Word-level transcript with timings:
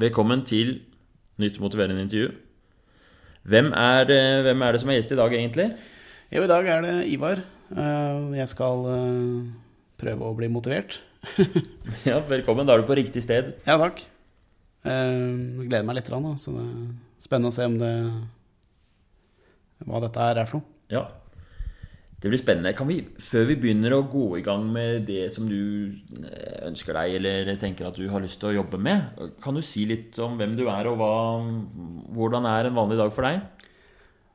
Velkommen 0.00 0.42
til 0.46 0.80
nytt 1.40 1.60
motiverende 1.62 2.02
intervju. 2.02 2.32
Hvem 3.46 3.68
er, 3.76 4.06
det, 4.08 4.20
hvem 4.46 4.62
er 4.64 4.72
det 4.74 4.80
som 4.82 4.90
er 4.90 4.96
gjest 4.98 5.12
i 5.14 5.18
dag, 5.18 5.34
egentlig? 5.36 5.66
Jo, 6.32 6.42
i 6.46 6.50
dag 6.50 6.66
er 6.72 6.80
det 6.84 6.94
Ivar. 7.12 7.42
Eh, 7.74 8.32
Jeg 8.40 8.48
skal 8.50 8.86
eh, 8.90 9.50
prøve 10.00 10.30
å 10.30 10.36
bli 10.38 10.48
motivert. 10.52 11.00
Ja, 12.08 12.18
Velkommen. 12.28 12.66
Da 12.66 12.74
er 12.74 12.82
du 12.82 12.88
på 12.88 12.96
riktig 12.98 13.22
sted. 13.24 13.52
Ja, 13.68 13.76
takk. 13.80 14.02
Eh, 14.84 14.90
Jeg 15.60 15.68
gleder 15.68 15.86
meg 15.88 16.00
litt, 16.00 16.08
så 16.10 16.54
det 16.56 16.64
er 16.64 16.72
spennende 17.24 17.52
å 17.52 17.56
se 17.56 17.68
om 17.68 17.78
det 17.80 17.92
hva 19.84 20.00
dette 20.00 20.26
er 20.32 20.44
for 20.48 20.60
noe. 20.62 20.68
Ja. 20.92 21.04
Det 22.24 22.30
blir 22.32 22.40
spennende. 22.40 22.72
Kan 22.72 22.88
vi, 22.88 23.02
før 23.20 23.42
vi 23.50 23.58
begynner 23.60 23.92
å 23.92 24.06
gå 24.08 24.38
i 24.38 24.44
gang 24.44 24.62
med 24.72 25.02
det 25.04 25.26
som 25.28 25.44
du 25.44 25.92
eh, 26.22 26.62
ønsker 26.70 26.96
deg, 26.96 27.18
eller 27.18 27.50
tenker 27.60 27.90
at 27.90 27.98
du 28.00 28.06
har 28.08 28.24
lyst 28.24 28.40
til 28.40 28.48
å 28.48 28.54
jobbe 28.62 28.80
med, 28.80 29.12
kan 29.44 29.52
du 29.52 29.60
si 29.60 29.84
litt 29.90 30.16
om 30.24 30.38
hvem 30.40 30.54
du 30.56 30.62
er, 30.64 30.88
og 30.88 30.96
hva, 31.02 31.10
hvordan 32.16 32.48
er 32.48 32.70
en 32.70 32.80
vanlig 32.80 32.96
dag 33.02 33.12
for 33.12 33.28
deg? 33.28 33.68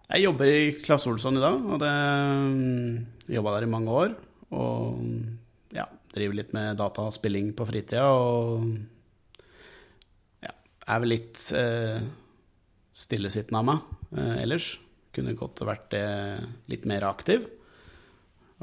Jeg 0.06 0.28
jobber 0.28 0.54
i 0.54 0.70
Klasse 0.86 1.10
Olsson 1.10 1.42
i 1.42 1.42
dag, 1.42 1.66
og 1.66 1.82
det 1.82 3.34
jobba 3.34 3.58
der 3.58 3.66
i 3.66 3.74
mange 3.74 4.00
år. 4.06 4.16
Og 4.54 5.02
ja, 5.74 5.90
driver 6.14 6.38
litt 6.44 6.54
med 6.54 6.78
dataspilling 6.78 7.52
på 7.58 7.68
fritida, 7.74 8.06
og 8.14 8.70
ja, 10.46 10.54
er 10.86 11.02
vel 11.02 11.18
litt 11.18 11.42
eh, 11.58 12.02
stillesittende 12.94 13.66
av 13.66 13.72
meg 13.74 13.94
eh, 14.14 14.36
ellers. 14.46 14.76
Kunne 15.14 15.38
godt 15.38 15.66
vært 15.66 15.98
eh, 15.98 16.38
litt 16.70 16.86
mer 16.90 17.10
aktiv. 17.10 17.50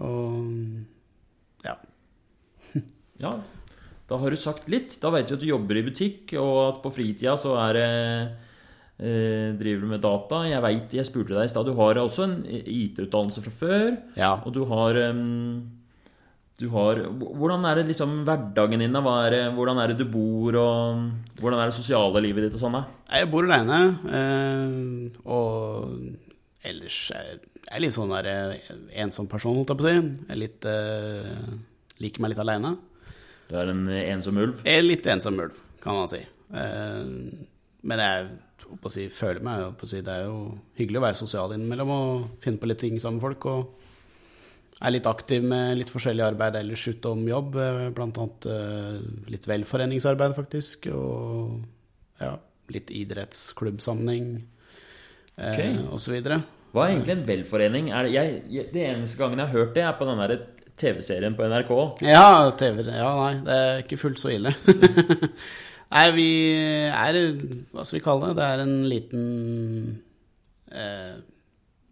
Og 0.05 1.65
ja. 1.67 1.77
Ja, 3.23 3.31
da 4.07 4.19
har 4.21 4.31
du 4.31 4.37
sagt 4.39 4.69
litt. 4.71 4.99
Da 5.03 5.11
vet 5.15 5.31
vi 5.31 5.37
at 5.39 5.43
du 5.43 5.49
jobber 5.49 5.79
i 5.81 5.85
butikk, 5.87 6.35
og 6.39 6.59
at 6.67 6.83
på 6.85 6.93
fritida 6.95 7.37
så 7.41 7.55
er 7.63 7.73
det 7.79 7.87
eh, 9.01 9.55
driver 9.59 9.81
du 9.87 9.89
med 9.95 10.05
data. 10.05 10.43
Jeg 10.47 10.63
vet, 10.67 10.99
jeg 11.01 11.09
spurte 11.09 11.35
deg 11.35 11.49
i 11.49 11.53
stad, 11.53 11.67
du 11.67 11.75
har 11.81 11.99
også 12.03 12.27
en 12.29 12.37
IT-utdannelse 12.47 13.43
fra 13.47 13.55
før. 13.63 13.89
ja. 14.21 14.35
Og 14.45 14.53
du 14.55 14.63
har, 14.69 15.01
em, 15.09 15.25
du 16.61 16.69
har 16.73 17.03
Hvordan 17.19 17.67
er 17.69 17.81
det 17.81 17.89
liksom 17.91 18.23
hverdagen 18.29 18.81
din? 18.85 18.95
Er 18.97 19.51
hvordan 19.57 19.81
er 19.83 19.93
det 19.93 19.99
du 19.99 20.07
bor, 20.13 20.55
og 20.61 21.41
hvordan 21.41 21.61
er 21.61 21.73
det 21.73 21.81
sosiale 21.81 22.23
livet 22.25 22.47
ditt 22.47 22.57
og 22.61 22.63
sånn? 22.63 22.79
Jeg 23.11 23.31
bor 23.33 23.49
aleine, 23.49 23.81
eh, 24.21 25.21
og 25.25 25.99
ellers 26.67 27.01
er 27.17 27.41
jeg 27.67 27.83
litt 27.83 27.97
sånn 27.97 28.13
der 28.15 28.29
eh, 28.31 28.73
ensom 29.03 29.29
person, 29.31 29.57
holdt 29.59 29.73
jeg 29.73 29.81
på 29.81 29.87
å 29.87 29.91
si. 29.91 29.97
Jeg 29.99 30.33
er 30.35 30.41
litt 30.41 30.67
uh, 30.71 31.57
liker 32.03 32.23
meg 32.23 32.33
litt 32.33 32.43
aleine. 32.43 32.73
Du 33.51 33.57
er 33.59 33.71
en 33.73 33.85
ensom 33.91 34.39
ulv. 34.43 34.63
Jeg 34.67 34.83
er 34.83 34.87
litt 34.87 35.07
ensom 35.11 35.39
ulv, 35.43 35.57
kan 35.83 35.99
man 35.99 36.11
si. 36.11 36.23
Uh, 36.51 37.07
men 37.87 38.03
jeg 38.03 38.29
å 38.67 38.91
si, 38.91 39.07
føler 39.13 39.43
meg 39.47 39.77
på 39.79 39.87
å 39.87 39.91
si, 39.91 40.01
Det 40.03 40.13
er 40.13 40.25
jo 40.27 40.39
hyggelig 40.79 41.01
å 41.01 41.05
være 41.05 41.19
sosial 41.19 41.55
innimellom 41.55 41.93
og 41.95 42.25
finne 42.43 42.59
på 42.63 42.71
litt 42.71 42.83
ting 42.83 42.99
sammen 43.03 43.21
med 43.21 43.27
folk. 43.27 43.47
Og 43.51 44.83
er 44.87 44.93
litt 44.93 45.07
aktiv 45.09 45.47
med 45.47 45.79
litt 45.79 45.93
forskjellig 45.93 46.27
arbeid 46.27 46.59
ellers 46.61 46.87
utom 46.91 47.23
jobb. 47.27 47.57
Blant 47.97 48.19
annet 48.23 48.51
uh, 48.51 48.99
litt 49.33 49.47
velforeningsarbeid, 49.49 50.37
faktisk. 50.39 50.91
Og 50.95 51.63
ja, 52.23 52.37
litt 52.75 52.93
idrettsklubbsammenheng 52.95 54.37
uh, 55.39 55.51
Ok. 55.51 55.65
og 55.91 55.99
så. 56.03 56.21
Hva 56.77 56.85
er 56.85 56.93
egentlig 56.93 57.15
en 57.17 57.25
velforening? 57.25 57.87
Er 57.97 58.05
det, 58.05 58.13
jeg, 58.13 58.33
jeg, 58.53 58.69
det 58.75 58.83
eneste 58.85 59.17
gangen 59.17 59.41
jeg 59.41 59.49
har 59.49 59.57
hørt 59.63 59.75
det, 59.77 59.85
er 59.89 59.95
på 59.97 60.09
den 60.09 60.19
derre 60.21 60.39
TV-serien 60.77 61.37
på 61.39 61.47
NRK. 61.49 61.71
Ja, 62.05 62.51
TV 62.61 62.83
Ja, 62.91 63.13
nei, 63.17 63.31
det 63.47 63.55
er 63.63 63.79
ikke 63.81 63.97
fullt 63.97 64.21
så 64.21 64.29
ille. 64.35 64.53
nei, 65.95 66.03
vi 66.13 66.27
er 66.93 67.17
Hva 67.73 67.87
skal 67.87 67.97
vi 67.97 68.03
kalle 68.05 68.29
det? 68.29 68.37
Det 68.37 68.49
er 68.51 68.63
en 68.67 68.75
liten 68.91 69.23
eh, 70.69 71.15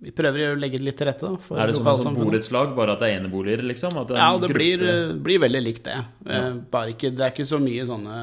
Vi 0.04 0.12
prøver 0.12 0.50
å 0.52 0.58
legge 0.60 0.76
det 0.82 0.88
litt 0.90 0.98
til 1.00 1.08
rette, 1.08 1.30
da. 1.32 1.40
For 1.46 1.62
Er 1.62 1.72
det 1.72 1.78
som 1.78 1.88
et 1.94 2.04
sånt 2.04 2.20
borettslag, 2.20 2.74
bare 2.76 2.98
at 2.98 3.00
det 3.00 3.08
er 3.08 3.22
eneboliger, 3.22 3.64
liksom? 3.70 3.96
Det 4.04 4.18
er 4.18 4.20
Ja, 4.20 4.34
det 4.42 4.52
blir, 4.52 4.84
blir 5.24 5.40
veldig 5.46 5.64
likt 5.64 5.88
det. 5.88 5.96
Eh, 6.28 6.34
Ja. 6.34 6.42
Bare 6.76 6.92
ikke, 6.92 7.14
det 7.16 7.24
er 7.24 7.32
ikke 7.32 7.48
så 7.48 7.62
mye 7.62 7.88
sånne 7.88 8.18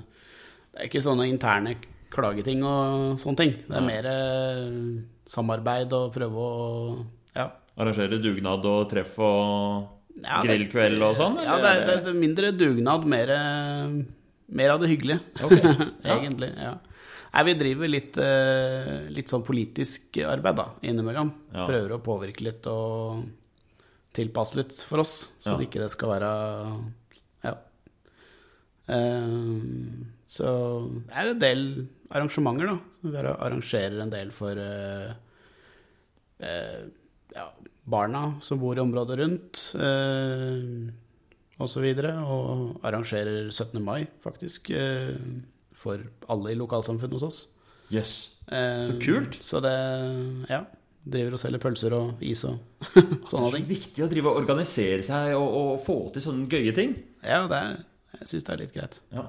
Det 0.00 0.80
er 0.80 0.88
ikke 0.88 1.04
sånne 1.04 1.28
interne 1.28 1.76
klageting 2.12 2.62
og 2.64 3.18
sånne 3.20 3.36
ting. 3.40 3.52
Det 3.66 3.76
er 3.76 3.82
ja. 3.82 3.86
mer 3.86 4.08
eh, 4.10 5.02
samarbeid 5.32 5.92
og 5.96 6.12
prøve 6.14 6.46
å 6.46 7.06
Ja. 7.36 7.50
Arrangere 7.76 8.18
dugnad 8.22 8.64
og 8.64 8.88
treff 8.90 9.18
og 9.20 9.88
Ja, 10.22 10.40
grillkveld 10.42 11.02
og 11.04 11.16
sånn? 11.18 11.34
Ja, 11.44 11.56
det 11.60 11.70
er, 11.74 11.86
det 11.86 11.96
er- 12.08 12.14
mindre 12.16 12.52
dugnad, 12.56 13.04
mer, 13.04 13.28
eh, 13.30 14.04
mer 14.48 14.70
av 14.70 14.80
det 14.80 14.88
hyggelige. 14.94 15.20
okay. 15.44 15.60
ja. 15.60 16.16
Egentlig. 16.16 16.52
ja. 16.56 16.74
Nei, 17.36 17.42
vi 17.44 17.54
driver 17.60 17.88
litt, 17.92 18.16
eh, 18.16 19.10
litt 19.12 19.28
sånn 19.28 19.42
politisk 19.44 20.16
arbeid 20.24 20.56
da, 20.56 20.70
innimellom. 20.88 21.34
Ja. 21.52 21.66
Prøver 21.68 21.92
å 21.92 22.00
påvirke 22.00 22.46
litt 22.46 22.64
og 22.72 23.26
tilpasse 24.16 24.56
litt 24.56 24.72
for 24.88 25.02
oss, 25.04 25.28
så 25.44 25.50
Ja. 25.52 25.56
det 25.58 25.66
ikke 25.68 25.82
det 25.84 25.90
skal 25.92 26.08
være 26.14 26.30
Ja. 27.44 27.52
Så 30.26 30.46
det 31.06 31.12
er 31.12 31.28
en 31.34 31.38
del 31.42 31.60
arrangementer, 32.10 32.66
da. 32.66 32.78
Som 33.00 33.12
Vi 33.12 33.18
arrangerer 33.18 34.00
en 34.02 34.10
del 34.12 34.30
for 34.34 34.58
eh, 34.58 35.10
eh, 36.40 36.84
ja, 37.34 37.48
barna 37.84 38.34
som 38.40 38.58
bor 38.60 38.76
i 38.76 38.80
området 38.82 39.18
rundt, 39.20 39.62
eh, 39.80 40.92
og 41.58 41.68
så 41.72 41.80
videre. 41.84 42.14
Og 42.24 42.80
arrangerer 42.86 43.50
17. 43.50 43.80
mai, 43.84 44.06
faktisk, 44.24 44.70
eh, 44.70 45.14
for 45.76 45.98
alle 46.28 46.52
i 46.52 46.58
lokalsamfunnet 46.58 47.12
hos 47.20 47.22
oss. 47.28 47.42
Jøss. 47.92 48.14
Eh, 48.50 48.84
Så 48.88 48.98
kult. 49.00 49.38
Så 49.42 49.60
det 49.62 49.76
Ja. 50.50 50.64
Driver 51.08 51.34
og 51.34 51.38
selger 51.38 51.60
pølser 51.62 51.92
og 51.94 52.18
is 52.20 52.40
og 52.44 52.58
Det 52.94 53.28
sånne 53.30 53.46
er 53.46 53.50
så 53.52 53.56
ting. 53.60 53.66
viktig 53.68 54.02
å 54.02 54.08
drive 54.10 54.26
og 54.26 54.40
organisere 54.40 55.02
seg 55.06 55.36
og, 55.36 55.54
og 55.54 55.80
få 55.86 56.12
til 56.12 56.22
sånne 56.24 56.48
gøye 56.50 56.74
ting. 56.74 56.96
Ja, 57.22 57.46
det 57.46 57.56
er, 57.60 57.76
jeg 58.18 58.26
syns 58.32 58.42
det 58.48 58.52
er 58.52 58.58
litt 58.64 58.74
greit. 58.74 58.96
Ja. 59.14 59.22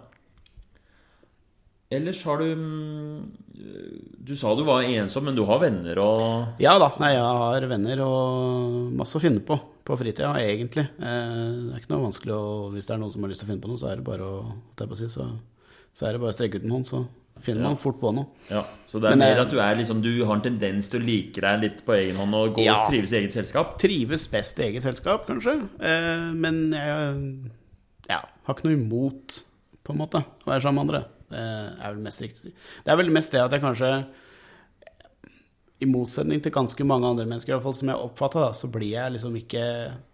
Ellers 1.90 2.20
har 2.28 2.42
du 2.42 2.50
mm, 2.56 3.20
Du 4.28 4.34
sa 4.36 4.52
du 4.60 4.64
var 4.68 4.84
ensom, 4.84 5.24
men 5.30 5.36
du 5.38 5.44
har 5.48 5.62
venner 5.64 6.00
og 6.04 6.60
Ja 6.64 6.74
da, 6.82 6.90
nei, 7.00 7.14
jeg 7.16 7.24
har 7.24 7.68
venner 7.72 8.02
og 8.04 8.90
masse 9.00 9.16
å 9.20 9.24
finne 9.24 9.40
på 9.48 9.60
på 9.88 9.96
fritida, 9.96 10.34
egentlig. 10.44 10.84
Eh, 11.00 11.38
Det 11.64 11.72
er 11.72 11.80
ikke 11.80 11.94
noe 11.94 12.10
vanskelig 12.10 12.34
å 12.36 12.48
Hvis 12.74 12.90
det 12.90 12.96
er 12.98 13.00
noen 13.00 13.14
som 13.14 13.24
har 13.24 13.30
lyst 13.32 13.40
til 13.40 13.48
å 13.48 13.52
finne 13.54 13.64
på 13.64 13.70
noe, 13.72 13.80
så 13.80 13.88
er 13.88 13.96
det 14.02 14.04
bare 14.04 14.26
å, 14.28 14.98
si, 15.00 15.08
så, 15.08 15.30
så 15.96 16.08
er 16.10 16.12
det 16.18 16.20
bare 16.26 16.34
å 16.34 16.36
strekke 16.36 16.60
ut 16.60 16.66
en 16.68 16.74
hånd, 16.76 16.90
så 16.90 17.00
finner 17.40 17.62
Ja. 17.64 17.70
man 17.70 17.78
fort 17.80 18.00
på 18.02 18.12
noe. 18.12 18.28
Ja, 18.52 18.66
Så 18.92 19.00
det 19.00 19.08
er 19.08 19.16
Men, 19.16 19.20
mer 19.24 19.38
eh, 19.38 19.42
at 19.46 19.50
du 19.54 19.60
er 19.64 19.76
liksom 19.80 20.02
Du 20.04 20.12
har 20.26 20.36
en 20.36 20.42
tendens 20.44 20.90
til 20.92 21.00
å 21.00 21.06
like 21.08 21.40
deg 21.40 21.62
litt 21.64 21.86
på 21.88 21.96
egen 21.96 22.18
hånd 22.20 22.36
og 22.36 22.56
gå 22.60 22.66
Ja. 22.66 22.82
trives 22.90 23.14
i 23.14 23.22
eget 23.22 23.32
selskap? 23.32 23.78
Trives 23.80 24.28
best 24.28 24.60
i 24.60 24.64
eget 24.68 24.84
selskap, 24.84 25.24
kanskje. 25.26 25.56
Eh, 25.80 26.34
Men 26.36 26.72
jeg 26.74 27.52
ja, 28.10 28.20
har 28.44 28.54
ikke 28.56 28.68
noe 28.68 28.76
imot, 28.76 29.44
på 29.86 29.94
en 29.96 30.00
måte, 30.04 30.20
å 30.44 30.52
være 30.52 30.62
sammen 30.68 30.84
med 30.84 30.96
andre. 30.96 31.06
Det 31.32 31.42
er 31.42 31.92
vel 31.92 32.04
mest 32.06 32.24
riktig 32.24 32.42
å 32.42 32.48
si. 32.48 32.54
Det 32.86 32.94
er 32.94 33.00
vel 33.00 33.14
mest 33.14 33.34
det 33.36 33.44
at 33.44 33.54
jeg 33.56 33.64
kanskje 33.64 33.92
i 35.78 35.88
motsetning 35.90 36.42
til 36.42 36.54
ganske 36.54 36.86
mange 36.90 37.10
andre 37.10 37.28
mennesker, 37.28 37.52
i 37.52 37.56
hvert 37.56 37.66
fall 37.68 37.76
som 37.78 37.92
jeg 37.92 38.06
oppfatter, 38.08 38.54
så 38.58 38.70
blir 38.74 38.96
jeg 38.96 39.14
liksom 39.14 39.36
ikke 39.38 39.66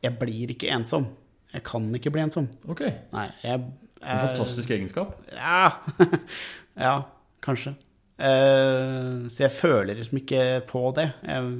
Jeg 0.03 0.17
blir 0.19 0.51
ikke 0.51 0.71
ensom. 0.75 1.07
Jeg 1.53 1.63
kan 1.67 1.85
ikke 1.95 2.11
bli 2.11 2.23
ensom. 2.25 2.49
Ok. 2.67 2.83
Nei, 3.13 3.29
jeg 3.43 3.61
En 4.03 4.19
fantastisk 4.19 4.71
egenskap. 4.75 5.13
Ja, 5.31 5.79
ja 6.85 6.95
kanskje. 7.43 7.77
Uh, 8.19 9.29
så 9.31 9.45
jeg 9.45 9.55
føler 9.55 9.95
liksom 9.95 10.19
ikke 10.19 10.41
på 10.67 10.81
det. 10.97 11.07
Jeg, 11.23 11.53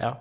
ja. 0.00 0.16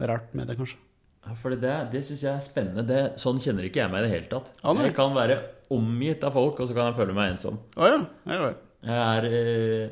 Rart 0.00 0.30
med 0.34 0.46
det, 0.46 0.56
kanskje. 0.60 0.78
Ja, 1.26 1.36
For 1.36 1.52
det, 1.52 1.72
det 1.92 2.02
syns 2.06 2.22
jeg 2.24 2.32
er 2.32 2.44
spennende. 2.44 2.84
Det, 2.88 3.00
sånn 3.20 3.40
kjenner 3.42 3.66
ikke 3.68 3.82
jeg 3.82 3.92
meg 3.92 4.02
i 4.02 4.08
det 4.08 4.14
hele 4.14 4.30
tatt. 4.30 4.52
Ah, 4.64 4.76
jeg 4.80 4.94
kan 4.96 5.12
være 5.16 5.40
omgitt 5.70 6.24
av 6.26 6.34
folk, 6.34 6.60
og 6.60 6.68
så 6.68 6.76
kan 6.76 6.90
jeg 6.90 6.98
føle 6.98 7.16
meg 7.16 7.34
ensom. 7.34 7.60
Ah, 7.76 7.92
ja. 7.92 7.98
ja 8.30 8.38
ja. 8.40 8.52
Jeg 8.80 8.96
er 8.96 9.26
eh, 9.28 9.90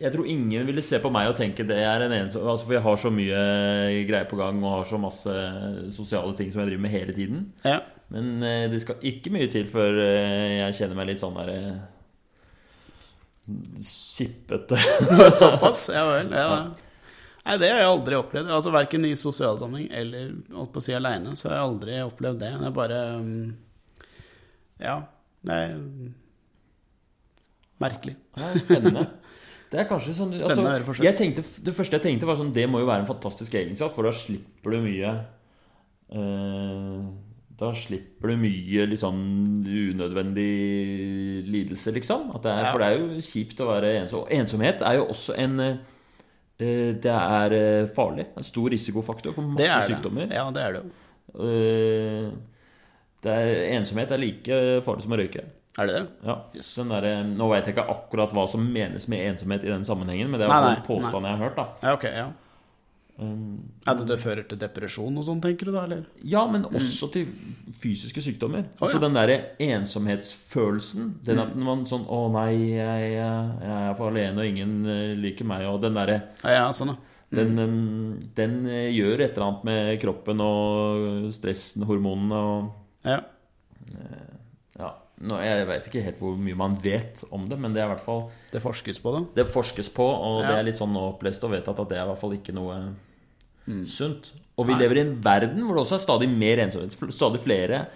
Jeg 0.00 0.12
tror 0.14 0.28
ingen 0.32 0.64
ville 0.66 0.82
se 0.82 0.96
på 1.02 1.10
meg 1.12 1.28
og 1.28 1.36
tenke 1.36 1.66
det 1.68 1.76
er 1.84 2.00
en 2.00 2.14
ensom 2.16 2.46
altså 2.48 2.64
For 2.64 2.78
jeg 2.78 2.84
har 2.86 2.96
så 2.96 3.10
mye 3.12 3.42
greier 4.08 4.30
på 4.30 4.38
gang 4.38 4.62
og 4.62 4.78
har 4.78 4.86
så 4.88 4.96
masse 5.02 5.34
sosiale 5.92 6.32
ting 6.38 6.48
som 6.48 6.62
jeg 6.62 6.72
driver 6.72 6.86
med 6.86 6.94
hele 6.94 7.16
tiden. 7.16 7.42
Ja. 7.60 7.82
Men 8.14 8.38
eh, 8.42 8.70
det 8.72 8.80
skal 8.84 9.04
ikke 9.04 9.32
mye 9.34 9.50
til 9.52 9.68
før 9.70 10.00
eh, 10.00 10.62
jeg 10.62 10.78
kjenner 10.80 10.98
meg 10.98 11.12
litt 11.12 11.22
sånn 11.22 11.36
der 11.36 11.52
eh, 11.52 11.74
Sippete. 13.84 14.78
Såpass? 15.38 15.90
Ja 15.92 16.06
vel. 16.08 16.32
Ja. 16.32 16.48
Nei, 17.44 17.56
det 17.60 17.68
har 17.68 17.82
jeg 17.82 17.90
aldri 17.90 18.16
opplevd. 18.16 18.50
Altså 18.56 18.72
Verken 18.72 19.04
i 19.04 19.14
sosial 19.20 19.58
sammenheng 19.60 19.90
eller 19.92 20.30
holdt 20.54 20.72
på 20.72 20.80
å 20.80 20.84
si 20.84 20.94
aleine, 20.96 21.34
så 21.36 21.50
har 21.50 21.58
jeg 21.58 21.66
aldri 21.68 21.98
opplevd 22.06 22.40
det. 22.40 22.52
Det 22.60 22.68
er 22.70 22.78
bare 22.78 23.00
um, 23.20 23.34
Ja. 24.80 24.96
Det 25.44 25.58
er 25.60 25.74
merkelig. 27.84 28.14
Det 28.32 28.46
er 28.48 28.62
spennende. 28.62 29.04
Det 29.74 29.80
er 29.82 29.88
kanskje 29.90 30.14
sånn 30.14 30.32
Spennende 30.32 30.62
å 30.62 30.70
høre 30.70 30.86
altså, 30.86 31.02
jeg 31.02 31.16
tenkte, 31.18 31.42
Det 31.66 31.72
første 31.74 31.98
jeg 31.98 32.04
tenkte, 32.04 32.28
var 32.28 32.36
sånn 32.38 32.52
Det 32.54 32.62
må 32.70 32.78
jo 32.78 32.86
være 32.86 33.02
en 33.02 33.08
fantastisk 33.08 33.56
egenskap, 33.58 33.90
for 33.96 34.06
da 34.06 34.12
slipper 34.14 34.76
du 34.76 34.84
mye 34.84 35.14
eh, 36.14 37.00
da 37.58 37.70
slipper 37.78 38.32
du 38.32 38.38
mye 38.42 38.84
liksom 38.90 39.18
unødvendig 39.64 40.46
lidelse, 41.46 41.92
liksom. 41.94 42.30
At 42.34 42.42
det 42.46 42.50
er, 42.52 42.62
Ja. 42.64 42.70
For 42.72 42.82
det 42.82 42.88
er 42.88 42.96
jo 42.98 43.20
kjipt 43.22 43.60
å 43.62 43.68
være 43.68 43.92
ensom. 44.00 44.24
Og 44.24 44.32
ensomhet 44.34 44.82
er 44.82 44.96
jo 44.98 45.04
også 45.12 45.36
en 45.38 45.60
eh, 45.62 45.76
Det 47.04 47.12
er 47.14 47.54
eh, 47.58 47.86
farlig. 47.96 48.26
En 48.38 48.46
stor 48.46 48.70
risikofaktor 48.74 49.34
for 49.36 49.42
Det 49.42 49.54
masse 49.56 49.70
er 49.70 49.84
det. 49.88 49.90
sykdommer. 49.96 50.30
Ja, 50.32 50.46
det 50.54 50.62
er 50.66 50.76
det 50.78 50.82
jo. 50.84 50.90
Eh, 51.48 52.30
Det 53.24 53.32
er, 53.32 53.50
ensomhet 53.78 54.10
er 54.12 54.20
like 54.20 54.56
farlig 54.84 55.02
som 55.06 55.14
å 55.16 55.20
røyke. 55.22 55.44
Er 55.80 55.88
det 55.88 55.94
det? 55.96 56.02
Ja, 56.28 56.34
den 56.60 56.90
der, 56.92 57.06
Nå 57.34 57.46
vet 57.50 57.66
jeg 57.66 57.74
ikke 57.74 57.86
akkurat 57.90 58.30
hva 58.36 58.44
som 58.46 58.62
menes 58.72 59.08
med 59.10 59.24
ensomhet 59.32 59.64
i 59.64 59.70
den 59.72 59.82
sammenhengen, 59.88 60.28
men 60.30 60.38
det 60.38 60.46
er 60.46 60.52
Nei, 60.52 60.74
nei, 60.76 60.82
påstanden 60.86 61.24
nei. 61.24 61.30
jeg 61.32 61.40
har 61.40 61.48
hørt. 61.48 61.56
da 61.56 61.88
Ja, 61.88 61.94
ok, 61.96 62.04
ja. 62.14 62.26
Um, 63.14 63.70
Er 63.86 63.94
det 63.94 64.08
det 64.08 64.16
fører 64.18 64.42
til 64.48 64.58
depresjon 64.58 65.20
og 65.20 65.22
sånn, 65.22 65.40
tenker 65.42 65.68
du 65.68 65.74
da, 65.76 65.84
eller? 65.86 66.00
Ja, 66.26 66.40
men 66.50 66.64
også 66.66 67.06
til 67.14 67.28
fysiske 67.78 68.22
sykdommer. 68.24 68.64
Oh, 68.80 68.90
ja. 68.90 68.98
den 69.02 69.14
derre 69.14 69.36
ensomhetsfølelsen. 69.62 71.12
Den 71.26 71.42
at 71.44 71.52
man 71.54 71.84
sånn 71.86 72.08
Å 72.10 72.24
nei, 72.34 72.74
jeg, 72.74 73.12
jeg, 73.14 73.70
er 73.70 73.94
for 73.98 74.10
alene, 74.10 74.42
og 74.42 74.50
ingen 74.50 74.74
eh, 74.90 75.14
liker 75.20 75.46
meg. 75.46 75.66
Og 75.70 75.78
den 75.84 75.94
derre 75.98 76.20
Ja, 76.42 76.56
ja, 76.56 76.64
sånn, 76.74 76.96
ja. 76.96 76.98
den, 77.38 77.54
um, 77.62 78.16
den 78.34 78.64
eh, 78.66 78.90
gjør 78.96 79.28
et 79.28 79.38
eller 79.38 79.46
annet 79.46 79.68
med 79.70 79.94
kroppen 80.02 80.42
og 80.42 81.30
stressen, 81.38 81.86
hormonene 81.86 82.42
og 82.50 82.72
ja. 83.06 83.20
Ja. 85.14 85.26
Nå, 85.30 85.36
jeg 85.46 85.66
vet 85.68 85.84
ikke 85.88 86.02
helt 86.02 86.18
hvor 86.18 86.34
mye 86.36 86.56
man 86.58 86.74
vet 86.82 87.22
om 87.30 87.44
det, 87.48 87.58
men 87.62 87.72
det 87.74 87.80
er 87.82 87.86
i 87.86 87.92
hvert 87.92 88.02
fall 88.04 88.24
Det 88.50 88.60
forskes 88.62 88.98
på 89.00 89.12
det. 89.14 89.20
Det 89.36 89.44
forskes 89.46 89.88
på, 89.94 90.04
og 90.04 90.40
det 90.42 90.56
er 90.58 90.66
litt 90.66 90.80
sånn 90.80 90.96
opplest 90.98 91.44
og 91.46 91.52
vedtatt 91.54 91.78
at 91.84 91.92
det 91.92 92.00
er 92.00 92.02
i 92.04 92.10
hvert 92.10 92.20
fall 92.20 92.34
ikke 92.34 92.54
noe 92.56 92.80
sunt. 93.88 94.32
Og 94.58 94.66
vi 94.68 94.74
Nei. 94.74 94.82
lever 94.84 94.98
i 95.00 95.04
en 95.06 95.14
verden 95.24 95.62
hvor 95.64 95.78
det 95.78 95.84
også 95.86 95.96
er 95.98 96.04
stadig 96.04 96.28
mer 96.30 96.60
ensomhet. 96.66 96.98
Stadig 97.14 97.40
flere 97.42 97.86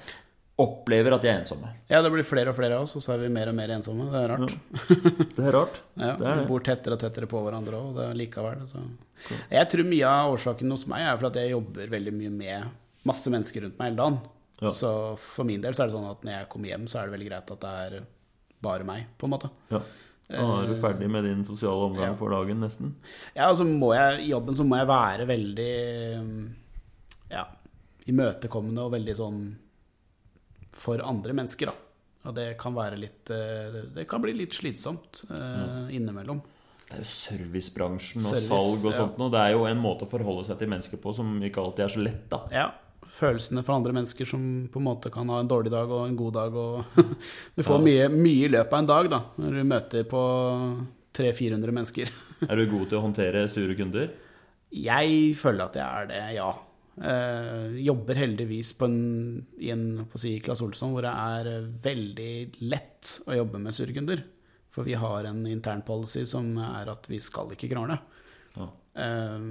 opplever 0.58 1.14
at 1.14 1.22
de 1.22 1.28
er 1.30 1.36
ensomme. 1.38 1.68
Ja, 1.90 2.00
det 2.02 2.10
blir 2.10 2.26
flere 2.26 2.50
og 2.50 2.56
flere 2.58 2.78
av 2.78 2.86
oss, 2.86 2.96
og 2.98 3.02
så 3.04 3.12
er 3.14 3.20
vi 3.22 3.28
mer 3.30 3.50
og 3.52 3.54
mer 3.54 3.70
ensomme. 3.76 4.08
Det 4.10 4.22
er 4.24 4.32
rart. 4.32 4.56
Det 5.36 5.44
er 5.44 5.54
rart. 5.54 5.76
Ja, 5.98 6.16
Det 6.18 6.26
er 6.26 6.32
det. 6.32 6.40
Vi 6.40 6.48
bor 6.50 6.64
tettere 6.66 6.96
og 6.96 7.02
tettere 7.02 7.28
på 7.30 7.42
hverandre 7.44 7.78
òg, 7.78 7.92
og 7.92 8.00
det 8.00 8.06
er 8.08 8.18
likevel. 8.18 8.64
Så. 8.70 8.82
Jeg 9.54 9.70
tror 9.70 9.86
mye 9.92 10.08
av 10.10 10.32
årsaken 10.34 10.74
hos 10.74 10.86
meg 10.90 11.04
er 11.06 11.20
for 11.20 11.28
at 11.30 11.38
jeg 11.38 11.52
jobber 11.54 11.94
veldig 11.94 12.14
mye 12.16 12.32
med 12.34 13.06
masse 13.06 13.30
mennesker 13.30 13.66
rundt 13.68 13.78
meg 13.78 13.92
hele 13.92 14.00
dagen. 14.02 14.18
Ja. 14.58 14.72
Så 14.75 14.90
for 15.22 15.46
min 15.46 15.62
del 15.62 15.76
så 15.76 15.84
er 15.84 15.90
det 15.90 15.96
sånn 15.96 16.10
at 16.10 16.25
når 16.26 16.34
jeg 16.34 16.49
kommer 16.52 16.72
hjem, 16.72 16.87
så 16.90 17.00
er 17.00 17.08
det 17.08 17.14
veldig 17.14 17.31
greit 17.31 17.52
at 17.55 17.64
det 17.64 17.72
er 17.87 17.99
bare 18.64 18.87
meg, 18.87 19.06
på 19.19 19.28
en 19.28 19.34
måte. 19.37 19.50
Ja. 19.70 19.82
Da 20.28 20.44
er 20.58 20.66
du 20.69 20.75
ferdig 20.76 21.06
med 21.08 21.25
din 21.25 21.44
sosiale 21.46 21.87
omgang 21.87 22.10
Ja. 22.10 22.16
for 22.19 22.34
dagen, 22.34 22.60
nesten. 22.60 22.90
Ja, 23.34 23.46
altså 23.49 23.64
må 23.64 23.94
jeg, 23.94 24.26
I 24.26 24.32
jobben 24.34 24.55
så 24.58 24.66
må 24.66 24.76
jeg 24.76 24.88
være 24.90 25.26
veldig 25.31 25.72
um, 26.20 26.56
ja, 27.31 27.46
imøtekommende 28.10 28.84
og 28.84 28.93
veldig 28.93 29.14
sånn 29.16 29.40
for 30.78 31.00
andre 31.00 31.32
mennesker, 31.32 31.70
da. 31.70 31.84
Og 32.28 32.34
det 32.37 32.49
kan 32.61 32.75
være 32.75 32.99
litt 32.99 33.31
eh, 33.31 33.76
Det 33.94 34.02
kan 34.11 34.20
bli 34.20 34.34
litt 34.37 34.52
slitsomt 34.52 35.22
eh, 35.31 35.94
innimellom. 35.96 36.43
Det 36.88 36.96
er 36.96 37.00
jo 37.00 37.08
servicebransjen 37.08 38.20
og 38.20 38.26
Service, 38.32 38.49
salg 38.49 38.84
og 38.84 38.93
ja. 38.93 38.96
sånt 38.99 39.19
noe. 39.20 39.32
Det 39.32 39.40
er 39.40 39.54
jo 39.54 39.64
en 39.69 39.81
måte 39.81 40.04
å 40.04 40.11
forholde 40.11 40.44
seg 40.49 40.58
til 40.61 40.70
mennesker 40.72 41.00
på 41.00 41.14
som 41.16 41.38
ikke 41.46 41.62
alltid 41.62 41.84
er 41.87 41.94
så 41.94 42.04
lett, 42.04 42.22
da. 42.32 42.43
Ja. 42.52 42.66
Følelsene 43.06 43.62
for 43.64 43.76
andre 43.78 43.92
mennesker 43.96 44.26
som 44.28 44.42
på 44.72 44.80
en 44.80 44.86
måte 44.88 45.10
kan 45.14 45.28
ha 45.32 45.38
en 45.40 45.48
dårlig 45.50 45.70
dag 45.72 45.90
og 45.90 46.06
en 46.08 46.16
god 46.18 46.34
dag. 46.36 46.54
Og 46.54 46.84
du 47.56 47.62
får 47.64 47.78
Ja. 47.78 47.84
mye, 47.84 48.08
mye 48.12 48.46
i 48.46 48.52
løpet 48.52 48.72
av 48.74 48.78
en 48.82 48.90
dag 48.90 49.10
da, 49.14 49.20
når 49.40 49.58
du 49.58 49.64
møter 49.70 50.04
på 50.10 50.22
300-400 51.18 51.72
mennesker. 51.74 52.10
Er 52.48 52.56
du 52.60 52.66
god 52.70 52.88
til 52.90 52.98
å 53.00 53.04
håndtere 53.06 53.46
sure 53.50 53.74
kunder? 53.78 54.10
Jeg 54.74 55.34
føler 55.40 55.64
at 55.64 55.78
jeg 55.80 55.86
er 55.88 56.10
det, 56.10 56.22
ja. 56.36 56.50
Eh, 56.98 57.76
jobber 57.86 58.18
heldigvis 58.18 58.72
på 58.78 58.86
en, 58.90 58.98
i 59.62 59.70
en 59.70 59.84
på 60.10 60.18
si, 60.18 60.34
Claes 60.42 60.60
Olsson 60.66 60.90
hvor 60.92 61.06
det 61.06 61.12
er 61.14 61.68
veldig 61.84 62.32
lett 62.68 63.12
å 63.30 63.36
jobbe 63.38 63.60
med 63.62 63.74
sure 63.74 63.94
kunder. 63.96 64.22
For 64.74 64.84
vi 64.86 64.94
har 64.98 65.26
en 65.30 65.40
intern 65.48 65.80
policy 65.86 66.24
som 66.28 66.52
er 66.60 66.90
at 66.92 67.06
vi 67.10 67.18
skal 67.22 67.54
ikke 67.54 67.70
krangle. 67.72 67.98
Ja. 68.58 68.68
Eh, 69.00 69.46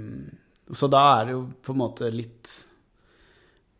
så 0.76 0.88
da 0.92 1.02
er 1.18 1.28
det 1.30 1.36
jo 1.36 1.46
på 1.64 1.74
en 1.74 1.80
måte 1.82 2.12
litt 2.12 2.52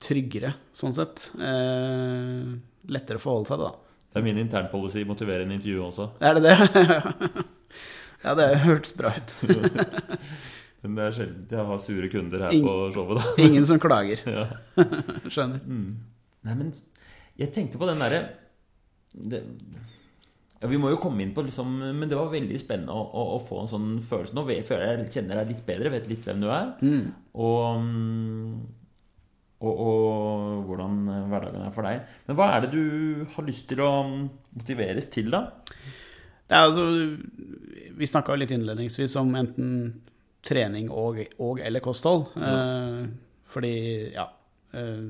tryggere, 0.03 0.55
sånn 0.77 0.95
sett. 0.95 1.31
Eh, 1.39 2.55
lettere 2.93 3.21
å 3.21 3.23
forholde 3.23 3.51
seg 3.51 3.61
til, 3.61 3.69
da. 3.69 4.05
Det 4.09 4.21
er 4.21 4.25
min 4.25 4.41
internpolicy 4.41 5.05
motiverende 5.09 5.59
intervju 5.59 5.83
også. 5.91 6.07
Er 6.25 6.39
det 6.39 6.43
det? 6.47 6.55
ja, 8.25 8.35
det 8.39 8.47
hørtes 8.65 8.95
bra 8.97 9.13
ut. 9.15 9.35
Men 10.83 10.95
det 10.95 11.05
er 11.05 11.17
sjelden 11.17 11.57
jeg 11.59 11.69
har 11.69 11.81
sure 11.83 12.09
kunder 12.13 12.45
her 12.47 12.55
ingen, 12.55 12.69
på 12.69 12.91
showet, 12.95 13.19
da. 13.19 13.33
Ingen 13.49 13.67
som 13.67 13.81
klager. 13.83 14.23
Ja. 14.25 14.47
Skjønner. 15.27 15.65
Nei, 15.67 16.55
men 16.55 16.71
jeg 17.39 17.51
tenkte 17.53 17.81
på 17.81 17.87
den 17.89 17.99
derre 17.99 18.21
ja, 19.19 20.69
Vi 20.71 20.79
må 20.79 20.93
jo 20.93 21.01
komme 21.03 21.25
inn 21.25 21.33
på 21.35 21.43
liksom 21.43 21.73
Men 21.83 22.07
det 22.07 22.15
var 22.15 22.31
veldig 22.31 22.61
spennende 22.63 22.95
å, 22.95 23.03
å, 23.03 23.25
å 23.35 23.41
få 23.43 23.65
en 23.65 23.71
sånn 23.73 23.89
følelse. 24.07 24.37
Nå 24.39 24.45
føler 24.47 25.03
jeg 25.03 25.11
kjenner 25.17 25.41
deg 25.41 25.51
litt 25.57 25.65
bedre, 25.67 25.93
vet 25.97 26.07
litt 26.11 26.31
hvem 26.31 26.45
du 26.45 26.47
er. 26.47 26.71
Mm. 26.79 27.05
Og, 27.43 27.83
mm, 27.83 28.55
og, 29.59 29.79
og 29.83 30.67
hvordan 30.69 30.99
hverdagen 31.31 31.65
er 31.67 31.73
for 31.75 31.89
deg. 31.89 32.03
Men 32.29 32.39
hva 32.39 32.51
er 32.55 32.67
det 32.67 32.71
du 32.75 33.25
har 33.35 33.47
lyst 33.49 33.67
til 33.71 33.81
å 33.83 33.91
motiveres 34.07 35.09
til, 35.11 35.31
da? 35.35 35.45
Ja, 36.49 36.63
altså, 36.65 36.85
vi 37.99 38.07
snakka 38.09 38.37
litt 38.39 38.53
innledningsvis 38.55 39.17
om 39.21 39.35
enten 39.37 39.73
trening 40.47 40.89
og, 40.95 41.19
og 41.43 41.59
eller 41.61 41.83
kosthold. 41.85 42.29
Eh, 42.39 43.03
fordi, 43.53 43.75
ja 44.15 44.29
eh, 44.77 45.09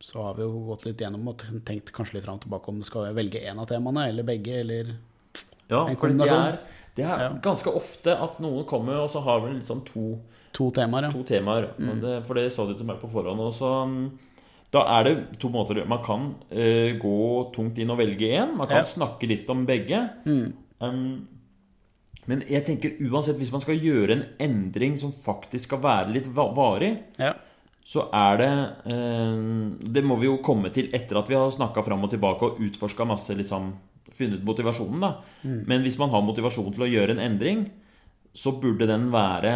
Så 0.00 0.22
har 0.24 0.34
vi 0.38 0.46
jo 0.46 0.64
gått 0.70 0.86
litt 0.88 1.02
gjennom 1.04 1.28
og 1.28 1.44
tenkt 1.68 1.92
kanskje 1.94 2.16
litt 2.16 2.24
fram 2.24 2.38
og 2.40 2.44
tilbake 2.46 2.72
om 2.72 2.80
skal 2.80 2.88
skal 2.88 3.14
velge 3.18 3.42
én 3.44 3.60
av 3.60 3.68
temaene, 3.68 4.08
eller 4.08 4.26
begge, 4.26 4.60
eller 4.64 4.94
Ja, 5.70 5.84
En 5.86 5.94
for 5.94 6.08
det 6.08 6.16
kombinasjon. 6.16 6.46
er, 6.48 6.79
det 7.00 7.08
er 7.08 7.22
Ja. 7.24 7.32
ganske 7.42 7.72
ofte 7.74 8.12
at 8.14 8.38
noen 8.44 8.64
kommer, 8.68 9.00
og 9.04 9.10
så 9.10 9.22
har 9.24 9.40
vi 9.44 9.54
liksom 9.58 9.84
to 9.88 10.18
to 10.52 10.70
temaer. 10.74 11.06
Ja. 11.06 11.10
to 11.14 11.22
temaer. 11.22 11.68
og 11.78 12.00
Det, 12.02 12.24
for 12.26 12.34
det 12.34 12.52
sa 12.52 12.66
du 12.66 12.74
til 12.74 12.84
meg 12.86 13.00
på 13.00 13.08
forhånd. 13.10 13.38
Og 13.40 13.52
så, 13.54 13.70
mm, 13.86 14.18
da 14.72 14.80
er 14.98 15.04
det 15.04 15.38
to 15.38 15.48
måter 15.48 15.86
Man 15.86 16.02
kan 16.04 16.34
uh, 16.52 16.98
gå 16.98 17.52
tungt 17.54 17.78
inn 17.78 17.90
og 17.90 17.98
velge 17.98 18.26
én. 18.34 18.56
Man 18.56 18.66
kan 18.66 18.76
Ja. 18.78 18.82
snakke 18.82 19.28
litt 19.28 19.48
om 19.50 19.64
begge. 19.66 20.10
Mm. 20.26 20.52
Um, 20.80 21.26
men 22.26 22.42
jeg 22.48 22.64
tenker 22.66 22.98
uansett, 23.10 23.36
hvis 23.38 23.52
man 23.52 23.60
skal 23.60 23.78
gjøre 23.78 24.10
en 24.12 24.24
endring 24.38 24.96
som 24.98 25.12
faktisk 25.12 25.66
skal 25.70 25.78
være 25.82 26.12
litt 26.12 26.26
varig, 26.34 26.98
Ja. 27.18 27.32
så 27.84 28.08
er 28.12 28.36
det 28.36 28.52
uh, 28.86 29.92
Det 29.92 30.04
må 30.04 30.18
vi 30.18 30.26
jo 30.26 30.36
komme 30.42 30.70
til 30.72 30.88
etter 30.92 31.16
at 31.18 31.28
vi 31.28 31.34
har 31.34 31.50
snakka 31.50 31.82
fram 31.82 32.04
og 32.04 32.10
tilbake 32.10 32.42
og 32.42 32.58
utforska 32.60 33.06
masse, 33.06 33.30
liksom 33.36 33.72
funnet 34.20 34.44
motivasjonen, 34.46 35.04
da. 35.04 35.12
Men 35.42 35.84
hvis 35.84 35.98
man 36.00 36.12
har 36.12 36.24
motivasjon 36.26 36.74
til 36.76 36.86
å 36.86 36.90
gjøre 36.90 37.16
en 37.16 37.24
endring, 37.24 37.64
så 38.36 38.52
burde 38.62 38.86
den 38.86 39.08
være 39.12 39.54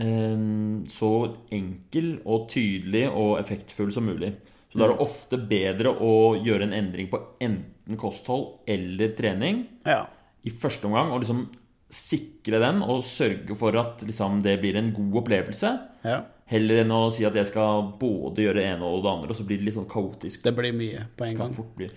eh, 0.00 0.44
så 0.92 1.12
enkel 1.54 2.14
og 2.24 2.48
tydelig 2.52 3.08
og 3.10 3.34
effektfull 3.42 3.92
som 3.94 4.08
mulig. 4.08 4.32
Så 4.68 4.78
da 4.78 4.84
er 4.84 4.92
det 4.92 5.04
ofte 5.04 5.38
bedre 5.48 5.94
å 6.04 6.14
gjøre 6.44 6.68
en 6.68 6.76
endring 6.76 7.08
på 7.08 7.20
enten 7.44 7.96
kosthold 8.00 8.68
eller 8.68 9.14
trening 9.16 9.62
ja. 9.88 10.02
i 10.44 10.52
første 10.52 10.88
omgang, 10.90 11.14
og 11.14 11.22
liksom 11.24 11.46
sikre 11.88 12.60
den 12.60 12.82
og 12.84 13.00
sørge 13.06 13.56
for 13.56 13.76
at 13.80 14.02
liksom, 14.04 14.42
det 14.44 14.58
blir 14.60 14.76
en 14.76 14.92
god 14.96 15.22
opplevelse. 15.22 15.78
ja. 16.04 16.24
Heller 16.48 16.78
enn 16.80 16.92
å 16.96 17.10
si 17.12 17.26
at 17.28 17.34
jeg 17.36 17.44
skal 17.50 17.90
både 18.00 18.40
gjøre 18.40 18.62
det 18.62 18.68
ene 18.70 18.88
og 18.88 19.02
det 19.04 19.10
andre, 19.10 19.34
og 19.34 19.36
så 19.36 19.44
blir 19.44 19.58
det 19.60 19.66
litt 19.66 19.74
sånn 19.76 19.88
kaotisk. 19.90 20.46
Det 20.46 20.54
blir 20.56 20.72
mye 20.72 21.02
på 21.12 21.26
en 21.26 21.34
gang. 21.36 21.50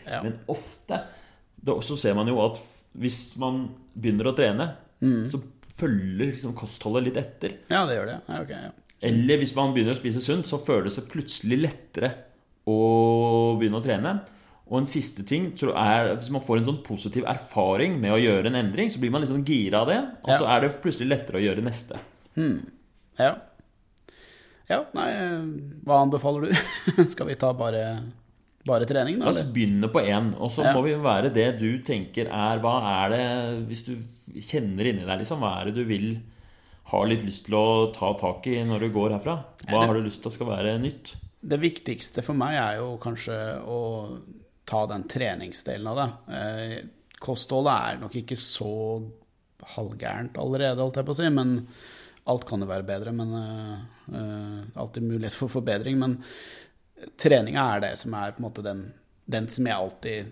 Ja. 0.03 0.19
Men 0.25 0.33
ofte 0.51 0.97
da, 1.63 1.75
så 1.81 1.97
ser 1.97 2.13
man 2.17 2.27
jo 2.27 2.39
at 2.45 2.59
hvis 2.97 3.37
man 3.41 3.69
begynner 3.95 4.31
å 4.31 4.35
trene, 4.37 4.71
Mm. 5.01 5.23
så 5.31 5.39
følger 5.77 6.27
liksom 6.35 6.53
kostholdet 6.53 7.03
litt 7.07 7.15
etter. 7.17 7.55
Ja, 7.71 7.85
det 7.89 7.95
gjør 7.97 8.05
det. 8.11 8.17
Ja, 8.29 8.41
okay, 8.43 8.59
ja. 8.67 8.71
Eller 9.01 9.37
hvis 9.41 9.55
man 9.57 9.71
begynner 9.73 9.95
å 9.95 9.97
spise 9.97 10.21
sunt, 10.21 10.45
så 10.45 10.59
føles 10.61 10.95
det 10.99 11.07
plutselig 11.09 11.57
lettere 11.63 12.11
å 12.69 13.57
begynne 13.57 13.79
å 13.79 13.83
trene. 13.85 14.11
Og 14.69 14.77
en 14.77 14.85
siste 14.85 15.25
ting 15.27 15.47
er 15.75 16.15
Hvis 16.15 16.29
man 16.29 16.39
får 16.45 16.59
en 16.59 16.65
sånn 16.69 16.83
positiv 16.85 17.25
erfaring 17.25 17.97
med 17.99 18.11
å 18.13 18.19
gjøre 18.21 18.45
en 18.51 18.55
endring, 18.55 18.89
så 18.93 18.99
blir 19.01 19.09
man 19.11 19.21
litt 19.21 19.31
sånn 19.31 19.43
gira 19.43 19.81
av 19.81 19.87
det, 19.87 19.97
og 20.23 20.29
Ja. 20.29 20.37
så 20.37 20.45
er 20.47 20.61
det 20.61 20.81
plutselig 20.83 21.09
lettere 21.09 21.39
å 21.41 21.43
gjøre 21.43 21.63
neste. 21.65 21.97
Ja. 23.17 23.35
ja, 24.69 24.85
nei, 24.93 25.09
eh, 25.11 25.41
hva 25.83 25.97
anbefaler 26.05 26.47
du? 26.47 27.03
Skal 27.11 27.27
vi 27.27 27.35
ta 27.35 27.51
bare, 27.53 28.03
bare 28.67 28.85
trening, 28.85 29.17
da? 29.19 29.25
La 29.25 29.31
oss 29.33 29.41
begynne 29.53 29.89
på 29.91 30.01
én, 30.05 30.33
og 30.39 30.51
så 30.53 30.63
Ja. 30.65 30.73
må 30.73 30.83
vi 30.85 30.93
være 30.93 31.33
det 31.33 31.59
du 31.59 31.79
tenker 31.79 32.27
er 32.27 32.59
Hva 32.59 32.75
er 33.05 33.09
det, 33.09 33.67
hvis 33.67 33.85
du 33.85 33.95
kjenner 34.39 34.85
inni 34.85 35.05
deg, 35.05 35.19
liksom, 35.23 35.39
hva 35.39 35.61
er 35.61 35.65
det 35.71 35.75
du 35.75 35.83
vil 35.85 36.21
ha 36.91 37.03
litt 37.05 37.23
lyst 37.23 37.45
til 37.45 37.55
å 37.55 37.93
ta 37.93 38.13
tak 38.19 38.45
i 38.47 38.63
når 38.63 38.79
du 38.79 38.89
går 38.89 39.11
herfra? 39.17 39.43
Hva 39.69 39.85
har 39.87 39.93
du 39.93 40.01
lyst 40.03 40.21
til 40.21 40.31
skal 40.31 40.47
være 40.47 40.79
nytt? 40.81 41.15
Det 41.41 41.59
viktigste 41.59 42.21
for 42.23 42.33
meg 42.37 42.53
er 42.53 42.77
jo 42.77 42.97
kanskje 43.01 43.37
å 43.65 44.19
ta 44.65 44.85
den 44.85 45.03
treningsdelen 45.09 45.87
av 45.87 45.95
det. 45.97 46.35
Eh, 46.35 46.83
kostholdet 47.19 47.73
er 47.95 47.97
nok 48.01 48.13
ikke 48.13 48.37
så 48.37 49.01
halvgærent 49.75 50.37
allerede, 50.41 50.77
holdt 50.81 50.95
jeg 51.01 51.07
på 51.07 51.13
å 51.15 51.17
si, 51.17 51.29
men 51.33 51.67
alt 52.27 52.45
kan 52.49 52.61
jo 52.61 52.69
være 52.69 52.85
bedre. 52.85 53.13
Men 53.13 53.33
eh, 54.13 54.79
alltid 54.79 55.03
mulighet 55.07 55.37
for 55.37 55.49
forbedring. 55.49 55.97
Men 56.01 56.19
treninga 57.19 57.63
er 57.75 57.83
det 57.85 57.95
som 57.99 58.13
er 58.17 58.35
på 58.35 58.41
en 58.41 58.47
måte 58.47 58.65
den, 58.65 58.85
den 59.25 59.47
som 59.51 59.67
jeg 59.67 59.77
alltid 59.77 60.31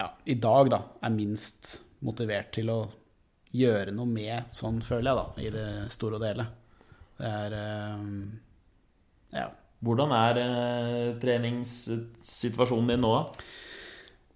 ja, 0.00 0.08
i 0.24 0.36
dag 0.40 0.70
da, 0.72 0.80
er 1.04 1.14
minst 1.14 1.80
motivert 2.06 2.52
til 2.56 2.70
å 2.72 2.80
gjøre 3.52 3.92
noe 3.92 4.08
med, 4.08 4.52
sånn 4.54 4.78
føler 4.84 5.10
jeg, 5.10 5.18
da, 5.18 5.42
i 5.42 5.50
det 5.54 5.92
store 5.92 6.16
og 6.16 6.22
det 6.22 6.30
hele. 6.32 6.46
Det 7.20 7.32
er 7.40 7.56
eh, 7.58 8.06
Ja. 9.40 9.48
Hvordan 9.80 10.10
er 10.12 10.38
eh, 10.42 11.18
treningssituasjonen 11.22 12.90
din 12.92 13.00
nå, 13.00 13.12
da? 13.16 13.44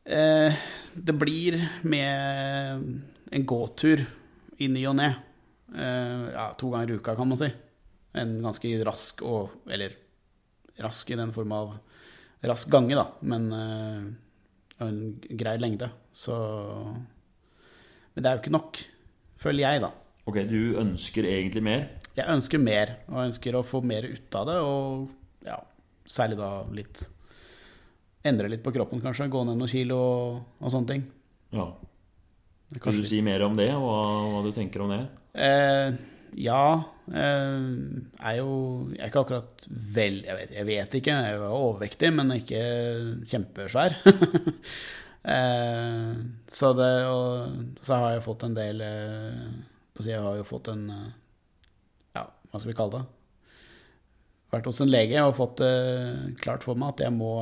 Eh, 0.04 0.62
det 0.94 1.14
blir 1.20 1.58
med 1.84 2.86
en 3.34 3.44
gåtur 3.48 4.06
i 4.56 4.68
ny 4.72 4.86
og 4.88 4.96
ne. 5.00 5.10
Eh, 5.74 6.24
ja, 6.32 6.46
to 6.56 6.70
ganger 6.72 6.94
i 6.94 6.96
uka, 6.96 7.16
kan 7.16 7.28
man 7.28 7.40
si. 7.40 7.50
En 8.16 8.38
ganske 8.44 8.72
rask 8.86 9.20
og 9.26 9.68
Eller 9.68 9.96
rask 10.82 11.10
i 11.10 11.18
den 11.18 11.32
form 11.34 11.52
av 11.54 11.74
rask 12.44 12.70
gange, 12.72 12.96
da, 12.98 13.06
men 13.24 13.48
uh, 13.52 14.84
en 14.84 14.98
grei 15.30 15.56
lengde. 15.60 15.90
Så 16.12 16.34
Men 18.14 18.22
det 18.22 18.30
er 18.30 18.36
jo 18.36 18.42
ikke 18.42 18.54
nok, 18.54 18.80
føler 19.40 19.64
jeg, 19.66 19.84
da. 19.84 19.90
Ok, 20.24 20.40
du 20.48 20.76
ønsker 20.80 21.26
egentlig 21.28 21.62
mer? 21.64 21.88
Jeg 22.14 22.30
ønsker 22.30 22.62
mer, 22.62 22.94
og 23.10 23.18
jeg 23.18 23.32
ønsker 23.32 23.56
å 23.58 23.64
få 23.66 23.80
mer 23.84 24.06
ut 24.06 24.38
av 24.38 24.46
det. 24.48 24.60
Og 24.62 25.48
ja, 25.48 25.58
særlig 26.08 26.40
da 26.40 26.54
litt 26.74 27.08
Endre 28.24 28.48
litt 28.48 28.62
på 28.64 28.72
kroppen, 28.72 29.02
kanskje. 29.04 29.26
Gå 29.28 29.42
ned 29.44 29.58
noen 29.60 29.68
kilo 29.68 29.98
og, 30.00 30.36
og 30.64 30.70
sånne 30.72 30.88
ting. 30.88 31.02
Ja. 31.52 31.66
Kanskje 32.80 33.02
du 33.02 33.08
si 33.10 33.18
mer 33.20 33.42
om 33.44 33.58
det, 33.58 33.66
og 33.76 33.84
hva, 33.84 33.98
hva 34.32 34.40
du 34.46 34.48
tenker 34.56 34.80
om 34.80 34.94
det? 34.94 35.02
Eh, 35.36 35.98
ja. 36.40 36.82
jeg 37.10 38.04
er 38.20 38.36
jo 38.38 38.52
Jeg 38.94 39.00
er 39.02 39.10
ikke 39.10 39.22
akkurat 39.24 39.66
vel 39.68 40.20
Jeg 40.24 40.36
vet, 40.38 40.54
jeg 40.56 40.66
vet 40.68 40.96
ikke. 40.98 41.16
Jeg 41.26 41.38
er 41.38 41.44
overvektig, 41.48 42.10
men 42.14 42.34
ikke 42.36 42.62
kjempesvær. 43.30 43.98
eh, 45.34 46.14
så 46.48 46.72
det 46.78 46.92
Og 47.10 47.84
så 47.84 48.00
har 48.00 48.16
jeg 48.16 48.24
fått 48.26 48.46
en 48.48 48.56
del 48.56 48.82
eh, 48.84 49.44
på 49.94 50.02
å 50.02 50.06
si, 50.06 50.14
Jeg 50.14 50.24
har 50.24 50.40
jo 50.40 50.48
fått 50.48 50.72
en 50.72 50.88
eh, 50.90 51.12
Ja, 52.18 52.26
hva 52.26 52.60
skal 52.60 52.72
vi 52.72 52.78
kalle 52.80 52.98
det? 52.98 53.04
Vært 54.54 54.68
hos 54.70 54.82
en 54.84 54.92
lege 54.92 55.22
og 55.26 55.34
fått 55.34 55.58
det 55.64 56.36
klart 56.38 56.62
for 56.62 56.78
meg 56.78 56.92
at 56.92 57.08
jeg 57.08 57.14
må, 57.14 57.32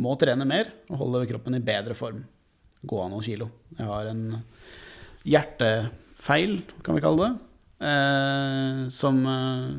må 0.00 0.14
trene 0.16 0.46
mer 0.48 0.70
og 0.88 0.96
holde 1.02 1.26
kroppen 1.28 1.58
i 1.58 1.60
bedre 1.60 1.92
form. 1.98 2.22
Gå 2.80 3.00
av 3.02 3.10
noen 3.12 3.26
kilo. 3.26 3.50
Jeg 3.76 3.84
har 3.84 4.08
en 4.08 4.22
hjertefeil, 5.28 6.54
kan 6.80 6.96
vi 6.96 7.02
kalle 7.04 7.26
det, 7.26 7.53
eh, 7.84 8.80
som 8.92 9.20
eh, 9.28 9.70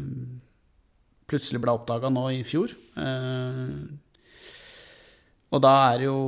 plutselig 1.30 1.62
ble 1.64 1.74
oppdaga 1.74 2.12
nå 2.14 2.28
i 2.38 2.44
fjor. 2.46 2.74
Eh, 3.02 3.76
og 5.56 5.62
da 5.64 5.74
er 5.94 6.02
det 6.02 6.08
jo 6.10 6.20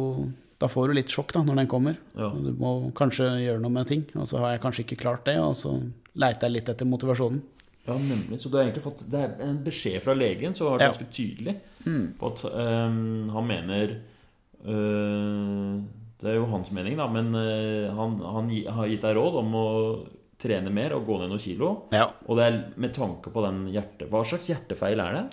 Da 0.58 0.66
får 0.72 0.88
du 0.90 0.94
litt 0.98 1.12
sjokk 1.14 1.36
da, 1.36 1.44
når 1.46 1.60
den 1.60 1.68
kommer. 1.70 1.98
Ja. 2.18 2.32
Du 2.34 2.50
må 2.58 2.70
kanskje 2.98 3.28
gjøre 3.44 3.62
noe 3.62 3.70
med 3.76 3.86
ting, 3.92 4.08
og 4.18 4.26
så 4.26 4.40
har 4.42 4.56
jeg 4.56 4.64
kanskje 4.64 4.84
ikke 4.88 4.98
klart 5.04 5.28
det, 5.30 5.36
og 5.38 5.54
så 5.60 5.76
leiter 6.18 6.48
jeg 6.48 6.56
litt 6.56 6.72
etter 6.74 6.88
motivasjonen. 6.90 7.44
Ja, 7.86 7.94
nemlig. 7.94 8.40
Så 8.42 8.50
du 8.50 8.58
har 8.58 8.64
egentlig 8.66 8.82
fått 8.84 9.04
Det 9.08 9.20
er 9.22 9.36
en 9.46 9.60
beskjed 9.64 10.02
fra 10.04 10.16
legen 10.18 10.56
som 10.58 10.66
var 10.72 10.82
Ja. 10.82 10.88
ganske 10.90 11.06
tydelig 11.14 11.54
på 12.18 12.32
at 12.34 12.42
um, 12.90 13.30
han 13.32 13.46
mener 13.48 13.94
uh, 14.66 15.78
Det 16.20 16.32
er 16.34 16.36
jo 16.40 16.50
hans 16.52 16.72
mening, 16.74 16.98
da, 16.98 17.06
men 17.08 17.30
han, 17.96 18.18
han 18.26 18.50
har 18.80 18.90
gitt 18.90 19.06
deg 19.06 19.16
råd 19.16 19.38
om 19.44 19.54
å 19.56 19.68
trene 20.42 20.70
mer 20.74 20.94
og 20.98 21.08
gå 21.08 21.18
ned 21.22 21.32
noen 21.32 21.42
kilo. 21.42 21.72
Ja. 21.96 22.06
Og 22.28 22.38
det 22.38 22.46
er 22.50 22.58
med 22.78 22.94
tanke 22.94 23.32
på 23.34 23.42
den 23.46 23.64
hjerte... 23.74 24.06
Hva 24.12 24.22
slags 24.28 24.50
hjertefeil 24.52 25.02
er 25.02 25.18
det? 25.18 25.24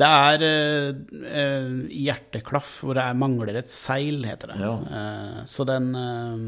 Det 0.00 0.08
er 0.08 0.42
eh, 0.46 0.90
eh, 1.28 1.70
hjerteklaff 2.06 2.70
hvor 2.86 2.96
det 2.96 3.02
er, 3.04 3.16
mangler 3.20 3.58
et 3.60 3.68
seil, 3.72 4.22
heter 4.24 4.54
det. 4.54 4.60
Ja. 4.64 4.74
Eh, 5.00 5.40
så 5.50 5.66
den 5.68 5.90
eh, 5.94 6.44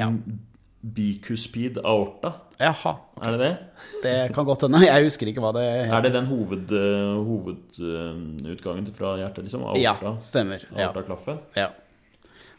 Ja. 0.00 0.10
Bicuspid 0.86 1.80
aorta, 1.82 2.30
Jaha. 2.60 2.92
er 3.26 3.32
det 3.34 3.38
det? 3.40 3.54
Det 4.04 4.12
kan 4.36 4.46
godt 4.46 4.62
hende. 4.68 4.78
Jeg 4.84 5.02
husker 5.08 5.26
ikke 5.32 5.42
hva 5.42 5.50
det 5.56 5.64
heter. 5.66 5.94
Er 5.96 6.04
det 6.04 6.12
den 6.14 6.28
hoved, 6.30 6.70
øh, 6.70 7.16
hovedutgangen 7.26 8.86
fra 8.94 9.16
hjertet, 9.18 9.48
liksom? 9.48 9.64
Aorta? 9.66 9.82
Ja, 9.82 10.12
stemmer. 10.22 10.62
Aortaklaffen? 10.76 11.42
ja. 11.58 11.72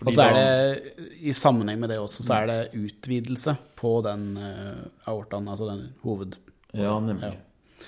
Og 0.06 0.12
så 0.14 0.28
er 0.28 0.36
det, 0.38 1.08
i 1.26 1.34
sammenheng 1.34 1.80
med 1.82 1.90
det 1.90 1.98
også, 1.98 2.22
så 2.26 2.36
er 2.44 2.50
det 2.52 2.58
utvidelse 2.78 3.56
på 3.80 3.96
den 4.06 4.28
eh, 4.38 4.84
aortaen, 5.10 5.48
altså 5.50 5.66
den 5.72 5.88
hoved... 6.04 6.36
Ja, 6.78 7.00
nemlig. 7.02 7.32
Ja. 7.34 7.88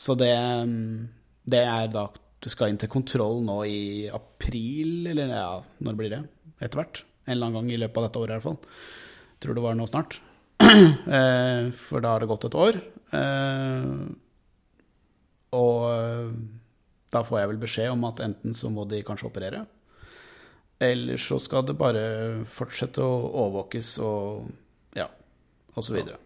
Så 0.00 0.14
det, 0.16 0.30
mm, 0.64 1.08
det 1.52 1.60
er 1.66 1.90
da 1.92 2.06
Du 2.40 2.48
skal 2.48 2.70
inn 2.72 2.78
til 2.80 2.88
kontroll 2.88 3.42
nå 3.44 3.58
i 3.68 3.80
april, 4.08 5.10
eller 5.10 5.28
ja, 5.34 5.50
når 5.84 5.98
blir 5.98 6.14
det? 6.14 6.22
Etter 6.64 6.80
hvert. 6.80 7.02
En 7.26 7.34
eller 7.34 7.50
annen 7.50 7.58
gang 7.60 7.74
i 7.74 7.80
løpet 7.82 8.00
av 8.00 8.06
dette 8.08 8.22
året, 8.22 8.30
i 8.32 8.38
hvert 8.38 8.46
fall. 8.46 8.80
Tror 9.44 9.58
det 9.58 9.64
var 9.66 9.76
nå 9.76 9.88
snart. 9.90 10.20
Eh, 11.10 11.68
For 11.76 12.00
da 12.04 12.14
har 12.14 12.22
det 12.24 12.28
gått 12.30 12.44
et 12.48 12.56
år. 12.56 12.76
Eh, 13.16 13.92
Og 15.56 16.32
da 17.10 17.22
får 17.26 17.40
jeg 17.40 17.50
vel 17.50 17.60
beskjed 17.64 17.92
om 17.92 18.04
at 18.08 18.20
enten 18.24 18.54
så 18.54 18.70
må 18.72 18.84
de 18.88 19.00
kanskje 19.04 19.26
operere, 19.28 19.64
eller 20.80 21.20
så 21.20 21.36
skal 21.42 21.66
det 21.68 21.76
bare 21.78 22.02
fortsette 22.48 23.04
å 23.04 23.14
overvåkes 23.28 23.94
og 24.06 24.50
ja, 24.96 25.06
og 25.76 25.84
så 25.84 25.96
videre. 25.96 26.16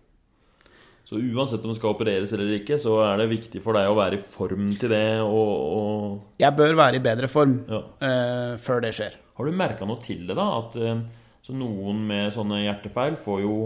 Så 1.05 1.19
uansett 1.21 1.65
om 1.67 1.73
det 1.73 1.77
skal 1.77 1.93
opereres 1.93 2.33
eller 2.33 2.55
ikke, 2.57 2.79
så 2.81 2.97
er 3.05 3.19
det 3.21 3.33
viktig 3.35 3.61
for 3.65 3.77
deg 3.77 3.91
å 3.91 3.97
være 3.99 4.17
i 4.17 4.23
form 4.23 4.71
til 4.81 4.95
det. 4.95 5.21
Og, 5.21 5.51
og 5.79 6.41
Jeg 6.41 6.57
bør 6.57 6.79
være 6.81 6.99
i 6.99 7.05
bedre 7.05 7.29
form 7.29 7.59
ja. 7.69 7.83
eh, 8.09 8.55
før 8.63 8.81
det 8.87 8.95
skjer. 8.97 9.19
Har 9.37 9.51
du 9.51 9.59
merka 9.59 9.89
noe 9.89 10.01
til 10.03 10.23
det, 10.25 10.37
da? 10.39 10.47
At 10.63 10.79
eh, 10.81 11.03
så 11.45 11.57
noen 11.59 12.07
med 12.09 12.33
sånne 12.33 12.63
hjertefeil 12.63 13.19
får 13.21 13.43
jo 13.45 13.57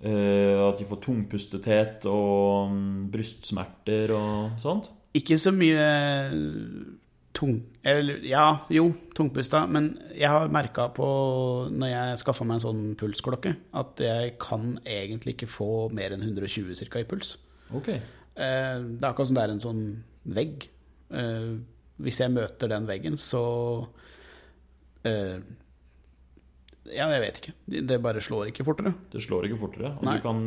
eh, 0.00 0.56
At 0.56 0.80
de 0.80 0.86
får 0.88 1.02
tungpustethet 1.04 2.06
og 2.08 2.72
mm, 2.72 2.96
brystsmerter 3.12 4.14
og 4.16 4.62
sånt? 4.62 4.88
Ikke 5.20 5.36
så 5.42 5.52
mye 5.52 5.84
tung... 7.36 7.60
Eller 7.86 8.20
ja, 8.26 8.44
jo, 8.70 8.88
tungpusta. 9.16 9.64
Men 9.70 9.92
jeg 10.16 10.28
har 10.28 10.48
merka 10.52 10.88
på, 10.94 11.06
når 11.72 11.88
jeg 11.92 12.20
skaffa 12.22 12.44
meg 12.48 12.58
en 12.58 12.64
sånn 12.66 12.82
pulsklokke, 13.00 13.54
at 13.80 14.02
jeg 14.04 14.34
kan 14.42 14.78
egentlig 14.84 15.36
ikke 15.36 15.48
få 15.50 15.70
mer 15.94 16.12
enn 16.16 16.22
120 16.26 16.74
ca. 16.90 17.00
i 17.04 17.08
puls. 17.08 17.36
Ok. 17.74 17.88
Eh, 17.94 18.00
Det 18.34 19.02
er 19.02 19.10
akkurat 19.10 19.28
som 19.30 19.36
det 19.38 19.44
er 19.44 19.54
en 19.56 19.64
sånn 19.64 19.84
vegg. 20.26 20.68
Eh, 21.10 21.52
Hvis 22.00 22.20
jeg 22.22 22.32
møter 22.32 22.68
den 22.72 22.86
veggen, 22.88 23.16
så 23.20 23.42
eh, 25.04 25.38
Ja, 26.92 27.06
jeg 27.12 27.20
vet 27.22 27.38
ikke. 27.40 27.52
Det 27.88 27.96
bare 28.02 28.20
slår 28.24 28.48
ikke 28.50 28.64
fortere. 28.66 28.92
Det 29.12 29.22
slår 29.22 29.46
ikke 29.48 29.58
fortere. 29.60 29.92
Og 29.98 30.04
Nei. 30.06 30.16
du 30.18 30.22
kan 30.24 30.40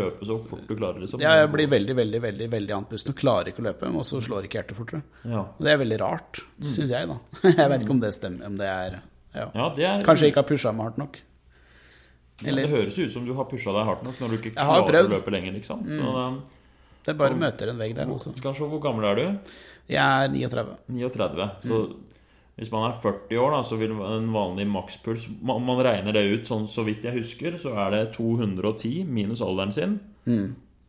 løpe 0.00 0.26
så 0.28 0.36
fort 0.48 0.66
du 0.68 0.74
klarer, 0.78 1.00
liksom. 1.04 1.20
Ja, 1.22 1.34
jeg 1.42 1.50
blir 1.52 1.68
veldig, 1.70 1.96
veldig 1.98 2.20
veldig, 2.24 2.48
veldig 2.52 2.74
andpusten 2.76 3.12
og 3.14 3.18
klarer 3.20 3.50
ikke 3.52 3.62
å 3.64 3.66
løpe, 3.68 3.90
og 3.94 4.04
så 4.08 4.20
slår 4.24 4.46
ikke 4.48 4.60
hjertet 4.60 4.78
fortere. 4.78 5.02
Ja. 5.24 5.42
Og 5.46 5.64
det 5.66 5.72
er 5.74 5.80
veldig 5.82 5.98
rart, 6.00 6.42
syns 6.60 6.90
jeg, 6.94 7.08
da. 7.10 7.18
Jeg 7.60 7.72
vet 7.74 7.82
ikke 7.86 7.96
om 7.96 8.00
det 8.04 8.12
stemmer, 8.16 8.46
om 8.46 8.56
det 8.60 8.68
er 8.70 9.00
ja. 9.34 9.46
ja, 9.54 9.66
det 9.76 9.84
er 9.86 10.02
Kanskje 10.06 10.26
jeg 10.26 10.32
ikke 10.34 10.42
har 10.42 10.48
pusha 10.48 10.72
meg 10.74 10.88
hardt 10.88 10.96
nok. 10.98 11.18
eller- 12.44 12.62
Det 12.66 12.70
høres 12.70 12.98
ut 12.98 13.12
som 13.12 13.26
du 13.26 13.34
har 13.34 13.44
pusha 13.44 13.72
deg 13.76 13.84
hardt 13.86 14.02
nok 14.02 14.18
når 14.20 14.28
du 14.28 14.36
ikke 14.38 14.54
klarer 14.56 15.04
å 15.04 15.10
løpe 15.12 15.30
lenger, 15.30 15.52
liksom. 15.52 15.84
Så, 15.86 16.14
um, 16.16 16.40
Det 17.06 17.16
bare 17.16 17.34
møter 17.38 17.68
en 17.70 17.78
vegg 17.78 17.94
der 17.94 18.06
også. 18.06 18.34
skal 18.36 18.54
se, 18.54 18.60
hvor 18.66 18.80
gammel 18.82 19.04
er 19.04 19.14
du? 19.14 19.38
Jeg 19.88 19.98
er 20.24 20.28
39. 20.28 20.76
39. 20.88 21.50
Så 21.62 21.78
hvis 22.60 22.70
man 22.72 22.90
er 22.90 22.96
40 23.00 23.38
år, 23.40 23.54
da, 23.56 23.60
så 23.64 23.78
vil 23.80 23.94
en 24.04 24.26
vanlig 24.34 24.66
makspuls 24.68 25.30
man, 25.40 25.62
man 25.64 25.80
regner 25.80 26.12
det 26.12 26.26
ut 26.28 26.48
sånn 26.48 26.66
så 26.68 26.84
vidt 26.84 27.06
jeg 27.08 27.16
husker, 27.16 27.56
så 27.60 27.72
er 27.86 27.94
det 27.94 28.02
210 28.18 29.06
minus 29.08 29.40
alderen 29.40 29.72
sin. 29.72 29.94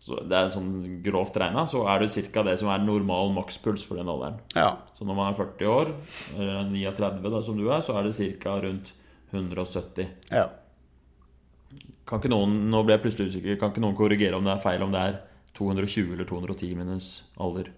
Så 0.02 0.18
det 0.26 0.34
er 0.34 0.50
sånn 0.52 0.72
grovt 1.06 1.36
regna, 1.38 1.64
så 1.70 1.84
er 1.88 2.02
det 2.02 2.26
ca. 2.34 2.44
det 2.44 2.58
som 2.60 2.72
er 2.74 2.82
normal 2.84 3.32
makspuls 3.36 3.86
for 3.86 4.02
den 4.02 4.10
alderen. 4.10 4.40
Ja. 4.58 4.74
Så 4.98 5.06
når 5.06 5.20
man 5.20 5.30
er 5.30 5.38
40 5.38 5.70
år, 5.70 5.92
eller 6.36 6.72
39 6.74 7.30
da, 7.30 7.42
som 7.46 7.60
du 7.60 7.68
er, 7.70 7.84
så 7.86 7.96
er 8.00 8.10
det 8.10 8.32
ca. 8.42 8.58
rundt 8.66 8.92
170. 9.32 10.10
ja. 10.34 10.50
Kan 12.10 12.20
ikke 12.20 12.34
noen 12.34 12.66
nå 12.68 12.82
ble 12.84 12.98
jeg 12.98 13.04
plutselig 13.06 13.32
usikker, 13.32 13.56
kan 13.62 13.72
ikke 13.72 13.84
noen 13.86 13.96
korrigere 13.96 14.36
om 14.36 14.44
det 14.44 14.52
er 14.58 14.64
feil 14.64 14.82
om 14.84 14.92
det 14.92 15.00
er 15.00 15.22
220 15.56 16.18
eller 16.18 16.28
210 16.28 16.74
minus 16.76 17.12
alder? 17.40 17.70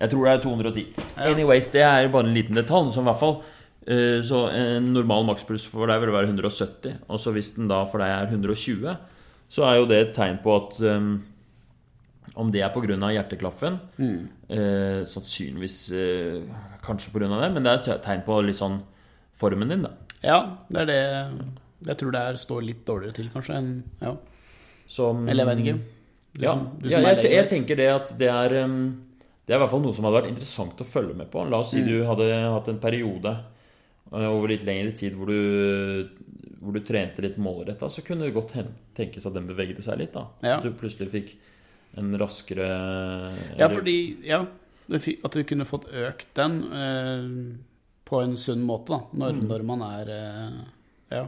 Jeg 0.00 0.10
tror 0.10 0.24
det 0.26 0.32
er 0.32 0.42
210. 0.42 0.84
Anyways, 1.28 1.68
det 1.74 1.82
er 1.84 2.08
bare 2.12 2.26
en 2.28 2.34
liten 2.34 2.56
detalj. 2.56 2.92
Så 2.94 3.02
i 3.02 3.08
hvert 3.08 3.20
fall 3.20 3.34
eh, 3.86 4.20
Så 4.24 4.46
en 4.56 4.92
normal 4.94 5.26
makspuls 5.28 5.66
for 5.68 5.86
deg 5.90 6.00
vil 6.00 6.14
være 6.14 6.30
170. 6.32 7.02
Og 7.08 7.20
så 7.20 7.32
hvis 7.36 7.54
den 7.58 7.68
da 7.68 7.82
for 7.84 8.00
deg 8.00 8.08
er 8.14 8.30
120, 8.32 8.96
så 9.50 9.66
er 9.66 9.76
jo 9.80 9.86
det 9.90 9.98
et 10.00 10.14
tegn 10.16 10.38
på 10.44 10.54
at 10.56 10.78
um, 10.86 11.10
om 12.38 12.50
det 12.54 12.62
er 12.62 12.70
pga. 12.70 12.94
hjerteklaffen 13.10 13.78
eh, 13.98 15.00
Sannsynligvis 15.04 15.78
eh, 15.92 16.42
kanskje 16.86 17.10
pga. 17.12 17.26
det, 17.28 17.52
men 17.56 17.64
det 17.66 17.72
er 17.72 17.80
et 17.96 18.04
tegn 18.04 18.22
på 18.26 18.36
litt 18.46 18.56
sånn 18.60 18.78
formen 19.40 19.68
din, 19.72 19.82
da. 19.82 19.90
ja, 20.22 20.38
det 20.70 20.84
er 20.84 20.86
det 20.86 21.00
Jeg 21.88 21.96
tror 21.98 22.12
det 22.14 22.20
er, 22.20 22.38
står 22.38 22.62
litt 22.62 22.84
dårligere 22.86 23.16
til, 23.16 23.30
kanskje, 23.34 23.56
enn 23.58 23.70
ja. 24.04 24.14
Som, 24.90 25.26
Eller 25.28 25.46
jeg 25.46 25.50
vet 25.50 25.64
ikke. 25.64 25.78
Du 26.34 26.42
Ja, 26.44 26.52
som- 26.52 26.66
du 26.78 26.90
som 26.90 27.02
jeg, 27.02 27.22
jeg 27.32 27.48
tenker 27.48 27.76
det 27.76 27.88
at 27.90 28.12
det 28.18 28.28
er 28.30 28.54
um, 28.64 28.80
Det 29.50 29.56
er 29.56 29.58
i 29.58 29.62
hvert 29.64 29.72
fall 29.72 29.80
noe 29.82 29.94
som 29.96 30.04
hadde 30.06 30.20
vært 30.20 30.30
interessant 30.30 30.78
å 30.78 30.86
følge 30.86 31.14
med 31.18 31.26
på. 31.32 31.42
La 31.50 31.58
oss 31.58 31.72
si 31.74 31.80
du 31.82 32.04
hadde 32.06 32.26
hatt 32.54 32.68
en 32.70 32.76
periode 32.78 33.32
eh, 34.14 34.26
over 34.30 34.52
litt 34.52 34.62
lengre 34.62 34.92
tid 34.94 35.16
hvor 35.18 35.26
du, 35.26 36.06
hvor 36.60 36.76
du 36.76 36.78
trente 36.86 37.24
litt 37.24 37.34
målretta, 37.42 37.88
så 37.90 38.04
kunne 38.06 38.28
det 38.28 38.36
godt 38.36 38.54
tenkes 38.94 39.26
at 39.26 39.34
den 39.34 39.48
bevegde 39.50 39.82
seg 39.82 39.98
litt. 39.98 40.14
da 40.14 40.28
Ja. 40.46 40.60
At 40.60 40.68
du 40.68 40.70
plutselig 40.78 41.10
fikk 41.10 41.32
en 41.98 42.14
raskere 42.22 42.68
Ja, 43.58 43.66
fordi 43.72 43.96
Ja, 44.22 44.44
at 44.94 45.34
du 45.34 45.42
kunne 45.42 45.66
fått 45.66 45.90
økt 45.90 46.30
den 46.38 46.60
eh, 46.70 47.58
på 48.06 48.22
en 48.22 48.36
sunn 48.38 48.62
måte, 48.62 48.94
da. 48.94 49.00
Når, 49.18 49.32
Mm. 49.40 49.48
når 49.50 49.66
man 49.66 49.82
er 49.82 50.14
eh, 50.14 50.60
Ja. 51.10 51.26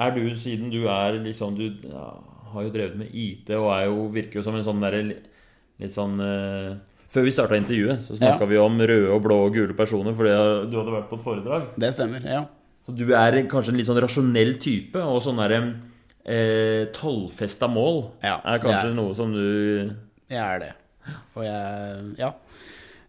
Er 0.00 0.10
du, 0.18 0.34
siden 0.34 0.70
du 0.70 0.88
er 0.88 1.18
liksom 1.22 1.54
Du 1.58 1.88
ja, 1.88 2.10
har 2.52 2.62
jo 2.66 2.70
drevet 2.74 2.96
med 2.96 3.14
IT 3.14 3.50
og 3.54 3.70
er 3.70 3.86
jo, 3.86 4.08
virker 4.10 4.38
jo 4.40 4.42
som 4.42 4.54
en 4.58 4.64
sånn 4.66 4.82
derre 4.82 5.04
litt 5.80 5.90
sånn 5.94 6.20
eh, 6.20 6.76
Før 7.08 7.24
vi 7.24 7.30
starta 7.32 7.56
intervjuet, 7.56 8.02
så 8.04 8.18
snakka 8.18 8.40
Ja. 8.44 8.46
vi 8.50 8.56
om 8.60 8.78
røde 8.78 9.08
og 9.14 9.22
blå 9.24 9.36
og 9.46 9.54
gule 9.54 9.72
personer 9.74 10.12
fordi 10.12 10.70
du 10.70 10.76
hadde 10.76 10.92
vært 10.92 11.08
på 11.08 11.16
et 11.16 11.24
foredrag. 11.24 11.62
Det 11.78 11.88
stemmer. 11.94 12.20
Ja. 12.22 12.42
Så 12.86 12.94
du 12.94 13.04
er 13.14 13.32
kanskje 13.48 13.70
en 13.72 13.76
litt 13.78 13.86
sånn 13.88 14.00
rasjonell 14.02 14.58
type, 14.60 14.96
og 15.00 15.22
sånn 15.24 15.36
derre 15.40 15.60
eh, 16.26 16.84
tallfesta 16.92 17.66
mål 17.72 18.10
Ja, 18.22 18.40
er 18.44 18.58
kanskje 18.60 18.90
er- 18.90 18.94
noe 18.94 19.14
som 19.14 19.32
du 19.32 19.94
Jeg 20.28 20.38
er 20.38 20.58
det. 20.58 20.72
Og 21.34 21.42
jeg 21.44 22.18
Ja. 22.18 22.32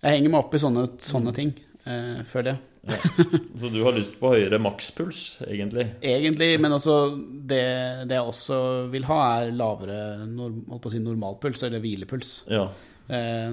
Jeg 0.01 0.11
henger 0.15 0.29
meg 0.31 0.39
opp 0.45 0.53
i 0.55 0.57
sånne, 0.57 0.87
sånne 0.97 1.33
ting, 1.35 1.53
eh, 1.89 2.19
føler 2.29 2.53
jeg. 2.53 2.65
Så 3.59 3.69
du 3.73 3.81
har 3.83 3.95
lyst 3.97 4.15
på 4.21 4.31
høyere 4.31 4.59
makspuls, 4.63 5.39
egentlig? 5.43 5.87
Egentlig, 6.05 6.53
men 6.63 6.75
også 6.77 6.95
det, 7.49 7.63
det 8.07 8.15
jeg 8.15 8.29
også 8.31 8.59
vil 8.93 9.07
ha, 9.09 9.17
er 9.41 9.51
lavere 9.51 9.97
si 10.93 11.01
normalpuls, 11.03 11.65
eller 11.67 11.83
hvilepuls. 11.83 12.31
Ja. 12.53 12.69
Eh, 13.09 13.51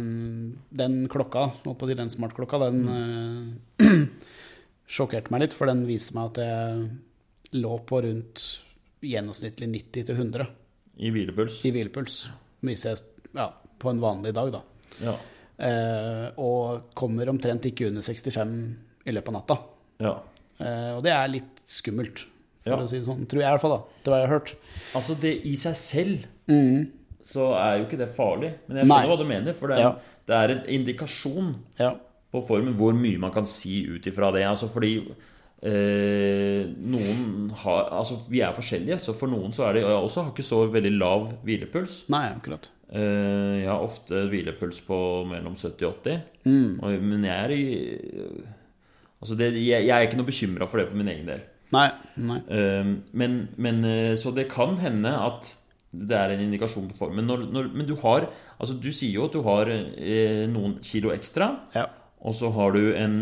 Den 0.82 1.00
klokka, 1.12 1.48
holdt 1.64 1.88
si 1.90 1.98
den 1.98 2.12
smartklokka, 2.12 2.62
den 2.68 2.86
eh, 2.94 3.90
sjokkerte 4.96 5.34
meg 5.34 5.46
litt, 5.46 5.56
for 5.58 5.66
den 5.72 5.84
viser 5.88 6.18
meg 6.20 6.30
at 6.30 6.42
jeg 6.44 7.60
lå 7.62 7.76
på 7.88 8.02
rundt 8.04 8.46
gjennomsnittlig 9.06 9.68
90 9.70 10.06
til 10.08 10.16
100 10.16 10.46
I 11.02 11.10
hvilepuls? 11.14 11.60
i 11.66 11.72
hvilepuls. 11.74 12.20
Viser 12.66 12.94
jeg 12.94 13.32
ja, 13.36 13.50
på 13.78 13.90
en 13.92 14.00
vanlig 14.02 14.32
dag, 14.36 14.54
da. 14.54 14.62
Ja. 15.02 15.16
Eh, 15.58 16.30
og 16.36 16.90
kommer 16.94 17.28
omtrent 17.32 17.64
ikke 17.64 17.86
under 17.88 18.02
65 18.02 18.76
i 19.06 19.12
løpet 19.12 19.28
av 19.28 19.34
natta. 19.40 19.58
ja. 20.00 20.16
Eh, 20.58 20.96
og 20.96 21.02
det 21.04 21.12
er 21.12 21.28
litt 21.28 21.58
skummelt, 21.68 22.24
for 22.64 22.70
Ja. 22.70 22.76
å 22.78 22.88
si 22.88 22.96
det 22.98 23.04
sånn. 23.06 23.26
Tror 23.28 23.40
jeg 23.42 23.48
i 23.48 23.52
hvert 23.52 23.60
fall, 23.60 23.76
da. 23.76 23.82
Det 24.04 24.12
har 24.12 24.20
jeg 24.20 24.30
hørt. 24.30 24.54
Altså, 24.94 25.20
det 25.20 25.44
i 25.44 25.52
seg 25.54 25.74
selv 25.76 26.24
Mm. 26.48 26.90
så 27.22 27.52
er 27.54 27.78
jo 27.78 27.84
ikke 27.84 27.98
det 27.98 28.08
farlig. 28.16 28.54
Men 28.68 28.76
jeg 28.78 28.86
Nei. 28.86 28.96
skjønner 28.96 29.08
hva 29.08 29.18
du 29.18 29.24
mener, 29.24 29.52
for 29.52 29.66
det 29.68 29.76
er, 29.76 29.80
Ja. 29.82 29.96
det 30.26 30.34
er 30.34 30.50
en 30.56 30.66
indikasjon 30.66 31.54
Ja. 31.78 31.94
på 32.32 32.42
formen 32.46 32.74
hvor 32.74 32.92
mye 32.94 33.18
man 33.18 33.32
kan 33.32 33.44
si 33.46 33.84
ut 33.86 34.02
ifra 34.06 34.32
det. 34.32 34.44
Altså 34.46 34.66
fordi 34.68 35.06
eh, 35.62 36.66
noen 36.84 37.50
har 37.50 37.88
Altså, 37.90 38.18
vi 38.28 38.40
er 38.40 38.52
forskjellige, 38.52 39.00
så 39.00 39.14
for 39.14 39.26
noen 39.28 39.52
så 39.52 39.68
er 39.68 39.72
det 39.74 39.82
Jeg 39.82 39.90
også 39.90 40.22
har 40.24 40.30
ikke 40.32 40.44
så 40.44 40.70
veldig 40.70 40.98
lav 40.98 41.32
hvilepuls. 41.44 42.08
Nei, 42.08 42.32
akkurat. 42.32 42.68
Eh, 42.86 43.64
jeg 43.64 43.70
har 43.70 43.82
ofte 43.82 44.26
hvilepuls 44.30 44.78
på 44.86 44.98
mellom 45.26 45.56
70 45.58 45.88
og 45.88 46.00
80. 46.04 46.22
Mm. 46.46 47.02
Men 47.02 47.26
jeg 47.26 47.36
er 47.36 47.56
i 47.56 47.66
Altså, 49.16 49.32
det, 49.34 49.46
jeg, 49.56 49.86
jeg 49.88 49.90
er 49.96 50.04
ikke 50.04 50.18
noe 50.18 50.28
bekymra 50.28 50.66
for 50.68 50.78
det 50.78 50.90
for 50.90 50.98
min 51.00 51.08
egen 51.08 51.30
del. 51.30 51.40
Nei. 51.74 51.86
nei. 52.20 52.36
Eh, 52.52 52.90
men, 53.16 53.38
men 53.56 53.78
eh, 53.88 54.12
Så 54.20 54.30
det 54.36 54.50
kan 54.52 54.76
hende 54.78 55.10
at 55.10 55.48
det 55.96 56.14
er 56.18 56.34
en 56.34 56.42
indikasjon 56.44 56.90
på 56.90 56.98
formen. 56.98 57.24
Når, 57.26 57.46
når, 57.50 57.70
men 57.72 57.88
du 57.88 57.94
har 58.02 58.28
Altså, 58.60 58.76
du 58.76 58.90
sier 58.92 59.16
jo 59.16 59.26
at 59.26 59.34
du 59.34 59.40
har 59.46 59.70
noen 60.52 60.76
kilo 60.84 61.10
ekstra. 61.14 61.48
Ja. 61.74 61.88
Og 62.24 62.36
så 62.36 62.48
har 62.52 62.76
du 62.76 62.92
en 62.96 63.16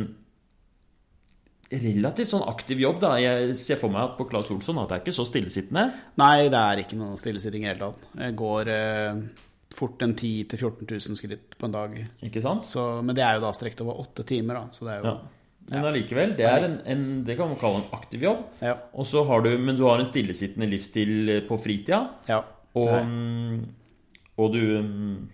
relativt 1.72 2.30
sånn 2.30 2.44
aktiv 2.46 2.82
jobb, 2.82 3.00
da. 3.02 3.14
Jeg 3.22 3.56
ser 3.58 3.78
for 3.80 3.92
meg 3.92 4.04
at 4.04 4.18
på 4.18 4.26
Claes 4.30 4.50
Olsson 4.52 4.78
at 4.82 4.90
det 4.90 4.96
er 4.96 5.02
ikke 5.04 5.16
så 5.16 5.26
stillesittende. 5.28 5.86
Nei, 6.20 6.46
det 6.52 6.60
er 6.60 6.82
ikke 6.84 6.98
noe 7.00 7.18
stillesitting 7.20 7.64
i 7.64 7.68
det 7.68 7.74
hele 7.74 7.88
tatt. 7.88 8.06
Jeg 8.20 8.36
går 8.38 8.70
eh, 8.74 9.22
fort 9.74 10.02
en 10.06 10.12
10 10.14 10.44
000-14 10.52 10.90
000 11.10 11.18
skritt 11.18 11.56
på 11.58 11.66
en 11.66 11.74
dag. 11.74 11.96
Ikke 12.22 12.40
sant? 12.42 12.64
Så, 12.66 12.84
men 13.02 13.16
det 13.16 13.24
er 13.26 13.38
jo 13.38 13.44
da 13.46 13.50
strekt 13.56 13.80
over 13.82 13.98
åtte 14.04 14.24
timer, 14.28 14.60
da. 14.60 14.64
Så 14.74 14.86
det 14.86 14.94
er 14.96 15.00
jo 15.02 15.10
Ja. 15.12 15.16
Men 15.70 15.86
allikevel, 15.88 16.34
det 16.36 16.44
er 16.44 16.64
en, 16.66 16.74
en 16.92 17.04
Det 17.24 17.38
kan 17.38 17.48
man 17.48 17.56
kalle 17.56 17.78
en 17.80 17.86
aktiv 17.96 18.20
jobb. 18.26 18.42
Ja. 18.60 18.74
Og 18.92 19.06
så 19.08 19.22
har 19.24 19.40
du 19.40 19.54
Men 19.56 19.78
du 19.78 19.86
har 19.86 19.96
en 19.98 20.04
stillesittende 20.04 20.68
livsstil 20.68 21.28
eh, 21.38 21.40
på 21.48 21.56
fritida. 21.56 22.02
ja. 22.28 22.42
Og, 22.74 23.06
mm, 23.06 23.60
og 24.36 24.52
du 24.52 24.58
mm, 24.82 25.28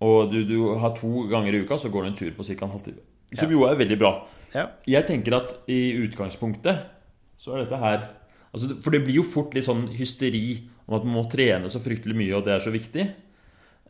Og 0.00 0.30
du, 0.32 0.44
du 0.46 0.58
har 0.78 0.92
to 0.94 1.24
ganger 1.30 1.54
i 1.56 1.62
uka 1.64 1.78
så 1.80 1.88
går 1.90 2.04
du 2.04 2.08
en 2.10 2.18
tur 2.18 2.30
på 2.36 2.44
ca. 2.44 2.64
en 2.64 2.70
halvtime. 2.76 3.00
Som 3.34 3.50
jo 3.50 3.64
er 3.66 3.74
veldig 3.80 3.98
bra. 3.98 4.12
ja. 4.54 4.66
Jeg 4.86 5.06
tenker 5.06 5.36
at 5.40 5.56
i 5.66 5.96
utgangspunktet 6.04 6.84
så 7.38 7.54
er 7.56 7.64
dette 7.64 7.76
her 7.82 7.98
altså, 8.52 8.76
For 8.80 8.90
det 8.94 9.02
blir 9.04 9.18
jo 9.20 9.26
fort 9.26 9.54
litt 9.54 9.66
sånn 9.66 9.88
hysteri 9.96 10.68
om 10.88 10.96
at 10.96 11.04
man 11.06 11.18
må 11.20 11.24
trene 11.30 11.68
så 11.70 11.80
fryktelig 11.84 12.16
mye, 12.16 12.34
og 12.38 12.46
det 12.46 12.54
er 12.56 12.64
så 12.64 12.72
viktig. 12.72 13.04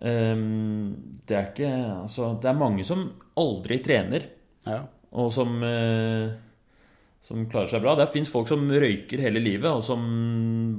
Ehm, 0.09 1.21
det 1.27 1.37
er 1.37 1.49
ikke 1.53 1.71
Altså, 2.03 2.35
det 2.43 2.51
er 2.51 2.59
mange 2.59 2.85
som 2.87 3.07
aldri 3.39 3.79
trener, 3.83 4.29
ja. 4.67 4.83
og 5.15 5.33
som 5.35 5.63
eh, 5.67 6.37
som 7.29 7.45
klarer 7.51 7.73
seg 7.73 7.85
bra. 7.85 7.95
Det 7.99 8.09
fins 8.13 8.31
folk 8.33 8.49
som 8.49 8.65
røyker 8.71 9.21
hele 9.21 9.43
livet, 9.43 9.69
og 9.69 9.85
som 9.85 10.05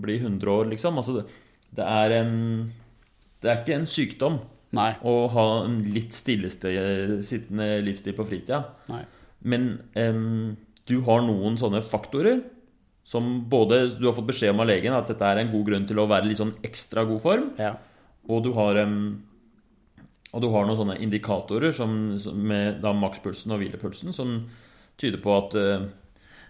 blir 0.02 0.24
100 0.24 0.50
år, 0.50 0.70
liksom. 0.72 0.98
Altså, 0.98 1.20
det, 1.20 1.42
det 1.78 1.86
er 1.86 2.16
en 2.22 2.38
Det 3.40 3.50
er 3.50 3.62
ikke 3.62 3.76
en 3.78 3.88
sykdom 3.88 4.40
Nei. 4.76 4.90
å 5.08 5.30
ha 5.32 5.46
en 5.64 5.78
litt 5.94 6.12
stillesittende 6.18 7.68
livsstil 7.86 8.18
på 8.18 8.26
fritida. 8.28 8.66
Nei. 8.92 9.06
Men 9.48 9.70
um, 9.96 10.58
du 10.90 10.98
har 11.06 11.24
noen 11.24 11.56
sånne 11.62 11.80
faktorer 11.86 12.42
som 13.04 13.30
både 13.50 13.82
du 14.00 14.06
har 14.06 14.14
fått 14.14 14.28
beskjed 14.30 14.52
om 14.54 14.60
av 14.62 14.68
legen 14.70 14.94
at 14.94 15.08
dette 15.10 15.26
er 15.26 15.40
en 15.42 15.52
god 15.52 15.66
grunn 15.66 15.86
til 15.90 15.98
å 16.00 16.08
være 16.10 16.28
litt 16.30 16.38
sånn 16.42 16.54
ekstra 16.64 17.06
god 17.10 17.22
form, 17.24 17.48
Ja. 17.58 17.76
og 18.30 18.44
du 18.46 18.52
har 18.54 18.78
um, 18.84 19.24
og 20.34 20.42
du 20.44 20.50
har 20.54 20.66
noen 20.68 20.78
sånne 20.78 21.00
indikatorer 21.02 21.72
som, 21.74 22.18
som 22.22 22.38
med 22.38 22.82
da 22.84 22.92
makspulsen 22.94 23.52
og 23.56 23.64
hvilepulsen 23.64 24.14
som 24.14 24.36
tyder 25.00 25.18
på 25.24 25.34
at 25.38 25.56
eh, 25.58 25.88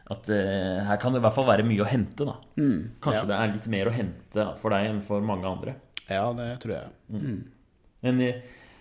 at 0.10 0.28
eh, 0.34 0.80
her 0.84 0.98
kan 0.98 1.14
det 1.14 1.20
i 1.22 1.24
hvert 1.24 1.36
fall 1.36 1.46
være 1.46 1.64
mye 1.64 1.84
å 1.86 1.88
hente. 1.88 2.26
da 2.26 2.34
Kanskje 2.58 3.22
ja. 3.22 3.28
det 3.30 3.36
er 3.38 3.52
litt 3.54 3.68
mer 3.70 3.88
å 3.88 3.94
hente 3.94 4.46
for 4.58 4.74
deg 4.74 4.88
enn 4.90 5.02
for 5.06 5.22
mange 5.22 5.46
andre. 5.46 5.76
ja, 6.10 6.24
det 6.34 6.48
tror 6.64 6.74
jeg. 6.74 6.90
Mm. 7.14 7.44
Men 8.02 8.22
eh, 8.26 8.40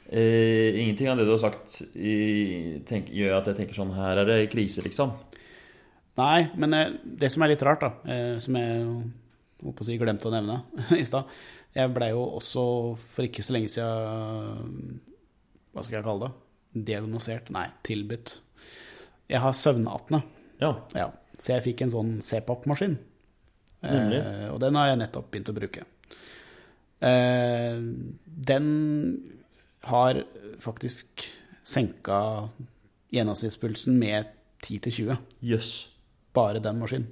eh, 0.09 0.79
ingenting 0.81 1.11
av 1.13 1.19
det 1.21 1.27
du 1.29 1.35
har 1.35 1.43
sagt, 1.43 1.83
i, 1.95 2.81
tenk, 2.89 3.11
gjør 3.13 3.37
at 3.43 3.51
jeg 3.53 3.59
tenker 3.61 3.77
sånn 3.77 3.93
Her 3.93 4.23
er 4.23 4.25
det 4.33 4.39
krise, 4.51 4.81
liksom. 4.83 5.13
Nei, 6.19 6.49
men 6.59 6.75
eh, 6.75 6.93
det 7.03 7.31
som 7.33 7.45
er 7.45 7.53
litt 7.53 7.65
rart, 7.67 7.85
da, 7.85 7.91
eh, 8.11 8.35
som 8.43 8.59
jeg 8.59 8.85
på 9.59 9.75
å 9.75 9.87
si, 9.87 9.97
glemte 9.99 10.29
å 10.29 10.35
nevne 10.35 10.61
i 11.01 11.05
stad 11.07 11.27
Jeg 11.75 11.91
blei 11.91 12.13
jo 12.13 12.21
også 12.39 12.63
for 13.01 13.27
ikke 13.27 13.43
så 13.43 13.57
lenge 13.57 13.73
siden 13.73 15.01
Hva 15.75 15.83
skal 15.83 15.99
jeg 15.99 16.07
kalle 16.07 16.29
det? 16.29 16.45
Diagnosert? 16.89 17.49
Nei, 17.51 17.65
tilbudt. 17.83 18.37
Jeg 19.33 19.41
har 19.43 19.55
søvnapne. 19.57 20.21
Ja. 20.61 20.71
Ja, 20.95 21.09
så 21.41 21.55
jeg 21.55 21.65
fikk 21.65 21.83
en 21.83 21.91
sånn 21.91 22.11
CPAP-maskin. 22.23 22.99
Eh, 23.83 24.47
og 24.53 24.61
den 24.63 24.77
har 24.79 24.91
jeg 24.91 25.01
nettopp 25.01 25.31
begynt 25.33 25.51
å 25.51 25.57
bruke. 25.57 25.85
Eh, 27.01 27.81
den 28.51 28.69
har 29.89 30.23
faktisk 30.63 31.25
senka 31.67 32.21
gjennomsnittspulsen 33.15 33.99
med 33.99 34.31
10-20. 34.67 35.17
Jøss. 35.41 35.73
Bare 36.37 36.61
den 36.63 36.81
maskinen. 36.81 37.09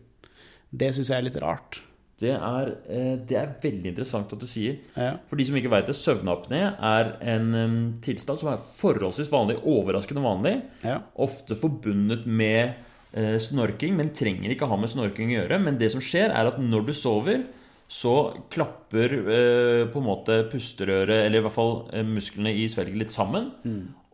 Det 0.76 0.92
syns 0.94 1.10
jeg 1.12 1.18
er 1.20 1.28
litt 1.28 1.38
rart. 1.42 1.80
Det 2.16 2.32
er, 2.32 2.70
eh, 2.88 3.16
det 3.28 3.36
er 3.36 3.50
veldig 3.60 3.90
interessant 3.90 4.30
at 4.32 4.40
du 4.40 4.46
sier. 4.48 4.78
Ja, 4.96 5.18
For 5.28 5.36
de 5.36 5.44
som 5.44 5.56
ikke 5.58 5.68
veit 5.72 5.88
det, 5.88 5.96
søvnapné 5.98 6.62
er 6.80 7.10
en 7.20 7.98
tilstand 8.04 8.40
som 8.40 8.48
er 8.54 8.62
forholdsvis 8.78 9.28
vanlig, 9.32 9.58
overraskende 9.62 10.24
vanlig. 10.24 10.62
ja, 10.82 11.02
Ofte 11.14 11.54
forbundet 11.60 12.24
med 12.26 12.72
eh, 13.12 13.36
snorking, 13.38 13.96
men 13.96 14.14
trenger 14.16 14.50
ikke 14.54 14.68
ha 14.68 14.76
med 14.80 14.88
snorking 14.92 15.28
å 15.28 15.42
gjøre. 15.42 15.60
Men 15.62 15.76
det 15.78 15.92
som 15.92 16.00
skjer, 16.00 16.32
er 16.32 16.48
at 16.48 16.58
når 16.58 16.86
du 16.88 16.94
sover, 16.96 17.44
så 17.86 18.32
klapper 18.50 19.12
eh, 19.12 19.84
på 19.92 20.00
en 20.00 20.08
måte 20.08 20.40
pusterøret, 20.50 21.26
eller 21.26 21.38
i 21.38 21.44
hvert 21.44 21.54
fall 21.54 21.84
musklene 22.08 22.50
i 22.56 22.64
svelget, 22.66 22.96
litt 23.04 23.12
sammen. 23.14 23.52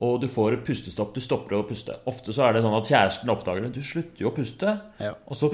Og 0.03 0.21
du 0.23 0.29
får 0.31 0.59
pustestopp. 0.67 1.15
Du 1.15 1.23
stopper 1.23 1.61
å 1.61 1.65
puste. 1.69 1.95
Ofte 2.11 2.35
så 2.35 2.49
er 2.49 2.57
det 2.57 2.65
sånn 2.65 2.75
at 2.75 2.89
kjæresten 2.91 3.31
oppdager 3.31 3.67
det. 3.67 3.75
Du 3.77 3.85
slutter 3.87 4.25
jo 4.25 4.33
å 4.33 4.37
puste. 4.37 4.77
ja. 5.03 5.15
Og 5.31 5.39
så 5.39 5.53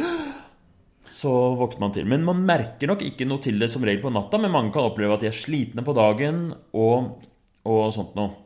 så 1.18 1.30
våkner 1.58 1.82
man 1.82 1.94
til. 1.94 2.06
Men 2.08 2.26
man 2.26 2.44
merker 2.46 2.90
nok 2.90 3.02
ikke 3.02 3.26
noe 3.28 3.42
til 3.42 3.58
det 3.60 3.70
som 3.72 3.84
regel 3.86 4.04
på 4.04 4.12
natta, 4.14 4.38
men 4.40 4.52
mange 4.54 4.70
kan 4.74 4.86
oppleve 4.86 5.16
at 5.16 5.24
de 5.24 5.30
er 5.30 5.36
slitne 5.36 5.82
på 5.82 5.94
dagen 5.96 6.52
og, 6.76 7.24
og 7.66 7.88
sånt 7.96 8.14
noe. 8.18 8.36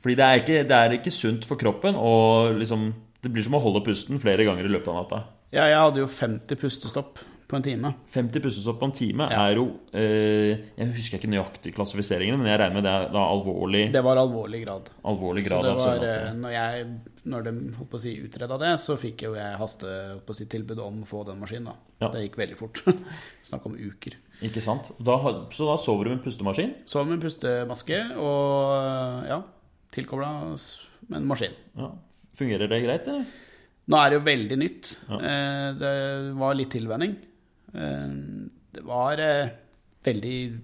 Fordi 0.00 0.16
det 0.16 0.26
er, 0.26 0.42
ikke, 0.42 0.60
det 0.68 0.76
er 0.76 0.94
ikke 0.96 1.12
sunt 1.12 1.44
for 1.48 1.60
kroppen, 1.60 1.98
og 1.98 2.54
liksom, 2.60 2.86
det 3.20 3.32
blir 3.34 3.44
som 3.44 3.58
å 3.58 3.60
holde 3.60 3.82
pusten 3.84 4.20
flere 4.22 4.46
ganger 4.48 4.68
i 4.68 4.72
løpet 4.72 4.92
av 4.92 5.00
natta. 5.02 5.18
ja, 5.52 5.66
jeg 5.68 5.82
hadde 5.82 6.00
jo 6.04 6.08
50 6.08 6.60
pustestopp 6.62 7.20
på 7.50 7.58
en 7.58 7.64
time. 7.66 7.90
50 8.14 8.40
pussestopp 8.44 8.78
på 8.80 8.86
en 8.88 8.92
time 8.96 9.26
Ja. 9.30 9.46
er 9.48 9.56
jo 9.58 9.64
eh, 9.92 10.58
Jeg 10.78 10.92
husker 10.94 11.18
ikke 11.18 11.30
nøyaktig 11.32 11.72
klassifiseringene, 11.74 12.38
men 12.38 12.46
jeg 12.50 12.60
regner 12.62 12.74
med 12.78 12.84
det 12.86 12.92
er 12.94 13.08
da 13.12 13.24
alvorlig, 13.34 13.82
Det 13.92 14.02
var 14.06 14.16
alvorlig 14.22 14.62
grad. 14.64 14.88
alvorlig 15.04 15.44
Så 15.48 15.60
det 15.62 15.74
var, 15.76 16.04
eh, 16.06 16.32
når, 16.38 16.50
jeg, 16.54 16.86
når 17.26 17.42
de 17.48 17.52
holdt 17.76 17.90
på 17.90 17.98
å 17.98 18.00
si, 18.00 18.14
utreda 18.24 18.58
det, 18.62 18.72
så 18.80 18.96
fikk 18.96 19.22
jo 19.26 19.34
jeg 19.34 19.58
haste 19.60 19.94
på 20.24 20.30
å 20.32 20.38
si, 20.40 20.46
tilbud 20.46 20.78
om 20.78 21.02
å 21.02 21.06
få 21.06 21.24
den 21.26 21.38
maskinen. 21.42 21.64
da. 21.72 21.74
Ja. 22.06 22.08
Det 22.14 22.22
gikk 22.30 22.36
veldig 22.40 22.56
fort. 22.56 22.82
Snakk 23.50 23.66
om 23.66 23.74
uker. 23.76 24.16
Ikke 24.40 24.62
sant? 24.64 24.92
Da, 24.98 25.18
så 25.52 25.66
da 25.68 25.76
sover 25.76 26.04
du 26.08 26.14
med 26.14 26.22
pustemaskin? 26.24 26.74
Sover 26.88 27.10
med 27.12 27.20
pustemaske 27.20 27.98
og 28.16 29.26
ja, 29.28 29.42
tilkobla 29.92 30.30
med 31.10 31.18
en 31.20 31.26
maskin. 31.28 31.52
Ja. 31.76 31.90
Fungerer 32.40 32.68
det 32.70 32.78
greit, 32.86 33.06
eller? 33.10 33.26
Nå 33.90 33.98
er 33.98 34.12
det 34.12 34.18
jo 34.20 34.24
veldig 34.24 34.56
nytt. 34.60 34.88
Ja. 35.10 35.16
Eh, 35.18 35.72
Det 35.80 36.34
var 36.38 36.54
litt 36.54 36.70
tilvenning. 36.70 37.16
Eh, 37.74 38.48
Det 38.72 38.84
var 38.86 39.18
eh, 39.18 39.48
veldig 40.04 40.60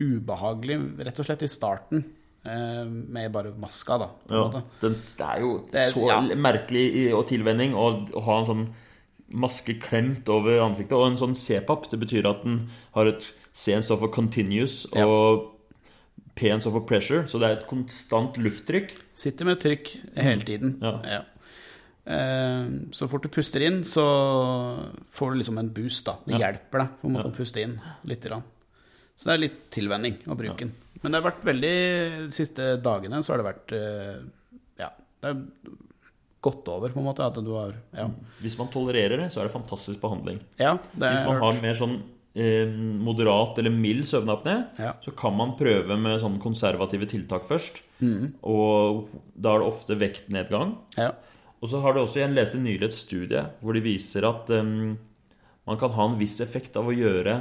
ubehagelig, 0.00 0.78
rett 1.04 1.18
og 1.20 1.26
slett, 1.26 1.42
i 1.42 1.48
starten. 1.50 2.04
eh, 2.44 2.84
Med 2.86 3.32
bare 3.32 3.52
maska, 3.58 3.98
da. 3.98 4.06
På 4.28 4.34
Ja. 4.34 4.44
måte. 4.48 4.62
Den, 4.80 4.92
det 4.94 5.20
er 5.26 5.40
jo 5.40 5.68
Det 5.72 5.92
så 5.92 6.06
ja. 6.08 6.20
merkelig 6.36 7.12
og 7.14 7.26
tilvenning 7.28 7.74
å, 7.74 8.08
å 8.14 8.20
ha 8.22 8.38
en 8.40 8.46
sånn 8.46 8.74
maske 9.30 9.78
klemt 9.80 10.28
over 10.28 10.60
ansiktet. 10.60 10.92
Og 10.92 11.06
en 11.10 11.16
sånn 11.16 11.34
C-pap, 11.34 11.90
det 11.90 12.00
betyr 12.00 12.24
at 12.30 12.42
den 12.44 12.70
har 12.94 13.06
et 13.06 13.32
sense 13.52 13.90
of 13.90 14.02
a 14.02 14.08
continuous, 14.08 14.86
Ja. 14.94 15.04
og 15.06 15.54
pens 16.36 16.66
of 16.66 16.74
a 16.76 16.80
pressure, 16.80 17.24
så 17.26 17.38
det 17.40 17.48
er 17.50 17.56
et 17.60 17.66
konstant 17.66 18.34
lufttrykk. 18.38 18.90
Sitter 19.14 19.44
med 19.44 19.58
trykk 19.60 19.88
hele 20.16 20.40
tiden. 20.42 20.78
Ja. 20.80 21.00
Ja. 21.04 21.22
Eh, 22.08 22.68
Så 22.96 23.08
fort 23.10 23.22
du 23.22 23.28
puster 23.28 23.60
inn, 23.66 23.82
så 23.84 24.04
får 25.12 25.32
du 25.34 25.38
liksom 25.42 25.58
en 25.60 25.68
boost, 25.74 26.04
da. 26.06 26.16
Det 26.24 26.38
Ja. 26.38 26.38
hjelper 26.48 26.78
deg 26.78 26.88
på 27.02 27.08
en 27.08 27.12
måte 27.16 27.28
å 27.30 27.36
puste 27.36 27.60
inn 27.60 27.80
litt. 28.04 28.22
Så 28.22 29.24
det 29.26 29.34
er 29.34 29.38
litt 29.48 29.70
tilvenning 29.70 30.16
å 30.26 30.36
bruke 30.36 30.58
den. 30.58 30.72
Men 31.02 31.12
det 31.12 31.22
har 31.22 31.30
vært 31.30 31.44
veldig 31.44 32.26
De 32.28 32.30
siste 32.34 32.80
dagene 32.82 33.20
så 33.22 33.32
har 33.34 33.42
det 33.42 33.54
vært 33.54 33.72
eh, 33.72 34.22
Ja, 34.78 34.88
det 35.20 35.28
er 35.30 35.46
gått 36.42 36.66
over, 36.68 36.88
på 36.90 36.98
en 36.98 37.04
måte. 37.04 37.20
At 37.26 37.34
du 37.34 37.52
har 37.54 37.74
Ja, 37.94 38.08
Hvis 38.40 38.56
man 38.58 38.68
tolererer 38.68 39.16
det, 39.18 39.30
så 39.32 39.40
er 39.40 39.48
det 39.48 39.52
fantastisk 39.52 40.00
behandling. 40.00 40.40
ja 40.58 40.78
det 40.96 41.12
Hvis 41.14 41.26
man 41.26 41.40
har 41.42 41.60
mer 41.62 41.74
sånn 41.74 42.02
eh, 42.36 42.66
moderat 42.70 43.58
eller 43.58 43.70
mild 43.70 44.04
søvnapné, 44.04 44.68
Ja. 44.78 44.92
så 45.04 45.10
kan 45.16 45.36
man 45.36 45.56
prøve 45.56 45.98
med 45.98 46.20
sånn 46.20 46.38
konservative 46.40 47.06
tiltak 47.08 47.42
først. 47.44 47.80
Mm. 48.00 48.34
Og 48.44 49.08
da 49.40 49.54
er 49.56 49.58
det 49.58 49.66
ofte 49.68 49.98
vektnedgang. 49.98 50.76
ja. 50.96 51.12
Og 51.62 51.68
så 51.68 51.80
har 51.82 51.92
du 51.96 52.00
også, 52.04 52.20
Jeg 52.20 52.30
leste 52.36 52.58
nylig 52.62 52.86
et 52.88 52.94
studie 52.94 53.40
hvor 53.60 53.74
de 53.74 53.80
viser 53.82 54.24
at 54.28 54.50
um, 54.54 54.96
man 55.66 55.78
kan 55.80 55.90
ha 55.96 56.04
en 56.08 56.18
viss 56.20 56.40
effekt 56.40 56.76
av 56.78 56.86
å 56.88 56.94
gjøre 56.94 57.34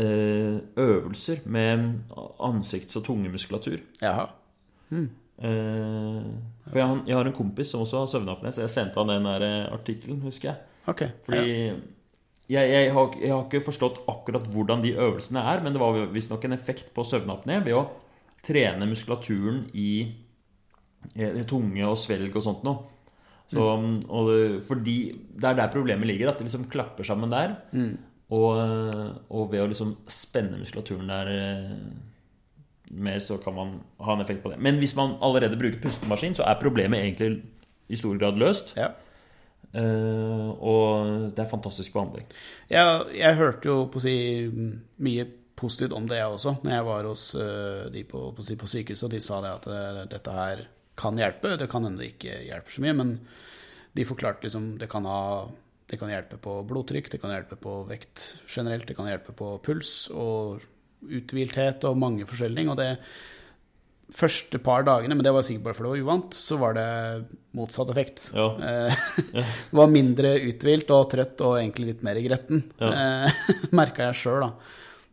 uh, 0.00 0.58
øvelser 0.76 1.40
med 1.46 2.02
ansikts- 2.38 2.96
og 3.00 3.04
tungemuskulatur. 3.08 3.80
Jaha. 4.02 4.26
Eh, 5.40 6.26
for 6.68 6.76
jeg, 6.78 6.86
har- 6.86 7.04
jeg 7.06 7.16
har 7.16 7.24
en 7.30 7.32
kompis 7.32 7.70
som 7.72 7.80
også 7.80 7.98
har 8.02 8.10
søvnapné, 8.12 8.50
så 8.52 8.60
jeg 8.60 8.70
sendte 8.74 9.00
han 9.00 9.08
den 9.08 9.24
der 9.24 9.44
eh, 9.46 9.72
artikkelen, 9.72 10.20
husker 10.20 10.50
jeg. 10.50 10.56
Ok. 10.90 11.02
Fordi 11.24 11.38
ja. 11.38 11.74
jeg, 12.50 12.70
jeg, 12.74 12.92
har, 12.92 13.14
jeg 13.22 13.32
har 13.32 13.44
ikke 13.46 13.62
forstått 13.64 14.02
akkurat 14.10 14.44
hvordan 14.52 14.82
de 14.84 14.92
øvelsene 15.00 15.40
er, 15.40 15.62
men 15.64 15.72
det 15.72 15.80
var 15.80 15.96
visstnok 16.12 16.44
en 16.44 16.52
effekt 16.58 16.92
på 16.94 17.06
søvnapné 17.08 17.62
ved 17.64 17.72
å 17.78 17.86
trene 18.44 18.88
muskulaturen 18.90 19.62
i 19.74 19.90
i 21.16 21.42
tunge 21.48 21.80
og 21.88 21.96
svelg 21.96 22.34
og 22.36 22.42
sånt 22.44 22.62
noe. 22.66 22.82
Så, 23.50 23.64
og 23.66 24.28
det, 24.30 24.60
fordi 24.68 24.96
det 25.34 25.48
er 25.48 25.56
der 25.58 25.72
problemet 25.72 26.06
ligger, 26.06 26.30
at 26.30 26.38
det 26.38 26.46
liksom 26.46 26.68
klapper 26.70 27.06
sammen 27.06 27.32
der. 27.32 27.56
Og, 28.30 28.50
eh, 28.62 29.10
og 29.34 29.50
ved 29.50 29.64
å 29.64 29.68
liksom 29.70 29.96
spenne 30.10 30.60
muskulaturen 30.60 31.10
der 31.10 31.30
eh, 31.34 31.72
mer, 32.90 33.18
så 33.22 33.40
kan 33.42 33.56
man 33.56 33.76
ha 33.98 34.14
en 34.14 34.22
effekt 34.22 34.44
på 34.44 34.52
det. 34.52 34.60
Men 34.62 34.78
hvis 34.78 34.94
man 34.98 35.16
allerede 35.22 35.58
bruker 35.58 35.82
pustemaskin, 35.82 36.36
så 36.38 36.46
er 36.46 36.60
problemet 36.62 37.02
egentlig 37.02 37.42
i 37.90 37.98
stor 37.98 38.18
grad 38.18 38.38
løst. 38.38 38.76
ja. 38.78 38.92
Uh, 39.70 40.50
og 40.66 41.30
det 41.30 41.44
er 41.44 41.46
fantastisk 41.46 41.92
behandling. 41.94 42.24
Ja, 42.66 43.04
jeg 43.14 43.36
hørte 43.38 43.68
jo 43.68 43.84
på 43.86 44.00
å 44.00 44.02
si 44.02 44.14
mye 44.98 45.26
positivt 45.54 45.94
om 45.94 46.08
det, 46.10 46.18
jeg 46.18 46.26
også, 46.26 46.56
når 46.64 46.72
jeg 46.74 46.86
var 46.88 47.06
hos 47.06 47.26
uh, 47.38 47.84
de 47.94 48.02
på, 48.08 48.24
på, 48.34 48.42
på 48.42 48.70
sykehuset, 48.72 49.04
og 49.06 49.14
de 49.14 49.20
sa 49.22 49.38
det 49.44 49.52
at 49.60 49.68
dette 50.10 50.34
her 50.34 50.64
kan 51.00 51.18
hjelpe. 51.20 51.56
Det 51.60 51.70
kan 51.72 51.86
hende 51.88 52.02
det 52.04 52.12
ikke 52.14 52.36
hjelper 52.46 52.76
så 52.76 52.84
mye, 52.84 52.96
men 53.00 53.16
de 53.96 54.06
forklarte 54.06 54.46
liksom 54.46 54.74
det 54.78 54.86
kan, 54.92 55.08
ha, 55.08 55.48
det 55.90 55.98
kan 55.98 56.12
hjelpe 56.12 56.38
på 56.44 56.60
blodtrykk, 56.68 57.10
det 57.10 57.18
kan 57.22 57.32
hjelpe 57.34 57.58
på 57.58 57.80
vekt 57.88 58.28
generelt, 58.52 58.86
det 58.86 58.94
kan 58.98 59.08
hjelpe 59.10 59.34
på 59.36 59.56
puls 59.66 59.94
og 60.14 60.62
uthvilthet 61.00 61.84
og 61.88 61.98
mange 61.98 62.26
forskjellige 62.28 62.60
ting. 62.60 62.70
Og 62.70 62.78
det 62.78 62.92
første 64.10 64.58
par 64.62 64.82
dagene, 64.86 65.14
men 65.14 65.22
det 65.22 65.32
var 65.34 65.44
sikkert 65.46 65.68
bare 65.68 65.76
fordi 65.78 65.90
det 65.90 66.02
var 66.02 66.06
uvant, 66.08 66.34
så 66.34 66.56
var 66.58 66.74
det 66.74 66.86
motsatt 67.56 67.92
effekt. 67.92 68.24
Ja. 68.34 68.46
Eh, 68.58 69.04
Det 69.30 69.44
var 69.80 69.90
mindre 69.92 70.32
uthvilt 70.50 70.90
og 70.94 71.08
trøtt 71.12 71.42
og 71.46 71.58
egentlig 71.60 71.92
litt 71.92 72.02
mer 72.06 72.18
gretten. 72.24 72.64
Ja. 72.82 73.30
Merka 73.80 74.08
jeg 74.08 74.18
sjøl, 74.22 74.42
da. 74.48 74.50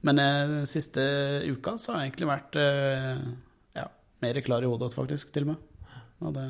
Men 0.08 0.22
eh, 0.22 0.56
siste 0.70 1.04
uka 1.50 1.76
så 1.82 1.94
har 1.94 2.04
jeg 2.04 2.12
egentlig 2.12 2.30
vært 2.32 2.58
eh, 2.62 3.22
ja, 3.78 3.88
mer 4.26 4.42
klar 4.46 4.66
i 4.66 4.70
hodet, 4.70 4.94
faktisk, 4.98 5.30
til 5.36 5.46
og 5.48 5.54
med. 5.54 5.64
Og 6.22 6.34
det 6.34 6.48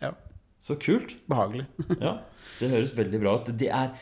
ja, 0.00 0.12
Så 0.60 0.78
kult. 0.80 1.16
behagelig. 1.28 1.66
Ja, 2.00 2.18
det 2.60 2.72
høres 2.72 2.96
veldig 2.96 3.20
bra 3.22 3.38
ut. 3.38 3.52
Det 3.58 3.68
er 3.68 3.94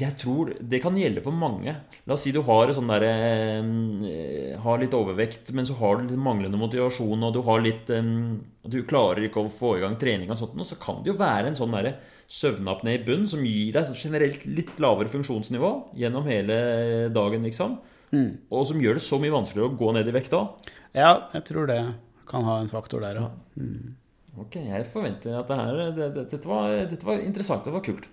Jeg 0.00 0.14
tror 0.20 0.52
det 0.60 0.78
kan 0.82 0.94
gjelde 0.96 1.22
for 1.24 1.34
mange. 1.34 1.72
La 2.06 2.14
oss 2.14 2.22
si 2.22 2.30
du 2.32 2.42
har 2.46 2.70
sånn 2.76 2.86
der, 2.92 3.02
eh, 3.08 4.58
Har 4.62 4.78
litt 4.78 4.94
overvekt, 4.94 5.50
men 5.52 5.66
så 5.66 5.74
har 5.80 5.98
du 5.98 6.06
litt 6.08 6.20
manglende 6.20 6.60
motivasjon, 6.60 7.24
og 7.26 7.34
du 7.34 7.40
har 7.42 7.60
litt 7.64 7.90
eh, 7.90 8.12
Du 8.68 8.82
klarer 8.84 9.26
ikke 9.26 9.42
å 9.42 9.50
få 9.50 9.76
i 9.78 9.82
gang 9.82 9.96
trening 9.98 10.30
og 10.30 10.38
sånt, 10.38 10.54
og 10.58 10.68
så 10.68 10.78
kan 10.78 11.02
det 11.02 11.10
jo 11.12 11.18
være 11.18 11.50
en 11.50 11.58
sånn 11.58 11.74
søvnapné 12.30 12.92
i 12.94 13.02
bunn 13.02 13.26
som 13.26 13.42
gir 13.42 13.72
deg 13.74 13.88
generelt 13.98 14.44
litt 14.46 14.76
lavere 14.78 15.10
funksjonsnivå 15.10 15.70
gjennom 15.98 16.28
hele 16.30 17.08
dagen, 17.10 17.42
liksom. 17.42 17.80
Og 18.50 18.66
som 18.66 18.78
gjør 18.78 18.94
det 18.98 19.02
så 19.02 19.18
mye 19.18 19.34
vanskeligere 19.34 19.72
å 19.72 19.78
gå 19.78 19.90
ned 19.96 20.06
i 20.06 20.14
vekt 20.14 20.36
òg. 20.38 20.70
Ja, 20.94 21.28
jeg 21.34 21.44
tror 21.48 21.66
det 21.66 21.80
kan 22.30 22.44
ha 22.46 22.60
en 22.62 22.70
faktor 22.70 23.02
der, 23.04 23.18
ja. 23.20 23.28
Ok, 24.38 24.56
jeg 24.62 24.86
forventer 24.86 25.34
at 25.40 25.48
det 25.50 25.56
her 25.58 25.78
det, 25.96 26.08
det, 26.14 26.24
dette, 26.30 26.46
var, 26.48 26.70
dette 26.88 27.06
var 27.08 27.18
interessant, 27.24 27.64
det 27.66 27.72
var 27.74 27.82
kult. 27.84 28.06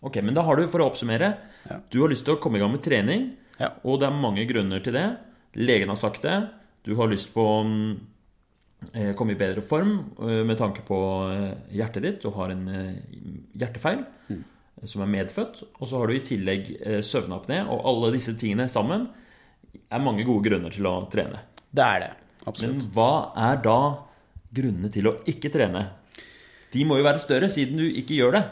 Ok, 0.00 0.16
men 0.24 0.32
da 0.36 0.42
har 0.46 0.56
du, 0.56 0.64
for 0.70 0.80
å 0.80 0.88
oppsummere 0.90 1.32
Ja. 1.68 1.76
Du 1.92 1.98
har 2.00 2.08
lyst 2.08 2.24
til 2.24 2.36
å 2.36 2.40
komme 2.40 2.56
i 2.56 2.62
gang 2.62 2.72
med 2.72 2.82
trening, 2.86 3.26
Ja. 3.60 3.72
og 3.84 3.98
det 4.00 4.06
er 4.08 4.14
mange 4.22 4.46
grunner 4.48 4.80
til 4.84 4.94
det. 4.96 5.06
Legen 5.58 5.88
har 5.92 5.96
sagt 6.00 6.22
det. 6.22 6.36
Du 6.86 6.94
har 6.96 7.08
lyst 7.10 7.32
på 7.34 7.42
å 7.42 7.58
eh, 8.94 9.12
komme 9.18 9.34
i 9.34 9.38
bedre 9.40 9.60
form 9.66 9.98
eh, 10.22 10.44
med 10.46 10.56
tanke 10.60 10.84
på 10.86 10.98
eh, 11.32 11.74
hjertet 11.74 12.04
ditt. 12.06 12.22
Du 12.22 12.30
har 12.36 12.54
en 12.54 12.64
hjertefeil 13.58 14.04
Mm. 14.28 14.44
som 14.86 15.02
er 15.02 15.06
medfødt. 15.10 15.62
Og 15.80 15.88
så 15.90 15.98
har 15.98 16.06
du 16.06 16.14
i 16.14 16.20
tillegg 16.22 16.68
søvnapné, 17.02 17.64
og 17.66 17.80
alle 17.88 18.12
disse 18.14 18.34
tingene 18.38 18.68
sammen 18.70 19.08
er 19.90 19.98
mange 20.04 20.22
gode 20.24 20.44
grunner 20.48 20.70
til 20.70 20.86
å 20.86 21.08
trene. 21.10 21.40
Det 21.74 21.82
er 21.84 22.00
det. 22.04 22.10
Men 22.46 22.78
hva 22.94 23.12
er 23.48 23.60
da 23.64 23.78
grunnene 24.54 24.90
til 24.92 25.10
å 25.10 25.18
ikke 25.28 25.50
trene? 25.52 25.84
De 26.72 26.84
må 26.84 26.98
jo 26.98 27.06
være 27.06 27.22
større, 27.22 27.48
siden 27.52 27.80
du 27.80 27.86
ikke 27.88 28.16
gjør 28.16 28.36
det. 28.36 28.42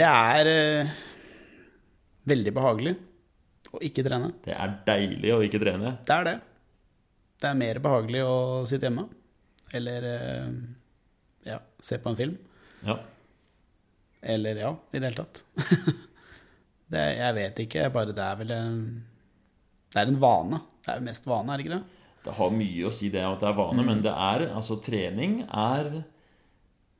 Det 0.00 0.06
er 0.08 0.50
eh, 0.50 0.94
veldig 2.28 2.54
behagelig 2.56 2.94
å 3.74 3.80
ikke 3.84 4.04
trene. 4.06 4.32
Det 4.44 4.54
er 4.56 4.78
deilig 4.86 5.34
å 5.34 5.42
ikke 5.44 5.60
trene. 5.62 5.96
Det 6.06 6.16
er 6.16 6.28
det. 6.28 6.34
Det 7.40 7.50
er 7.50 7.58
mer 7.60 7.80
behagelig 7.84 8.22
å 8.24 8.36
sitte 8.68 8.88
hjemme. 8.88 9.06
Eller 9.74 10.08
eh, 10.08 10.54
ja, 11.50 11.58
se 11.82 11.98
på 12.00 12.12
en 12.12 12.18
film. 12.18 12.38
Ja. 12.84 12.98
Eller 14.24 14.62
ja, 14.62 14.70
i 14.92 15.00
det 15.00 15.10
hele 15.10 15.24
tatt. 15.24 15.42
det, 16.94 17.04
jeg 17.18 17.36
vet 17.40 17.60
ikke. 17.66 17.90
Bare 17.92 18.16
det 18.16 18.24
er 18.24 18.40
vel 18.40 18.54
en 18.56 18.78
Det 19.92 20.00
er 20.00 20.08
en 20.10 20.22
vane. 20.22 20.62
Det 20.84 20.92
er 20.92 21.00
jo 21.00 21.08
mest 21.10 21.28
vane, 21.28 21.52
er 21.52 21.60
det 21.60 21.66
ikke 21.66 21.76
det? 21.76 22.00
Det 22.24 22.32
har 22.38 22.50
mye 22.56 22.88
å 22.88 22.92
si 22.94 23.10
det 23.12 23.20
at 23.24 23.42
det 23.42 23.50
er 23.50 23.56
vane, 23.58 23.84
men 23.84 24.00
det 24.04 24.12
er 24.12 24.46
altså 24.54 24.78
trening 24.80 25.42
er 25.44 26.02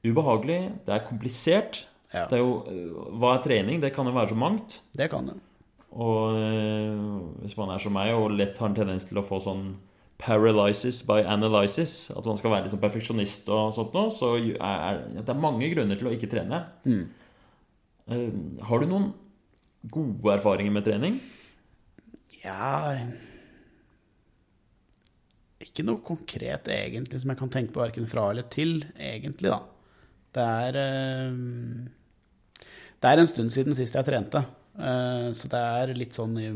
ubehagelig. 0.04 0.60
Det 0.84 0.94
er 0.94 1.06
komplisert. 1.06 1.84
Ja, 2.12 2.26
Det 2.28 2.36
er 2.38 2.42
jo, 2.44 2.62
øh, 2.68 3.16
hva 3.18 3.34
er 3.38 3.42
trening? 3.42 3.80
Det 3.82 3.92
kan 3.94 4.06
jo 4.06 4.12
være 4.12 4.28
så 4.28 4.36
mangt. 4.38 4.80
det 4.96 5.10
kan 5.10 5.26
det. 5.26 5.34
Og 5.90 6.34
øh, 6.34 7.18
hvis 7.42 7.56
man 7.56 7.70
er 7.70 7.78
som 7.78 7.92
meg 7.92 8.12
og 8.14 8.30
lett 8.30 8.58
har 8.58 8.68
en 8.68 8.74
tendens 8.74 9.04
til 9.06 9.18
å 9.18 9.24
få 9.24 9.40
sånn 9.40 9.76
paralysis 10.18 11.02
by 11.06 11.24
analysis, 11.26 12.10
at 12.10 12.26
man 12.26 12.36
skal 12.36 12.50
være 12.50 12.66
litt 12.66 12.74
sånn 12.74 12.82
perfeksjonist 12.82 13.48
og 13.48 13.74
sånt 13.74 13.94
noe, 13.94 14.10
så 14.14 14.34
er, 14.36 14.58
er 14.60 15.02
det 15.20 15.28
er 15.28 15.40
mange 15.40 15.68
grunner 15.72 15.98
til 15.98 16.10
å 16.10 16.14
ikke 16.14 16.30
trene. 16.30 16.64
Mm. 16.84 17.04
har 18.68 18.80
du 18.80 18.86
noen 18.86 19.12
gode 19.90 20.34
erfaringer 20.36 20.72
med 20.74 20.84
trening? 20.84 21.20
Ja 22.44 22.92
Ikke 25.74 25.88
noe 25.88 25.98
konkret 26.06 26.68
egentlig 26.70 27.18
som 27.18 27.32
jeg 27.32 27.38
kan 27.40 27.50
tenke 27.50 27.74
på 27.74 27.80
verken 27.82 28.04
fra 28.06 28.28
eller 28.30 28.44
til, 28.46 28.76
egentlig, 28.94 29.50
da. 29.50 29.56
Det 30.34 30.42
er 30.42 30.76
eh, 30.78 31.38
Det 33.02 33.10
er 33.10 33.22
en 33.22 33.30
stund 33.30 33.50
siden 33.50 33.74
sist 33.74 33.96
jeg 33.98 34.06
trente. 34.06 34.44
Eh, 34.78 35.32
så 35.34 35.50
det 35.50 35.62
er 35.80 35.94
litt 35.98 36.14
sånn 36.14 36.36
i, 36.38 36.46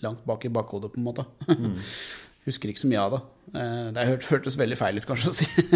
langt 0.00 0.22
bak 0.24 0.46
i 0.48 0.52
bakhodet, 0.56 0.88
på 0.94 1.02
en 1.02 1.04
måte. 1.04 1.26
Husker 2.48 2.72
ikke 2.72 2.80
så 2.80 2.88
mye 2.88 3.02
av 3.02 3.12
det. 3.12 3.20
Eh, 3.60 3.90
det 3.92 4.06
hørt, 4.08 4.28
hørtes 4.30 4.56
veldig 4.56 4.78
feil 4.80 5.02
ut, 5.02 5.08
kanskje, 5.10 5.32
å 5.34 5.36
si. 5.36 5.66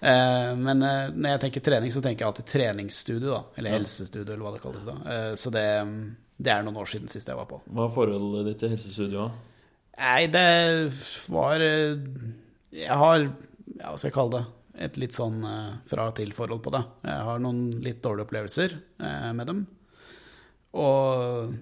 Men 0.66 0.80
når 0.80 1.34
jeg 1.34 1.42
tenker 1.44 1.66
trening, 1.66 1.92
så 1.92 2.00
tenker 2.00 2.24
jeg 2.24 2.30
alltid 2.30 2.48
treningsstudio, 2.54 3.34
da. 3.34 3.42
Eller 3.60 3.76
helsestudio, 3.76 4.30
eller 4.30 4.46
hva 4.46 4.54
det 4.56 4.62
kalles 4.64 4.88
da. 4.88 4.96
Så 5.36 5.52
det, 5.52 5.66
det 6.40 6.54
er 6.54 6.64
noen 6.64 6.80
år 6.80 6.88
siden 6.88 7.12
sist 7.12 7.28
jeg 7.28 7.36
var 7.36 7.52
på. 7.52 7.60
Hva 7.68 7.84
er 7.90 7.94
forholdet 7.98 8.48
ditt 8.48 8.64
til 8.64 8.72
helsestudioet? 8.72 9.52
Nei, 9.96 10.26
det 10.28 10.48
var 11.32 11.62
eh, 11.64 11.96
Jeg 12.76 12.98
har, 13.00 13.22
ja, 13.24 13.88
hva 13.88 13.96
skal 13.96 14.10
jeg 14.10 14.16
kalle 14.16 14.34
det, 14.34 14.44
et 14.86 14.98
litt 15.00 15.16
sånn 15.16 15.38
eh, 15.48 15.70
fra 15.88 16.10
og 16.10 16.18
til-forhold 16.18 16.60
på 16.64 16.72
det. 16.74 16.82
Jeg 17.08 17.26
har 17.30 17.40
noen 17.40 17.62
litt 17.84 18.02
dårlige 18.04 18.28
opplevelser 18.28 18.76
eh, 18.76 19.30
med 19.36 19.48
dem. 19.48 19.64
Og 20.76 21.54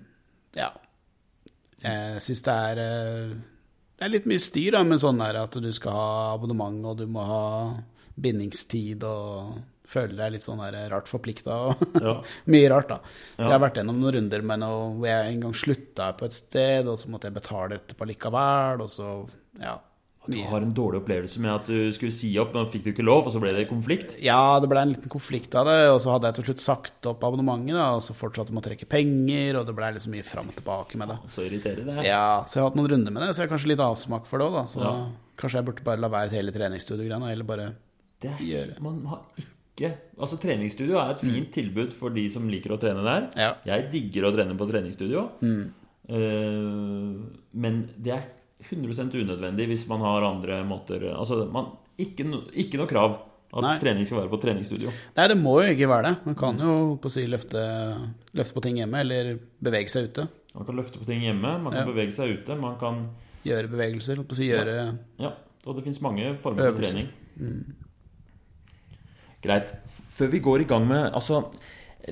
ja 0.59 0.73
Jeg 1.79 2.23
syns 2.25 2.41
det 2.47 2.55
er 2.71 2.79
Det 2.81 4.07
er 4.07 4.11
litt 4.11 4.27
mye 4.27 4.43
styr 4.43 4.75
da, 4.75 4.81
med 4.87 5.03
sånn 5.03 5.21
der 5.23 5.39
at 5.45 5.55
du 5.63 5.71
skal 5.77 5.95
ha 5.95 6.09
abonnement, 6.33 6.81
og 6.91 6.99
du 6.99 7.07
må 7.11 7.23
ha 7.29 7.45
bindingstid 8.19 9.05
og 9.07 9.55
føle 9.87 10.17
deg 10.17 10.33
litt 10.33 10.43
sånn 10.47 10.59
der 10.65 10.91
rart 10.91 11.09
forplikta. 11.11 11.77
Ja. 12.05 12.19
Mye 12.51 12.69
rart, 12.73 12.89
da. 12.89 13.01
Så 13.37 13.45
jeg 13.47 13.53
har 13.55 13.61
vært 13.63 13.77
gjennom 13.81 14.01
noen 14.01 14.15
runder 14.19 14.43
med 14.43 14.63
noe 14.65 14.93
hvor 14.99 15.09
jeg 15.11 15.33
en 15.35 15.41
gang 15.47 15.55
slutta 15.55 16.13
på 16.19 16.25
et 16.29 16.33
sted, 16.37 16.89
og 16.89 16.97
så 17.01 17.09
måtte 17.13 17.29
jeg 17.31 17.37
betale 17.41 17.81
etterpå 17.81 18.07
likevel, 18.13 18.81
og 18.87 18.91
så 18.91 19.11
ja. 19.61 19.77
At 20.25 20.33
du 20.33 20.39
har 20.49 20.63
en 20.65 20.71
dårlig 20.73 21.03
opplevelse 21.03 21.37
med 21.45 21.51
at 21.53 21.67
du 21.69 21.91
skulle 21.93 22.15
si 22.17 22.31
opp, 22.41 22.55
men 22.57 22.65
fikk 22.73 22.87
du 22.87 22.91
ikke 22.95 23.05
lov, 23.05 23.27
og 23.29 23.33
så 23.35 23.41
ble 23.43 23.51
det 23.53 23.67
konflikt? 23.69 24.15
Ja, 24.25 24.57
det 24.59 24.71
ble 24.73 24.81
en 24.81 24.95
liten 24.95 25.11
konflikt 25.13 25.53
av 25.61 25.69
det, 25.69 25.75
og 25.93 25.99
så 26.01 26.15
hadde 26.15 26.31
jeg 26.31 26.39
til 26.39 26.47
slutt 26.47 26.63
sagt 26.65 27.09
opp 27.11 27.27
abonnementet, 27.29 27.77
da, 27.77 27.91
og 27.93 28.01
så 28.07 28.17
fortsatte 28.17 28.49
med 28.57 28.63
å 28.63 28.67
trekke 28.71 28.89
penger, 28.89 29.59
og 29.61 29.67
det 29.69 29.75
ble 29.77 29.91
liksom 29.99 30.15
mye 30.17 30.25
fram 30.25 30.49
og 30.49 30.57
tilbake 30.57 30.97
med 30.97 31.13
det. 31.13 31.19
Så 31.29 31.45
irriterende. 31.45 31.99
Ja, 32.09 32.23
så 32.49 32.57
jeg 32.57 32.63
har 32.65 32.71
hatt 32.71 32.79
noen 32.81 32.89
runder 32.95 33.13
med 33.13 33.21
det, 33.27 33.35
så 33.37 33.43
jeg 33.45 33.51
har 33.51 33.53
kanskje 33.53 33.73
litt 33.75 33.85
avsmak 33.85 34.25
for 34.31 34.41
det 34.41 34.47
òg, 34.49 34.57
da. 34.57 34.65
Så 34.73 34.81
Ja. 34.81 34.95
kanskje 35.45 35.61
jeg 35.61 35.69
burde 35.69 35.85
bare 35.91 36.01
la 36.01 36.09
være 36.17 36.33
hele 36.39 36.57
treningsstudiogreiene, 36.57 37.29
eller 37.37 37.45
bare 37.53 37.69
Det 38.25 38.31
er, 38.33 38.41
Gjøre. 38.49 38.81
man 38.81 39.05
har 39.13 39.21
ikke 39.37 39.51
Altså 39.83 40.39
Treningsstudio 40.39 40.99
er 41.01 41.15
et 41.17 41.23
fint 41.25 41.49
tilbud 41.55 41.95
for 41.97 42.15
de 42.15 42.29
som 42.31 42.47
liker 42.49 42.77
å 42.77 42.79
trene 42.79 43.03
der. 43.03 43.25
Ja. 43.35 43.51
Jeg 43.67 43.89
digger 43.91 44.29
å 44.29 44.35
trene 44.37 44.55
på 44.59 44.69
treningsstudio. 44.71 45.25
Mm. 45.43 45.65
Uh, 46.05 47.25
men 47.59 47.81
det 47.99 48.13
er 48.15 48.25
100 48.69 49.17
unødvendig 49.25 49.67
hvis 49.71 49.87
man 49.89 50.03
har 50.05 50.25
andre 50.29 50.59
måter 50.69 51.03
Altså, 51.15 51.47
man, 51.51 51.73
ikke, 52.01 52.27
no, 52.29 52.43
ikke 52.53 52.79
noe 52.81 52.89
krav 52.91 53.17
at 53.55 53.63
Nei. 53.65 53.75
trening 53.83 54.07
skal 54.07 54.23
være 54.23 54.31
på 54.33 54.41
treningsstudio. 54.43 54.93
Nei, 55.17 55.27
det 55.31 55.37
må 55.39 55.57
jo 55.63 55.75
ikke 55.75 55.89
være 55.91 56.09
det. 56.09 56.15
Man 56.27 56.39
kan 56.39 56.59
jo 56.59 56.73
på 57.03 57.11
si 57.13 57.27
løfte, 57.31 57.61
løfte 58.35 58.57
på 58.57 58.63
ting 58.65 58.81
hjemme, 58.81 59.03
eller 59.05 59.37
bevege 59.63 59.93
seg 59.93 60.09
ute. 60.11 60.27
Man 60.55 60.67
kan 60.67 60.79
løfte 60.79 60.99
på 61.03 61.07
ting 61.07 61.23
hjemme, 61.23 61.53
man 61.63 61.71
kan 61.75 61.83
Ja. 61.83 61.93
bevege 61.93 62.15
seg 62.15 62.35
ute. 62.39 62.57
Man 62.59 62.79
kan 62.79 63.09
Gjøre 63.45 63.69
bevegelser, 63.69 64.17
holdt 64.17 64.29
på 64.31 64.33
å 64.33 64.39
si 64.39 64.47
gjøre 64.49 64.99
Ja, 65.21 65.35
og 65.67 65.77
det 65.77 65.85
fins 65.85 66.01
mange 66.01 66.35
former 66.41 66.71
for 66.73 66.81
trening. 66.81 67.11
trening. 67.37 67.75
Greit. 69.45 69.75
Før 70.15 70.33
vi 70.33 70.43
går 70.45 70.65
i 70.65 70.69
gang 70.71 70.87
med 70.89 71.13
Altså, 71.13 71.43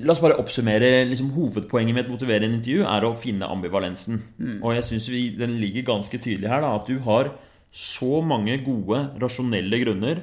la 0.01 0.12
oss 0.12 0.21
bare 0.23 0.38
oppsummere. 0.40 1.07
liksom 1.09 1.33
Hovedpoenget 1.37 1.97
med 1.97 2.05
et 2.05 2.12
motiverende 2.12 2.59
intervju 2.59 2.85
er 2.88 3.07
å 3.09 3.14
finne 3.16 3.49
ambivalensen. 3.49 4.21
Og 4.62 4.77
jeg 4.77 4.85
syns 4.90 5.09
den 5.38 5.59
ligger 5.61 5.88
ganske 5.95 6.18
tydelig 6.18 6.49
her. 6.53 6.61
da 6.61 6.77
At 6.77 6.87
du 6.87 6.99
har 7.01 7.33
så 7.73 8.21
mange 8.21 8.59
gode, 8.64 9.01
rasjonelle 9.21 9.81
grunner 9.81 10.23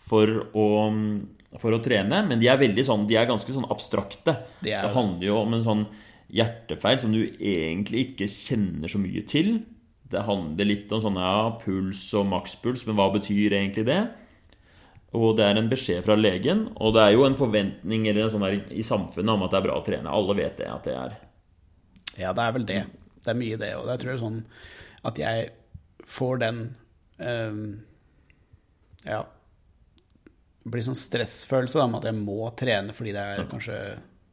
for 0.00 0.30
å, 0.56 0.66
for 1.60 1.76
å 1.76 1.82
trene, 1.84 2.22
men 2.24 2.40
de 2.40 2.48
er 2.48 2.60
veldig 2.60 2.84
sånn 2.86 3.06
De 3.10 3.18
er 3.18 3.28
ganske 3.28 3.52
sånn 3.52 3.68
abstrakte. 3.68 4.38
Det, 4.62 4.72
er 4.72 4.86
det 4.86 4.94
handler 4.94 5.26
jo 5.26 5.40
om 5.42 5.56
en 5.56 5.64
sånn 5.64 5.86
hjertefeil 6.32 6.98
som 6.98 7.12
du 7.14 7.22
egentlig 7.26 8.10
ikke 8.10 8.28
kjenner 8.30 8.90
så 8.90 8.98
mye 8.98 9.22
til. 9.28 9.58
Det 10.06 10.22
handler 10.26 10.68
litt 10.68 10.92
om 10.94 11.02
sånn, 11.02 11.18
ja, 11.18 11.50
puls 11.62 12.02
og 12.18 12.28
makspuls, 12.30 12.86
men 12.86 12.96
hva 12.98 13.10
betyr 13.14 13.58
egentlig 13.58 13.86
det? 13.88 14.00
Og 15.16 15.36
det 15.38 15.46
er 15.46 15.58
en 15.60 15.70
beskjed 15.70 16.04
fra 16.04 16.16
legen, 16.18 16.66
og 16.76 16.92
det 16.96 17.04
er 17.06 17.14
jo 17.14 17.24
en 17.24 17.36
forventning 17.38 18.08
eller 18.10 18.26
en 18.26 18.32
sånn 18.34 18.44
der, 18.44 18.58
i 18.74 18.84
samfunnet 18.84 19.32
om 19.32 19.44
at 19.46 19.54
det 19.54 19.60
er 19.60 19.66
bra 19.68 19.78
å 19.78 19.84
trene. 19.86 20.12
Alle 20.12 20.36
vet 20.36 20.58
det 20.60 20.66
at 20.68 20.88
det 20.88 20.96
er. 20.96 21.14
Ja, 22.20 22.32
det 22.36 22.44
er 22.44 22.56
vel 22.56 22.66
det. 22.68 22.82
Det 23.24 23.32
er 23.32 23.38
mye 23.38 23.60
det. 23.60 23.70
Og 23.78 23.88
jeg 23.92 24.02
tror 24.02 24.10
det 24.10 24.16
er 24.16 24.24
sånn 24.24 24.42
at 25.06 25.22
jeg 25.22 25.48
får 26.06 26.42
den 26.42 26.60
um, 27.18 27.64
Ja. 29.06 29.24
Det 30.66 30.72
blir 30.74 30.86
sånn 30.86 30.98
stressfølelse 30.98 31.78
da, 31.78 31.88
med 31.90 32.00
at 32.02 32.08
jeg 32.10 32.18
må 32.18 32.38
trene 32.58 32.94
fordi 32.96 33.14
det 33.14 33.26
er 33.32 33.44
kanskje 33.50 33.76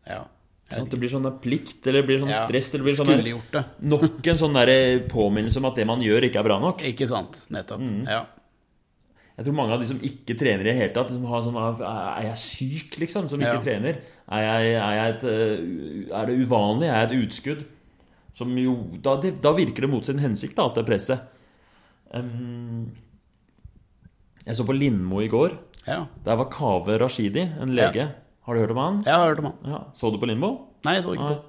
Ja. 0.10 0.24
Sånn 0.74 0.88
det 0.90 0.98
blir 0.98 1.12
sånn 1.12 1.28
plikt, 1.44 1.84
eller 1.86 2.02
det 2.02 2.08
blir 2.08 2.22
sånn 2.24 2.32
Ja, 2.32 2.46
stress, 2.48 2.72
eller 2.74 2.88
blir 2.88 2.96
sånn 2.98 3.28
gjort 3.30 3.52
det. 3.54 3.64
nok 3.84 4.30
en 4.32 4.40
sånn 4.42 4.62
påminnelse 5.12 5.60
om 5.62 5.68
at 5.70 5.76
det 5.78 5.86
man 5.86 6.02
gjør, 6.02 6.26
ikke 6.26 6.40
er 6.42 6.48
bra 6.48 6.58
nok. 6.60 6.82
Ikke 6.82 7.08
sant. 7.08 7.46
Nettopp. 7.54 7.84
Mm. 7.84 8.08
Ja. 8.10 8.24
Jeg 9.38 9.46
tror 9.48 9.56
mange 9.58 9.74
av 9.74 9.80
de 9.82 9.88
som 9.90 9.98
ikke 10.06 10.36
trener 10.38 10.62
i 10.62 10.68
det 10.70 10.76
hele 10.78 10.94
tatt, 10.94 11.10
som 11.10 11.24
har 11.26 11.42
sånn 11.42 11.56
Er 11.82 12.28
jeg 12.28 12.38
syk, 12.38 12.98
liksom? 13.02 13.28
Som 13.32 13.40
ikke 13.42 13.56
Ja. 13.58 13.62
trener? 13.66 13.96
Er, 14.30 14.42
jeg, 14.46 14.74
er, 14.78 14.92
jeg 14.94 15.14
et, 15.16 15.24
øh, 15.24 16.20
er 16.20 16.26
det 16.30 16.36
uvanlig? 16.48 16.88
Er 16.90 17.00
jeg 17.02 17.12
et 17.12 17.24
utskudd? 17.28 17.64
Som 18.38 18.54
jo 18.58 18.76
Da, 19.02 19.16
da 19.20 19.54
virker 19.58 19.82
det 19.82 19.90
mot 19.90 20.06
sin 20.06 20.20
hensikt, 20.22 20.56
da, 20.56 20.64
alt 20.68 20.76
det 20.76 20.86
presset. 20.86 21.20
Um, 22.14 22.92
jeg 24.46 24.56
så 24.56 24.66
på 24.68 24.76
Lindmo 24.78 25.20
i 25.24 25.28
går. 25.32 25.58
ja. 25.88 26.06
Der 26.26 26.36
var 26.36 26.46
Kaveh 26.54 27.00
Rashidi, 27.02 27.42
en 27.62 27.74
lege. 27.74 28.12
Har 28.46 28.54
du 28.54 28.60
hørt 28.60 28.72
om 28.72 28.78
han? 28.78 29.04
Ja, 29.06 29.12
Jeg 29.12 29.20
har 29.20 29.28
hørt 29.30 29.40
om 29.40 29.46
han. 29.46 29.72
Ja. 29.72 29.80
Så 29.96 30.12
du 30.12 30.18
på 30.20 30.28
Lindmo? 30.30 30.68
Nei, 30.86 30.96
jeg 30.96 31.04
så 31.06 31.14
ikke 31.16 31.28
på. 31.32 31.42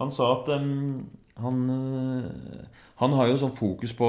Han 0.00 0.10
sa 0.10 0.42
at 0.42 0.48
em, 0.60 1.06
han, 1.42 1.60
øh, 1.74 2.64
han 3.00 3.14
har 3.18 3.26
jo 3.28 3.38
sånn 3.40 3.54
fokus 3.56 3.92
på, 3.98 4.08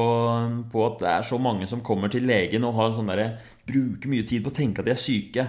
på 0.71 0.83
at 0.85 0.99
det 1.01 1.09
er 1.09 1.23
så 1.25 1.39
mange 1.41 1.65
som 1.67 1.81
kommer 1.85 2.11
til 2.13 2.27
legen 2.29 2.63
og 2.67 2.75
har 2.77 2.91
sånn 2.93 3.09
der, 3.09 3.37
bruker 3.65 4.11
mye 4.11 4.25
tid 4.27 4.43
på 4.45 4.51
å 4.53 4.57
tenke 4.59 4.83
at 4.83 4.85
de 4.89 4.93
er 4.93 5.01
syke. 5.01 5.47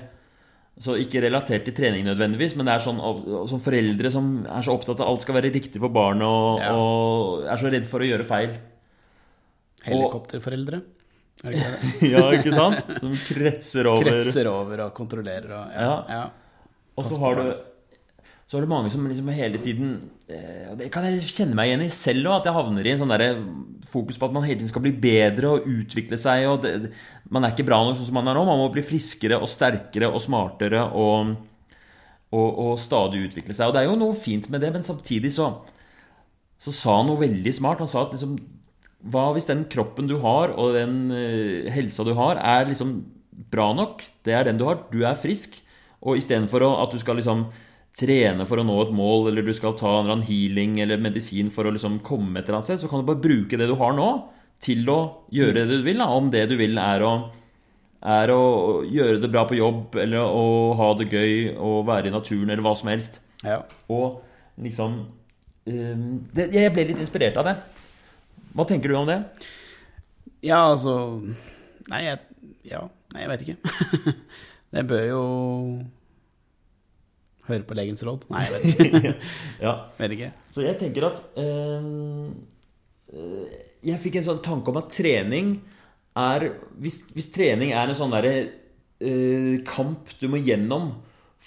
Så 0.80 0.92
ikke 1.00 1.22
relatert 1.24 1.64
til 1.64 1.72
trening 1.76 2.04
nødvendigvis, 2.04 2.54
men 2.56 2.68
det 2.68 2.74
er 2.74 2.82
sånn 2.84 2.98
sånn 3.48 3.62
foreldre 3.64 4.10
som 4.12 4.26
er 4.44 4.64
så 4.64 4.74
opptatt 4.76 4.98
av 5.00 5.06
at 5.06 5.12
alt 5.12 5.22
skal 5.24 5.38
være 5.38 5.52
riktig 5.54 5.80
for 5.80 5.88
barnet, 5.92 6.26
og, 6.28 6.60
Ja. 6.60 6.72
og 6.76 7.46
er 7.48 7.56
så 7.62 7.70
redd 7.72 7.86
for 7.88 8.04
å 8.04 8.08
gjøre 8.08 8.26
feil. 8.28 8.58
Helikopterforeldre? 9.86 10.82
Er 11.44 11.52
det 11.52 11.60
ikke 11.60 11.70
det? 11.72 12.10
Ja, 12.14 12.24
ikke 12.32 12.52
sant? 12.56 12.92
Som 13.00 13.14
kretser 13.28 13.88
over 13.90 14.04
Kretser 14.08 14.48
over 14.50 14.84
og 14.86 14.94
kontrollerer 14.96 15.52
og 15.52 15.72
Ja. 15.76 15.86
Ja. 15.86 15.96
ja. 16.08 16.26
Og 16.96 17.04
så 17.12 17.20
har 17.20 17.34
du 17.36 17.48
Så 18.46 18.56
er 18.56 18.62
det 18.62 18.70
mange 18.70 18.92
som 18.94 19.02
liksom 19.02 19.28
hele 19.34 19.58
tiden 19.58 19.94
eh, 20.30 20.70
Og 20.70 20.76
det 20.78 20.86
kan 20.94 21.06
jeg 21.08 21.24
kjenne 21.26 21.56
meg 21.58 21.72
igjen 21.72 21.82
i 21.82 21.90
selv 21.90 22.28
òg, 22.30 22.36
at 22.38 22.46
jeg 22.46 22.54
havner 22.54 22.86
i 22.86 22.92
en 22.92 23.00
sånn 23.00 23.14
der 23.14 23.40
fokus 23.90 24.18
på 24.18 24.28
at 24.28 24.34
man 24.36 24.44
hele 24.46 24.60
tiden 24.60 24.70
skal 24.70 24.84
bli 24.84 24.92
bedre 25.02 25.50
og 25.50 25.66
utvikle 25.70 26.18
seg. 26.20 26.46
Og 26.50 26.62
det, 26.62 26.92
man 27.32 27.46
er 27.46 27.54
ikke 27.54 27.66
bra 27.66 27.80
nok 27.82 27.98
sånn 27.98 28.10
som 28.10 28.18
man 28.20 28.30
er 28.30 28.38
nå. 28.38 28.44
Man 28.46 28.62
må 28.62 28.68
bli 28.74 28.86
friskere 28.86 29.40
og 29.40 29.50
sterkere 29.50 30.12
og 30.12 30.22
smartere 30.22 30.84
og, 30.94 31.34
og, 32.30 32.48
og 32.68 32.72
stadig 32.82 33.24
utvikle 33.26 33.56
seg. 33.56 33.66
Og 33.66 33.74
det 33.74 33.82
er 33.82 33.90
jo 33.90 33.98
noe 33.98 34.18
fint 34.18 34.46
med 34.52 34.62
det, 34.62 34.72
men 34.74 34.86
samtidig 34.86 35.34
så, 35.34 35.50
så 36.62 36.74
sa 36.74 37.00
han 37.00 37.10
noe 37.10 37.22
veldig 37.22 37.54
smart. 37.56 37.82
Han 37.82 37.90
sa 37.90 38.06
at 38.06 38.14
liksom 38.14 38.38
Hva 39.06 39.28
hvis 39.34 39.46
den 39.46 39.66
kroppen 39.70 40.06
du 40.10 40.16
har, 40.22 40.54
og 40.58 40.74
den 40.74 40.98
eh, 41.14 41.66
helsa 41.74 42.06
du 42.06 42.14
har, 42.18 42.38
er 42.38 42.70
liksom 42.70 42.98
bra 43.50 43.72
nok? 43.74 44.06
Det 44.26 44.34
er 44.34 44.46
den 44.46 44.58
du 44.58 44.68
har. 44.70 44.84
Du 44.90 45.02
er 45.02 45.18
frisk. 45.18 45.58
Og 46.06 46.18
istedenfor 46.18 46.62
at 46.68 46.94
du 46.94 47.02
skal 47.02 47.18
liksom 47.18 47.48
trene 47.96 48.44
for 48.48 48.60
å 48.60 48.64
nå 48.66 48.76
et 48.82 48.92
mål, 48.94 49.30
eller 49.30 49.46
du 49.46 49.54
skal 49.56 49.76
ta 49.78 49.88
en 49.88 50.04
eller 50.04 50.18
annen 50.18 50.28
healing 50.28 50.76
eller 50.84 51.00
medisin 51.00 51.48
for 51.52 51.68
å 51.68 51.72
liksom 51.72 52.02
komme 52.04 52.40
et 52.40 52.48
eller 52.48 52.58
annet 52.58 52.68
sted, 52.68 52.82
så 52.82 52.90
kan 52.90 53.00
du 53.00 53.08
bare 53.08 53.22
bruke 53.24 53.56
det 53.56 53.68
du 53.70 53.76
har 53.80 53.96
nå, 53.96 54.10
til 54.62 54.88
å 54.88 54.98
gjøre 55.32 55.64
det 55.64 55.80
du 55.80 55.86
vil. 55.86 56.00
Da. 56.00 56.10
Om 56.12 56.30
det 56.32 56.44
du 56.50 56.56
vil 56.60 56.76
er 56.80 57.04
å, 57.04 57.12
er 58.16 58.32
å 58.32 58.42
gjøre 58.84 59.20
det 59.22 59.32
bra 59.32 59.46
på 59.48 59.58
jobb, 59.58 59.96
eller 60.02 60.24
å 60.24 60.74
ha 60.76 60.90
det 61.00 61.08
gøy, 61.12 61.56
og 61.56 61.86
være 61.88 62.10
i 62.10 62.14
naturen, 62.14 62.52
eller 62.52 62.64
hva 62.66 62.76
som 62.78 62.92
helst. 62.92 63.20
ja. 63.44 63.62
Og 63.92 64.22
liksom 64.56 64.94
um, 65.68 66.04
det, 66.32 66.46
Jeg 66.54 66.72
ble 66.72 66.86
litt 66.88 67.00
inspirert 67.04 67.36
av 67.36 67.48
det. 67.48 67.56
Hva 68.56 68.64
tenker 68.68 68.88
du 68.88 68.96
om 68.96 69.08
det? 69.08 69.18
Ja, 70.44 70.62
altså 70.70 71.20
Nei, 71.90 72.00
jeg 72.06 72.18
Ja, 72.66 72.86
nei, 73.12 73.24
jeg 73.24 73.30
vet 73.30 73.44
ikke. 73.44 74.14
det 74.74 74.86
bør 74.88 75.04
jo 75.10 75.20
høre 77.48 77.66
på 77.68 77.76
legens 77.78 78.02
råd. 78.06 78.26
Nei, 78.32 78.44
jeg 78.46 78.52
vet 78.54 78.84
ikke. 78.86 79.14
Ja, 79.66 79.72
vet 80.00 80.14
ikke. 80.16 80.30
Så 80.54 80.64
jeg 80.64 80.78
tenker 80.80 81.08
at 81.10 81.22
eh, 81.40 82.28
Jeg 83.86 84.02
fikk 84.02 84.20
en 84.20 84.28
sånn 84.28 84.44
tanke 84.44 84.72
om 84.72 84.80
at 84.80 84.92
trening 84.92 85.56
er 86.16 86.48
Hvis, 86.80 87.02
hvis 87.14 87.28
trening 87.34 87.74
er 87.76 87.90
en 87.90 87.98
sånn 87.98 88.14
derre 88.14 88.34
øh, 88.42 89.52
kamp 89.68 90.14
du 90.20 90.26
må 90.32 90.40
gjennom 90.40 90.94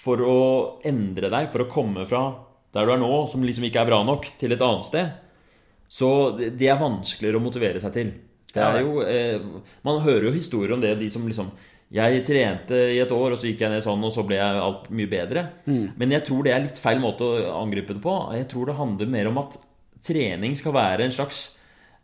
for 0.00 0.22
å 0.24 0.38
endre 0.86 1.28
deg, 1.28 1.50
for 1.52 1.66
å 1.66 1.68
komme 1.68 2.06
fra 2.08 2.22
der 2.72 2.86
du 2.86 2.92
er 2.94 3.00
nå, 3.02 3.10
som 3.28 3.42
liksom 3.44 3.66
ikke 3.66 3.82
er 3.82 3.88
bra 3.90 3.98
nok, 4.06 4.28
til 4.40 4.54
et 4.54 4.62
annet 4.62 4.86
sted, 4.86 5.10
så 5.90 6.10
det 6.38 6.52
det 6.60 6.68
er 6.70 6.78
vanskeligere 6.80 7.40
å 7.40 7.42
motivere 7.42 7.82
seg 7.82 7.92
til. 7.96 8.12
Det 8.54 8.62
er 8.62 8.80
jo, 8.82 9.02
øh, 9.02 9.60
man 9.86 10.00
hører 10.02 10.28
jo 10.28 10.34
historier 10.34 10.74
om 10.74 10.82
det, 10.82 10.94
de 10.98 11.10
som 11.10 11.26
liksom 11.26 11.50
Jeg 11.90 12.22
trente 12.22 12.76
i 12.94 13.00
et 13.02 13.10
år, 13.10 13.32
og 13.34 13.40
så 13.40 13.48
gikk 13.48 13.64
jeg 13.64 13.72
ned 13.72 13.82
sånn, 13.82 14.04
og 14.06 14.12
så 14.14 14.22
ble 14.26 14.36
jeg 14.38 14.58
alt 14.62 14.84
mye 14.94 15.10
bedre. 15.10 15.42
Men 15.98 16.14
jeg 16.14 16.22
tror 16.28 16.46
det 16.46 16.52
er 16.54 16.62
litt 16.68 16.78
feil 16.78 17.00
måte 17.02 17.26
å 17.26 17.56
angripe 17.58 17.96
det 17.96 18.02
på. 18.04 18.14
Jeg 18.38 18.46
tror 18.52 18.70
det 18.70 18.76
handler 18.78 19.10
mer 19.10 19.30
om 19.32 19.40
at 19.42 19.56
trening 20.06 20.54
skal 20.56 20.76
være 20.76 21.08
en 21.08 21.14
slags 21.14 21.40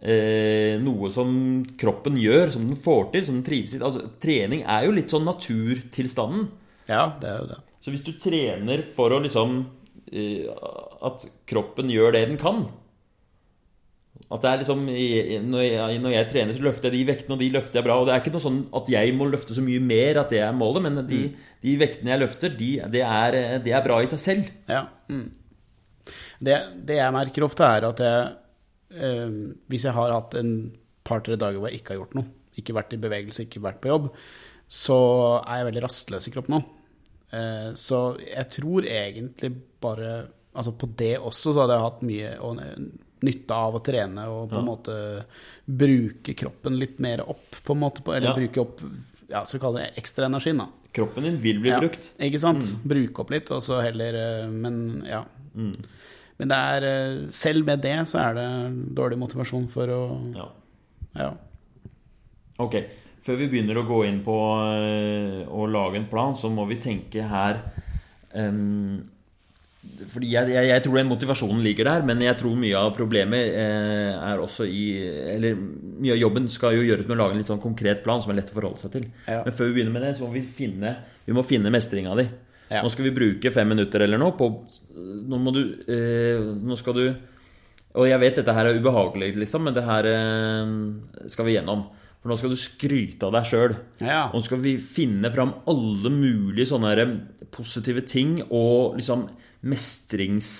eh, 0.02 0.74
noe 0.82 1.10
som 1.14 1.30
kroppen 1.78 2.18
gjør, 2.18 2.50
som 2.56 2.66
den 2.66 2.80
får 2.82 3.12
til, 3.14 3.26
som 3.28 3.38
den 3.38 3.46
trives 3.46 3.76
i. 3.76 3.80
Altså, 3.80 4.08
trening 4.22 4.64
er 4.66 4.88
jo 4.88 4.96
litt 4.96 5.14
sånn 5.14 5.26
naturtilstanden. 5.28 6.48
Ja, 6.90 7.06
det 7.22 7.30
er 7.30 7.38
jo 7.44 7.48
det. 7.54 7.60
Så 7.86 7.94
hvis 7.94 8.04
du 8.06 8.12
trener 8.18 8.82
for 8.96 9.14
å 9.14 9.20
liksom 9.22 9.60
eh, 10.10 10.50
At 11.06 11.22
kroppen 11.46 11.90
gjør 11.92 12.16
det 12.16 12.24
den 12.32 12.38
kan 12.40 12.64
At 14.26 14.42
det 14.42 14.50
er 14.50 14.58
liksom 14.58 14.80
når 15.46 15.60
jeg, 15.62 15.98
når 16.02 16.12
jeg 16.16 16.28
trener, 16.32 16.56
så 16.56 16.64
løfter 16.66 16.88
jeg 16.90 16.96
de 16.96 17.10
vektene, 17.12 17.36
og 17.36 17.42
de 17.44 17.50
løfter 17.54 17.78
jeg 17.78 17.86
bra. 17.86 17.98
Og 18.00 18.08
det 18.08 18.14
er 18.14 18.22
ikke 18.24 18.32
noe 18.34 18.42
sånn 18.42 18.62
at 18.74 18.88
jeg 18.90 19.12
må 19.14 19.28
løfte 19.30 19.54
så 19.54 19.62
mye 19.62 19.82
mer 19.82 20.18
at 20.22 20.32
det 20.34 20.40
er 20.42 20.56
målet, 20.56 20.82
men 20.82 20.98
de, 21.06 21.20
de 21.62 21.74
vektene 21.78 22.10
jeg 22.10 22.22
løfter, 22.24 22.56
de, 22.58 22.70
det, 22.90 23.04
er, 23.06 23.38
det 23.62 23.76
er 23.76 23.84
bra 23.86 24.00
i 24.02 24.10
seg 24.10 24.22
selv. 24.22 24.50
Ja. 24.70 24.82
Mm. 25.12 25.28
Det, 26.42 26.58
det 26.88 26.98
jeg 26.98 27.14
merker 27.14 27.46
ofte, 27.46 27.70
er 27.70 27.86
at 27.88 28.02
jeg 28.02 28.26
eh, 28.98 29.38
Hvis 29.70 29.86
jeg 29.86 29.94
har 29.96 30.12
hatt 30.14 30.36
en 30.38 30.52
par-tre 31.06 31.38
dager 31.38 31.62
hvor 31.62 31.70
jeg 31.70 31.80
ikke 31.80 31.94
har 31.94 32.02
gjort 32.02 32.18
noe, 32.18 32.30
ikke 32.58 32.74
vært 32.74 32.94
i 32.96 33.00
bevegelse, 33.00 33.46
ikke 33.46 33.62
vært 33.62 33.82
på 33.82 33.92
jobb, 33.92 34.10
så 34.66 34.98
er 35.44 35.60
jeg 35.60 35.70
veldig 35.70 35.86
rastløs 35.86 36.26
i 36.26 36.34
kroppen 36.34 36.56
nå. 36.56 36.62
Eh, 37.30 37.70
så 37.78 38.00
jeg 38.22 38.50
tror 38.58 38.86
egentlig 38.90 39.54
bare 39.82 40.32
Altså 40.56 40.70
på 40.72 40.86
det 40.96 41.18
også 41.20 41.50
så 41.52 41.66
hadde 41.66 41.74
jeg 41.74 41.84
hatt 41.84 42.04
mye 42.08 42.28
og, 42.40 42.60
nytte 43.26 43.54
av 43.56 43.76
å 43.78 43.82
trene 43.84 44.24
og 44.30 44.48
på 44.52 44.60
en 44.62 44.66
måte 44.68 44.96
bruke 45.66 46.34
kroppen 46.38 46.78
litt 46.80 46.98
mer 47.02 47.22
opp, 47.26 47.58
på 47.66 47.74
en 47.76 47.82
måte. 47.82 48.04
Eller 48.14 48.30
Ja. 48.30 48.34
bruke 48.38 48.62
opp 48.62 48.80
ja, 49.28 49.42
skal 49.44 49.58
vi 49.58 49.62
kalle 49.64 49.80
det 49.82 50.00
ekstra 50.02 50.26
energi 50.30 50.52
da. 50.56 50.68
Kroppen 50.96 51.24
din 51.26 51.36
vil 51.42 51.58
bli 51.60 51.70
Ja, 51.74 51.80
brukt. 51.82 52.12
Ikke 52.22 52.38
sant? 52.40 52.68
Bruke 52.86 53.20
opp 53.24 53.30
litt, 53.34 53.50
og 53.52 53.60
så 53.60 53.80
heller 53.84 54.14
eh, 54.14 54.46
Men 54.48 55.02
ja. 55.04 55.24
Men 55.56 56.48
det 56.52 56.56
er 56.56 56.86
eh, 56.86 57.16
Selv 57.34 57.66
med 57.66 57.82
det 57.84 57.96
så 58.08 58.20
er 58.22 58.34
det 58.38 58.46
dårlig 58.96 59.18
motivasjon 59.18 59.66
for 59.72 59.92
å 59.92 60.00
Ja. 60.36 60.46
Ja. 61.16 61.30
Ok, 62.62 62.76
før 63.24 63.36
vi 63.42 63.48
begynner 63.52 63.80
å 63.82 63.86
gå 63.88 63.98
inn 64.08 64.22
på 64.24 64.32
øh, 64.36 65.42
å 65.48 65.66
lage 65.68 65.98
en 66.00 66.06
plan, 66.08 66.36
så 66.36 66.48
må 66.52 66.64
vi 66.70 66.78
tenke 66.80 67.24
her 67.28 67.58
ehm, 68.36 69.02
Fordi 70.12 70.28
jeg, 70.32 70.50
jeg, 70.52 70.68
jeg 70.70 70.82
tror 70.84 70.98
den 70.98 71.10
motivasjonen 71.10 71.62
ligger 71.64 71.88
der, 71.88 72.04
men 72.08 72.22
jeg 72.24 72.36
tror 72.40 72.56
mye 72.60 72.78
av 72.78 72.90
problemet 72.96 73.52
eh, 73.56 74.12
er 74.14 74.42
også 74.42 74.66
i 74.68 74.84
Eller 75.34 75.56
mye 75.56 76.14
av 76.14 76.20
jobben 76.20 76.48
skal 76.52 76.76
jo 76.76 76.84
gjøres 76.86 77.06
med 77.06 77.16
å 77.16 77.20
lage 77.22 77.36
en 77.36 77.42
litt 77.42 77.50
sånn 77.50 77.62
konkret 77.62 78.02
plan 78.04 78.22
som 78.22 78.32
er 78.32 78.40
lett 78.40 78.52
å 78.52 78.58
forholde 78.58 78.82
seg 78.82 78.96
til. 78.96 79.06
Ja. 79.24 79.42
Men 79.46 79.56
før 79.56 79.70
vi 79.70 79.78
begynner 79.78 79.96
med 79.96 80.06
det, 80.06 80.12
så 80.18 80.26
må 80.26 80.34
vi 80.34 80.44
finne 80.46 80.96
Vi 81.26 81.36
må 81.36 81.44
finne 81.46 81.72
mestringa 81.72 82.16
di. 82.18 82.26
Ja. 82.70 82.82
Nå 82.82 82.90
skal 82.90 83.06
vi 83.08 83.14
bruke 83.14 83.52
fem 83.54 83.68
minutter 83.70 84.02
eller 84.02 84.18
noe 84.18 84.34
på 84.34 84.48
Nå 85.30 85.38
må 85.38 85.52
du 85.54 85.62
eh, 85.86 86.42
Nå 86.66 86.74
skal 86.80 86.96
du 86.98 87.04
Og 87.94 88.08
jeg 88.08 88.18
vet 88.18 88.40
dette 88.40 88.56
her 88.56 88.66
er 88.66 88.80
ubehagelig, 88.80 89.30
liksom, 89.38 89.68
men 89.68 89.76
det 89.76 89.86
her 89.86 90.08
eh, 90.10 90.74
skal 91.32 91.46
vi 91.46 91.54
gjennom. 91.54 91.86
For 92.20 92.32
nå 92.32 92.36
skal 92.36 92.52
du 92.52 92.58
skryte 92.58 93.28
av 93.28 93.32
deg 93.36 93.46
sjøl. 93.48 93.74
Ja. 94.02 94.26
Og 94.28 94.40
nå 94.40 94.44
skal 94.44 94.58
vi 94.60 94.74
finne 94.82 95.30
fram 95.32 95.54
alle 95.70 96.10
mulige 96.12 96.66
sånne 96.68 96.90
her 96.90 97.12
positive 97.54 98.02
ting 98.04 98.40
og 98.50 98.98
liksom 98.98 99.28
mestrings... 99.66 100.50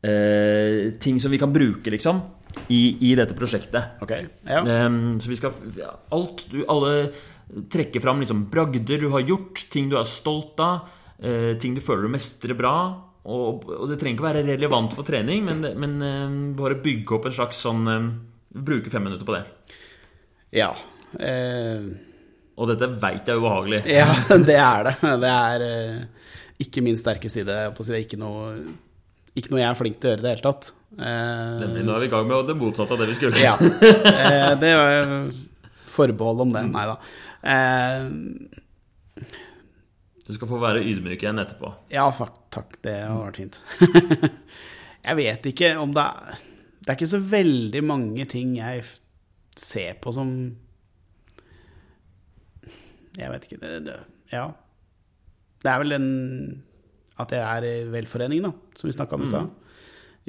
Eh, 0.00 0.94
ting 0.96 1.18
som 1.20 1.28
vi 1.30 1.36
kan 1.38 1.52
bruke, 1.52 1.90
liksom, 1.92 2.22
i, 2.72 3.10
i 3.10 3.14
dette 3.18 3.34
prosjektet. 3.36 3.98
Ok. 4.00 4.14
Ja. 4.48 4.62
Ehm, 4.64 5.18
så 5.20 5.28
vi 5.28 5.36
skal 5.36 5.52
alt 6.16 6.46
du, 6.48 6.62
Alle 6.72 7.10
trekker 7.68 8.00
fram 8.00 8.22
liksom 8.22 8.46
bragder 8.48 8.96
du 9.02 9.08
har 9.12 9.20
gjort, 9.28 9.66
ting 9.74 9.90
du 9.92 9.98
er 10.00 10.08
stolt 10.08 10.56
av, 10.64 10.88
eh, 11.20 11.52
ting 11.60 11.74
du 11.76 11.82
føler 11.84 12.06
du 12.08 12.14
mestrer 12.14 12.56
bra. 12.56 12.72
Og, 13.28 13.66
og 13.68 13.90
det 13.90 13.98
trenger 14.00 14.16
ikke 14.16 14.28
være 14.30 14.46
relevant 14.48 14.94
for 14.96 15.04
trening, 15.04 15.44
men, 15.44 15.60
men 15.76 15.98
eh, 16.06 16.36
bare 16.56 16.78
bygge 16.80 17.18
opp 17.18 17.28
en 17.28 17.36
slags 17.36 17.60
sånn 17.66 17.84
eh, 17.92 18.10
Bruke 18.50 18.90
fem 18.90 19.04
minutter 19.06 19.28
på 19.28 19.36
det. 19.36 19.44
ja. 20.58 20.72
Eh, 21.20 21.84
Og 22.56 22.66
dette 22.72 22.88
veit 23.02 23.28
jeg 23.28 23.36
er 23.36 23.38
ubehagelig. 23.44 23.82
ja, 23.88 24.08
det 24.48 24.56
er 24.58 24.88
det. 24.88 24.94
Det 25.22 25.30
er 25.36 25.66
eh, 25.68 26.00
ikke 26.60 26.82
min 26.84 26.98
sterke 26.98 27.30
side. 27.32 27.46
Det 27.76 27.88
er 27.90 28.02
ikke 28.04 28.18
noe, 28.20 28.50
ikke 29.38 29.52
noe 29.52 29.62
jeg 29.62 29.70
er 29.70 29.78
flink 29.78 30.00
til 30.00 30.10
å 30.10 30.12
gjøre 30.12 30.22
i 30.22 30.26
det 30.26 30.32
hele 30.34 30.44
tatt. 30.46 30.70
Eh, 30.98 31.58
Nemlig, 31.62 31.84
nå 31.86 31.94
er 31.94 32.02
vi 32.02 32.08
i 32.08 32.12
gang 32.12 32.26
med 32.28 32.48
det 32.50 32.56
motsatte 32.58 32.96
av 32.96 33.02
det 33.02 33.08
vi 33.12 33.18
skulle. 33.18 33.40
Ja. 33.40 33.54
Eh, 33.60 34.52
det 34.60 34.72
var 34.76 35.14
forbehold 35.94 36.44
om 36.46 36.52
det. 36.56 36.64
Nei 36.74 36.86
da. 36.90 36.96
Eh, 37.54 38.02
Du 40.30 40.34
skal 40.36 40.46
få 40.50 40.60
være 40.62 40.82
ydmyk 40.86 41.24
igjen 41.24 41.40
etterpå. 41.42 41.72
Ja, 41.90 42.04
takk. 42.54 42.76
Det 42.84 42.92
hadde 43.02 43.24
vært 43.24 43.40
fint. 43.40 43.56
jeg 45.08 45.16
vet 45.18 45.46
ikke 45.50 45.72
om 45.80 45.94
det 45.96 46.04
er 46.06 46.42
Det 46.80 46.88
er 46.92 46.98
ikke 46.98 47.08
så 47.14 47.20
veldig 47.32 47.80
mange 47.88 48.26
ting 48.30 48.52
jeg 48.58 48.84
ser 49.58 49.96
på 50.00 50.12
som 50.14 50.30
Jeg 53.18 53.32
vet 53.32 53.46
ikke 53.48 53.58
det, 53.62 53.72
det, 53.88 53.96
Ja. 54.32 54.44
Det 55.60 55.68
er 55.70 55.78
vel 55.82 55.92
den 55.96 56.06
at 57.20 57.32
jeg 57.36 57.42
er 57.44 57.66
i 57.68 57.74
velforening, 57.92 58.40
da, 58.46 58.50
som 58.78 58.88
vi 58.88 58.94
snakka 58.96 59.16
om 59.18 59.24
i 59.26 59.28
stad. 59.28 59.50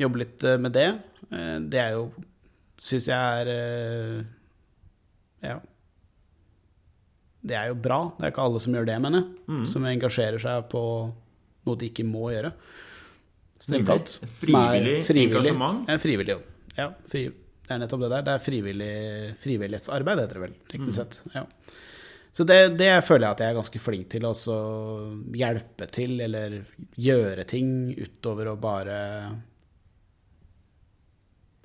Jobbe 0.02 0.20
litt 0.24 0.44
eh, 0.44 0.58
med 0.60 0.74
det. 0.76 0.88
Eh, 1.32 1.58
Det 1.72 1.80
er 1.80 1.92
jo 1.96 2.10
Syns 2.82 3.06
jeg 3.08 3.16
er 3.44 3.50
eh, 3.54 4.24
Ja. 5.46 5.60
Det 7.42 7.56
er 7.58 7.68
jo 7.72 7.76
bra. 7.82 8.00
Det 8.18 8.26
er 8.28 8.32
ikke 8.34 8.44
alle 8.46 8.60
som 8.62 8.74
gjør 8.76 8.86
det, 8.90 8.96
mener 9.02 9.24
jeg. 9.24 9.68
Som 9.72 9.86
engasjerer 9.90 10.42
seg 10.42 10.68
på 10.70 10.82
noe 11.66 11.78
de 11.82 11.88
ikke 11.90 12.06
må 12.06 12.28
gjøre. 12.34 12.52
Strengt 13.62 13.88
tatt. 13.90 14.16
Frivillig 14.40 14.98
er 15.06 15.22
engasjement. 15.24 15.88
Ja, 15.90 15.98
frivillig, 16.02 16.36
jo. 16.36 16.42
Ja, 16.78 16.88
fri, 17.10 17.24
det 17.30 17.74
er 17.76 17.82
nettopp 17.82 18.04
det 18.06 18.12
der. 18.14 18.26
Det 18.28 18.34
er 18.36 18.44
frivillig, 18.46 18.92
frivillighetsarbeid, 19.42 20.22
heter 20.24 20.38
det 20.40 20.44
vel, 20.46 20.56
teknisk 20.70 20.98
sett. 20.98 21.20
Ja. 21.36 21.44
Så 22.32 22.46
det, 22.48 22.78
det 22.80 22.92
føler 23.04 23.28
jeg 23.28 23.36
at 23.36 23.42
jeg 23.44 23.52
er 23.52 23.58
ganske 23.58 23.80
flink 23.84 24.12
til 24.14 24.26
å 24.28 24.34
hjelpe 25.36 25.88
til, 25.92 26.14
eller 26.24 26.62
gjøre 26.96 27.44
ting 27.50 27.92
utover 27.98 28.54
å 28.54 28.60
bare 28.60 29.00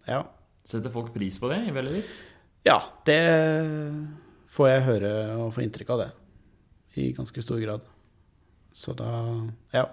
Ja. 0.06 0.24
Setter 0.66 0.90
folk 0.90 1.12
pris 1.14 1.38
på 1.38 1.50
det 1.52 1.60
i 1.68 1.84
ditt? 1.86 2.10
Ja, 2.66 2.80
det 3.06 3.20
får 4.50 4.70
jeg 4.72 4.86
høre 4.88 5.12
og 5.36 5.52
få 5.54 5.62
inntrykk 5.62 5.92
av 5.94 6.02
det. 6.02 6.08
I 6.98 7.12
ganske 7.14 7.42
stor 7.44 7.60
grad. 7.62 7.86
Så 8.74 8.96
da 8.98 9.12
Ja. 9.72 9.86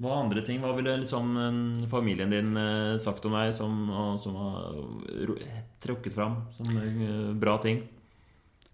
Hva 0.00 0.16
andre 0.16 0.40
ting? 0.44 0.60
Hva 0.60 0.72
ville 0.76 0.96
liksom 0.96 1.32
eh, 1.36 1.88
familien 1.88 2.30
din 2.32 2.56
eh, 2.56 2.96
sagt 3.00 3.24
om 3.28 3.34
deg 3.36 3.52
som, 3.56 3.72
som 4.20 4.36
har 4.36 4.76
trukket 5.84 6.14
fram 6.14 6.38
som 6.56 6.76
eh, 6.76 7.32
bra 7.36 7.58
ting? 7.60 7.82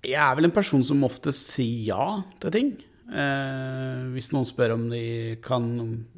Jeg 0.07 0.23
er 0.23 0.37
vel 0.38 0.47
en 0.49 0.55
person 0.55 0.85
som 0.87 1.03
ofte 1.07 1.33
sier 1.35 1.88
ja 1.90 2.07
til 2.42 2.53
ting. 2.55 2.69
Eh, 3.07 4.01
hvis 4.14 4.33
noen 4.35 4.47
spør 4.49 4.73
om 4.75 4.88
de 4.90 5.37
kan, 5.45 5.66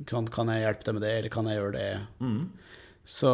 kan 0.09 0.24
Kan 0.33 0.48
jeg 0.53 0.62
hjelpe 0.64 0.87
deg 0.87 0.96
med 0.96 1.05
det, 1.05 1.12
eller 1.18 1.33
kan 1.33 1.48
jeg 1.51 1.59
gjøre 1.61 1.74
det? 1.77 1.88
Mm. 2.24 2.40
Så 3.09 3.33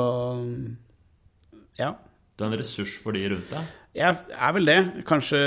ja. 1.78 1.92
Du 2.36 2.44
er 2.44 2.50
en 2.52 2.58
ressurs 2.58 2.96
for 3.02 3.14
de 3.14 3.24
rundt 3.30 3.50
deg? 3.50 3.72
Jeg 3.94 4.18
er 4.34 4.54
vel 4.56 4.66
det. 4.70 4.78
Kanskje 5.06 5.40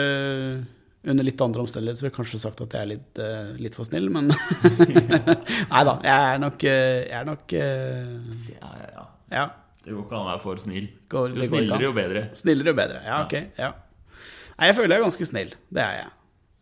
under 1.08 1.24
litt 1.24 1.40
andre 1.44 1.64
omstendigheter 1.64 2.04
ville 2.04 2.12
jeg 2.12 2.18
kanskje 2.18 2.40
sagt 2.42 2.62
at 2.66 2.74
jeg 2.76 2.84
er 2.84 2.90
litt, 2.90 3.20
uh, 3.22 3.52
litt 3.64 3.76
for 3.78 3.88
snill, 3.88 4.10
men 4.12 4.28
Nei 5.72 5.84
da. 5.88 5.94
Jeg 6.04 6.16
er 6.34 6.42
nok, 6.44 6.64
eh, 6.68 6.96
jeg 7.08 7.16
er 7.22 7.28
nok 7.28 7.56
uh... 7.56 8.40
Ja, 8.52 8.72
ja, 8.82 8.88
ja. 8.98 9.06
Ja. 9.38 9.46
Det 9.84 9.94
går 9.96 10.02
ikke 10.04 10.18
an 10.18 10.26
å 10.26 10.30
være 10.34 10.42
for 10.44 10.60
snill. 10.60 10.88
Går- 11.12 11.36
Jo 11.38 11.48
snillere, 11.48 11.80
jo 11.86 11.94
bedre. 11.96 12.24
Snillere 12.36 12.74
jo 12.74 12.80
bedre. 12.80 13.04
Ja, 13.08 13.20
ok. 13.24 13.36
Ja. 13.60 13.70
Nei, 14.58 14.72
jeg 14.72 14.78
føler 14.78 14.96
jeg 14.96 15.02
er 15.02 15.06
ganske 15.06 15.28
snill. 15.30 15.52
Det 15.70 15.84
er 15.84 15.98
jeg. 16.00 16.14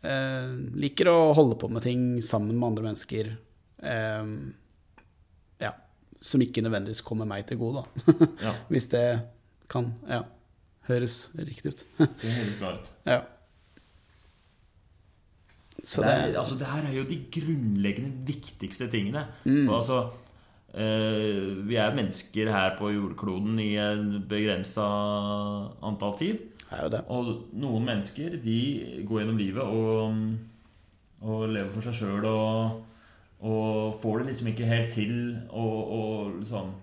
Eh, 0.06 0.56
liker 0.84 1.10
å 1.10 1.18
holde 1.38 1.58
på 1.60 1.70
med 1.72 1.86
ting 1.86 2.02
sammen 2.26 2.58
med 2.58 2.68
andre 2.74 2.90
mennesker. 2.90 3.32
Eh, 3.80 4.32
ja. 5.64 5.72
Som 6.20 6.44
ikke 6.44 6.64
nødvendigvis 6.66 7.04
kommer 7.06 7.30
meg 7.30 7.48
til 7.50 7.62
gode, 7.62 7.86
da. 7.86 8.18
Ja, 8.50 8.58
Hvis 8.72 8.90
det 8.92 9.06
kan 9.72 9.94
ja, 10.10 10.26
høres 10.90 11.30
riktig 11.40 11.72
ut. 11.74 11.86
det 12.22 12.36
høres 12.36 12.60
bra 12.60 12.76
ut. 12.80 12.92
ja. 13.08 13.22
Så 15.86 16.02
det, 16.02 16.08
det 16.08 16.30
er, 16.32 16.38
altså, 16.40 16.56
det 16.58 16.68
her 16.72 16.86
er 16.88 16.94
jo 16.96 17.02
de 17.06 17.18
grunnleggende 17.36 18.26
viktigste 18.26 18.88
tingene. 18.90 19.26
Mm. 19.44 19.66
For 19.68 19.76
altså 19.82 19.98
Vi 20.76 21.78
er 21.80 21.96
mennesker 21.96 22.50
her 22.52 22.74
på 22.76 22.90
jordkloden 22.92 23.60
i 23.64 23.76
en 23.80 24.10
begrensa 24.28 24.84
antall 25.86 26.18
tid. 26.20 26.42
Og 27.08 27.30
noen 27.56 27.86
mennesker 27.88 28.36
de 28.44 28.58
går 29.08 29.22
gjennom 29.22 29.40
livet 29.40 29.64
og, 29.64 30.18
og 31.24 31.46
lever 31.54 31.72
for 31.72 31.86
seg 31.86 31.96
sjøl 32.02 32.28
og, 32.28 32.82
og 33.46 33.96
får 34.02 34.20
det 34.20 34.32
liksom 34.32 34.52
ikke 34.52 34.70
helt 34.70 34.92
til. 34.98 35.16
Og, 35.52 35.78
og 36.00 36.34
liksom, 36.42 36.74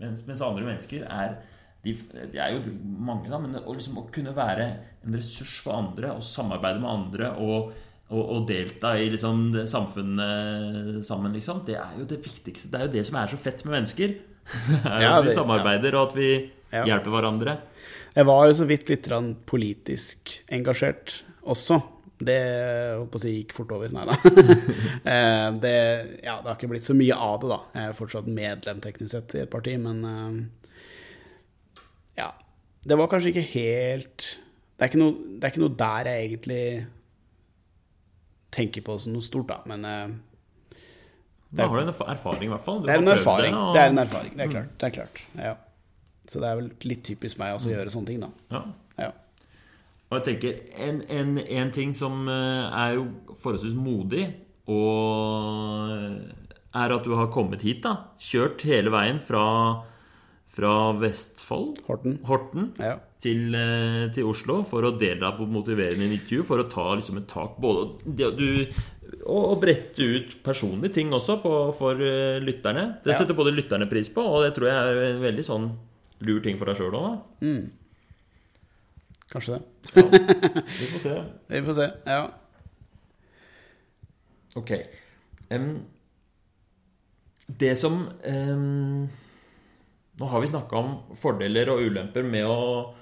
mens, 0.00 0.24
mens 0.28 0.44
andre 0.46 0.64
mennesker 0.70 1.04
er, 1.04 1.36
de, 1.84 1.94
de 2.32 2.40
er 2.40 2.54
jo 2.56 2.62
mange, 2.82 3.28
da, 3.28 3.42
men 3.42 3.58
å, 3.60 3.74
liksom, 3.74 4.00
å 4.00 4.08
kunne 4.14 4.36
være 4.36 4.70
en 5.04 5.18
ressurs 5.18 5.58
for 5.64 5.76
andre 5.78 6.14
og 6.16 6.24
samarbeide 6.24 6.82
med 6.82 6.94
andre 6.94 7.34
og, 7.42 7.76
og, 8.08 8.22
og 8.22 8.46
delta 8.48 8.94
i 8.96 9.10
liksom, 9.12 9.50
det 9.52 9.66
samfunnet 9.68 11.02
sammen, 11.04 11.34
liksom, 11.36 11.60
det 11.66 11.76
er 11.76 11.98
jo 11.98 12.06
det 12.08 12.22
viktigste. 12.24 12.70
Det 12.72 12.80
er 12.80 12.86
jo 12.88 12.94
det 12.94 13.04
som 13.08 13.18
er 13.20 13.32
så 13.34 13.40
fett 13.40 13.64
med 13.66 13.76
mennesker. 13.78 14.16
Det 14.48 14.80
er 14.88 15.02
jo 15.02 15.04
Ja, 15.04 15.18
at 15.18 15.26
vi 15.26 15.34
samarbeider, 15.36 15.92
samarbeider, 15.92 15.96
og 15.98 16.06
at 16.08 16.16
vi 16.16 16.28
Ja. 16.72 16.84
hjelper 16.88 17.12
hverandre. 17.12 17.58
Jeg 18.16 18.26
var 18.28 18.46
jo 18.48 18.54
så 18.56 18.64
vidt 18.68 18.88
litt 18.88 19.06
politisk 19.46 20.32
engasjert 20.52 21.22
også. 21.44 21.82
Det 22.18 22.38
holdt 22.98 23.12
på 23.12 23.20
å 23.20 23.22
si 23.22 23.34
gikk 23.36 23.52
fort 23.54 23.70
over. 23.76 23.92
Nei 23.94 24.04
da. 24.08 24.16
Eh, 25.08 25.50
det, 25.62 25.74
ja, 26.24 26.40
det 26.42 26.48
har 26.50 26.56
ikke 26.56 26.68
blitt 26.72 26.84
så 26.88 26.96
mye 26.96 27.14
av 27.14 27.38
det, 27.40 27.48
da. 27.52 27.58
Jeg 27.76 27.88
er 27.92 27.96
fortsatt 27.96 28.26
medlem 28.26 28.80
teknisk 28.84 29.12
sett 29.14 29.36
i 29.38 29.44
et 29.44 29.52
parti, 29.52 29.76
men 29.80 30.02
eh, 30.04 30.34
ja. 32.18 32.32
Det 32.88 32.96
var 32.98 33.08
kanskje 33.12 33.30
ikke 33.32 33.46
helt 33.52 34.26
Det 34.78 34.84
er 34.84 34.90
ikke 34.90 35.00
noe, 35.00 35.14
det 35.38 35.44
er 35.46 35.52
ikke 35.52 35.62
noe 35.64 35.76
der 35.78 36.10
jeg 36.10 36.26
egentlig 36.28 36.62
tenker 38.50 38.82
på 38.82 38.98
som 39.00 39.12
noe 39.12 39.22
stort, 39.22 39.48
da. 39.48 39.60
Men 39.66 39.84
eh, 39.84 40.08
Da 41.54 41.66
har 41.68 41.76
du 41.80 41.82
en 41.86 41.88
erfaring, 41.94 42.44
i 42.48 42.52
hvert 42.52 42.64
fall. 42.64 42.80
Du 42.82 42.86
det 42.86 42.94
er 42.94 42.98
en 43.02 43.08
erfaring. 43.08 43.54
erfaring. 43.54 43.54
og- 43.54 43.74
Det 43.74 43.82
er 43.82 43.88
en 43.90 43.98
erfaring, 43.98 44.36
det 44.36 44.46
er 44.46 44.50
klart. 44.52 44.78
Det 44.78 44.86
er 44.86 44.90
klart. 45.00 45.22
Ja. 45.36 45.54
Så 46.28 46.40
det 46.40 46.48
er 46.50 46.56
vel 46.56 46.70
litt 46.84 47.02
typisk 47.04 47.38
meg 47.38 47.54
også 47.56 47.70
å 47.70 47.76
gjøre 47.76 47.90
sånne 47.94 48.06
ting, 48.06 48.20
da. 48.20 48.28
Ja. 48.50 48.62
Ja. 48.98 49.10
Og 50.10 50.18
jeg 50.18 50.24
tenker, 50.40 50.60
en, 50.76 51.02
en, 51.08 51.38
en 51.38 51.70
ting 51.72 51.94
som 51.94 52.28
eh, 52.28 52.68
er 52.72 52.94
jo 52.96 53.06
forholdsvis 53.42 53.74
modig, 53.76 54.26
og 54.68 56.20
er 56.74 56.92
at 56.94 57.04
du 57.04 57.14
har 57.16 57.30
kommet 57.32 57.62
hit, 57.64 57.82
da. 57.82 57.94
Kjørt 58.20 58.60
hele 58.68 58.90
veien 58.92 59.20
fra, 59.20 59.44
fra 60.48 60.92
Vestfold, 61.00 61.80
Horten. 61.88 62.18
Horten, 62.28 62.72
Ja. 62.78 62.98
Til, 63.22 63.54
eh, 63.54 64.04
til 64.14 64.28
Oslo 64.30 64.60
for 64.68 64.86
å 64.86 64.92
delta 64.98 65.32
på 65.36 65.46
motiverende 65.50 66.06
intervju, 66.06 66.44
for 66.46 66.62
å 66.62 66.68
ta 66.70 66.94
liksom 66.94 67.18
et 67.18 67.26
tak 67.30 67.56
både 67.58 68.14
du, 68.36 68.66
og, 69.24 69.42
og 69.54 69.60
brette 69.62 69.98
ut 70.04 70.36
personlige 70.46 70.94
ting 71.00 71.10
også 71.16 71.38
på, 71.42 71.52
for 71.74 71.98
uh, 71.98 72.38
lytterne. 72.44 73.00
Det 73.04 73.14
Ja. 73.14 73.18
setter 73.18 73.34
både 73.34 73.54
lytterne 73.56 73.88
pris 73.90 74.08
på, 74.12 74.22
og 74.22 74.44
det 74.44 74.54
tror 74.54 74.68
jeg 74.68 74.76
er 74.76 75.02
en 75.14 75.22
veldig 75.22 75.44
sånn 75.46 75.68
lur 76.28 76.40
ting 76.44 76.58
for 76.60 76.66
deg 76.70 76.76
sjøl 76.80 76.94
òg, 76.98 77.18
Mm. 77.40 77.70
Kanskje 79.28 79.58
det. 79.58 79.62
Vi 80.78 80.86
får 80.88 81.00
se. 81.02 81.14
Vi 81.52 81.60
får 81.66 81.74
se. 81.76 81.86
Ja. 82.06 82.22
Ok. 84.56 84.70
Um, 85.50 85.82
det 87.48 87.74
som 87.80 87.98
um, 88.24 89.08
Nå 90.18 90.26
har 90.32 90.40
vi 90.42 90.48
snakka 90.50 90.76
om 90.80 90.88
fordeler 91.16 91.68
og 91.72 91.84
ulemper 91.86 92.24
med 92.26 92.44
å, 92.48 92.94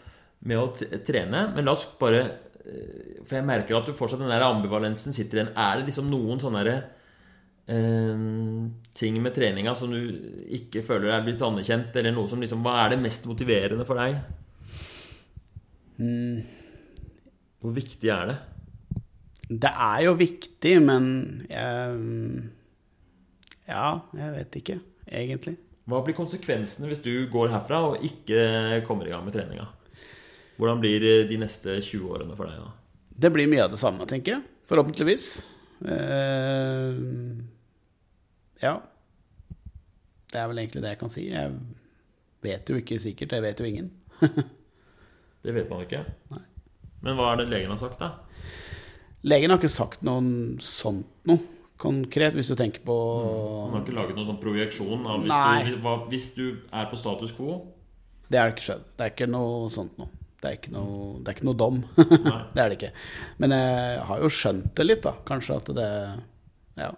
med 0.47 0.61
å 0.61 0.99
trene, 1.07 1.47
men 1.55 1.67
la 1.67 1.75
oss 1.75 1.87
bare 2.01 2.23
eh, 2.23 3.23
For 3.27 3.39
jeg 3.39 3.47
merker 3.49 3.79
at 3.79 3.89
du 3.89 3.97
fortsatt 3.97 4.23
den 4.23 4.31
der 4.33 4.45
ambivalensen 4.47 5.15
sitter 5.17 5.41
igjen. 5.41 5.55
Er 5.59 5.81
det 5.81 5.89
liksom 5.91 6.11
noen 6.11 6.43
sånne 6.43 6.65
der, 6.67 6.83
eh, 7.75 8.25
ting 8.97 9.21
med 9.23 9.37
treninga 9.37 9.75
som 9.79 9.93
du 9.93 10.01
ikke 10.59 10.85
føler 10.87 11.15
er 11.15 11.27
blitt 11.27 11.43
anerkjent, 11.43 11.95
eller 11.97 12.15
noe 12.15 12.31
som 12.31 12.43
liksom 12.43 12.63
Hva 12.65 12.79
er 12.85 12.95
det 12.95 13.03
mest 13.03 13.27
motiverende 13.29 13.87
for 13.89 13.99
deg? 13.99 14.21
Hvor 15.97 17.73
viktig 17.73 18.11
er 18.13 18.31
det? 18.31 18.37
Det 19.47 19.71
er 19.71 20.01
jo 20.05 20.17
viktig, 20.19 20.75
men 20.83 21.07
jeg 21.49 22.51
Ja, 23.67 24.01
jeg 24.15 24.35
vet 24.37 24.59
ikke, 24.61 24.77
egentlig. 25.07 25.57
Hva 25.87 26.01
blir 26.03 26.17
konsekvensene 26.19 26.89
hvis 26.91 27.03
du 27.03 27.13
går 27.31 27.53
herfra 27.53 27.81
og 27.93 28.05
ikke 28.07 28.83
kommer 28.87 29.07
i 29.07 29.13
gang 29.15 29.25
med 29.27 29.35
treninga? 29.35 29.69
Hvordan 30.57 30.81
blir 30.81 31.05
de 31.29 31.39
neste 31.41 31.79
20 31.85 32.13
årene 32.17 32.37
for 32.37 32.49
deg 32.49 32.61
da? 32.63 32.73
Det 33.17 33.31
blir 33.33 33.49
mye 33.49 33.65
av 33.65 33.73
det 33.73 33.81
samme, 33.81 34.07
tenker 34.09 34.37
jeg. 34.37 34.45
Forhåpentligvis. 34.69 35.29
Uh, 35.85 37.41
ja. 38.61 38.75
Det 40.33 40.41
er 40.41 40.51
vel 40.51 40.63
egentlig 40.63 40.83
det 40.85 40.95
jeg 40.95 41.01
kan 41.01 41.13
si. 41.13 41.27
Jeg 41.31 41.55
vet 42.45 42.71
jo 42.73 42.81
ikke 42.81 42.99
sikkert. 43.03 43.37
Jeg 43.37 43.45
vet 43.45 43.61
jo 43.61 43.69
ingen. 43.69 43.91
Det 45.47 45.53
vet 45.55 45.69
man 45.71 45.85
ikke. 45.85 46.01
Nei. 46.33 46.41
Men 47.07 47.15
hva 47.15 47.29
er 47.31 47.45
det 47.45 47.51
legen 47.53 47.71
har 47.71 47.79
sagt, 47.79 48.01
da? 48.01 48.17
Legen 49.31 49.53
har 49.53 49.61
ikke 49.61 49.71
sagt 49.71 50.03
noe 50.03 50.57
sånt 50.65 51.07
noe 51.29 51.39
konkret, 51.79 52.35
hvis 52.35 52.49
du 52.51 52.57
tenker 52.59 52.83
på 52.87 52.97
Han 52.97 53.77
har 53.77 53.85
ikke 53.85 53.95
laget 53.95 54.17
noen 54.17 54.31
sånn 54.31 54.41
projeksjon 54.41 55.07
av 55.07 55.23
hvis 55.23 55.77
du, 55.77 55.89
hvis 56.11 56.29
du 56.35 56.45
er 56.73 56.89
på 56.91 56.99
status 56.99 57.35
quo? 57.37 57.61
Det 58.27 58.41
har 58.41 58.51
ikke 58.51 58.65
skjedd. 58.67 58.87
Det 58.97 59.07
er 59.07 59.13
ikke 59.15 59.29
noe 59.31 59.69
sånt 59.71 59.95
noe. 60.01 60.11
Det 60.47 60.53
er 60.53 60.59
ikke 60.61 60.75
noe, 60.77 61.07
det 61.19 61.33
er 61.33 61.37
ikke 61.41 61.49
noe 61.49 61.59
dom. 61.59 61.81
Det 62.55 62.61
er 62.63 62.71
det 62.71 62.77
ikke. 62.77 62.93
Men 63.43 63.55
jeg 63.57 64.05
har 64.07 64.21
jo 64.23 64.31
skjønt 64.31 64.69
det 64.79 64.87
litt, 64.87 65.03
da. 65.03 65.17
Kanskje 65.27 65.57
at 65.59 65.73
det 65.75 65.89
Ja, 66.79 66.93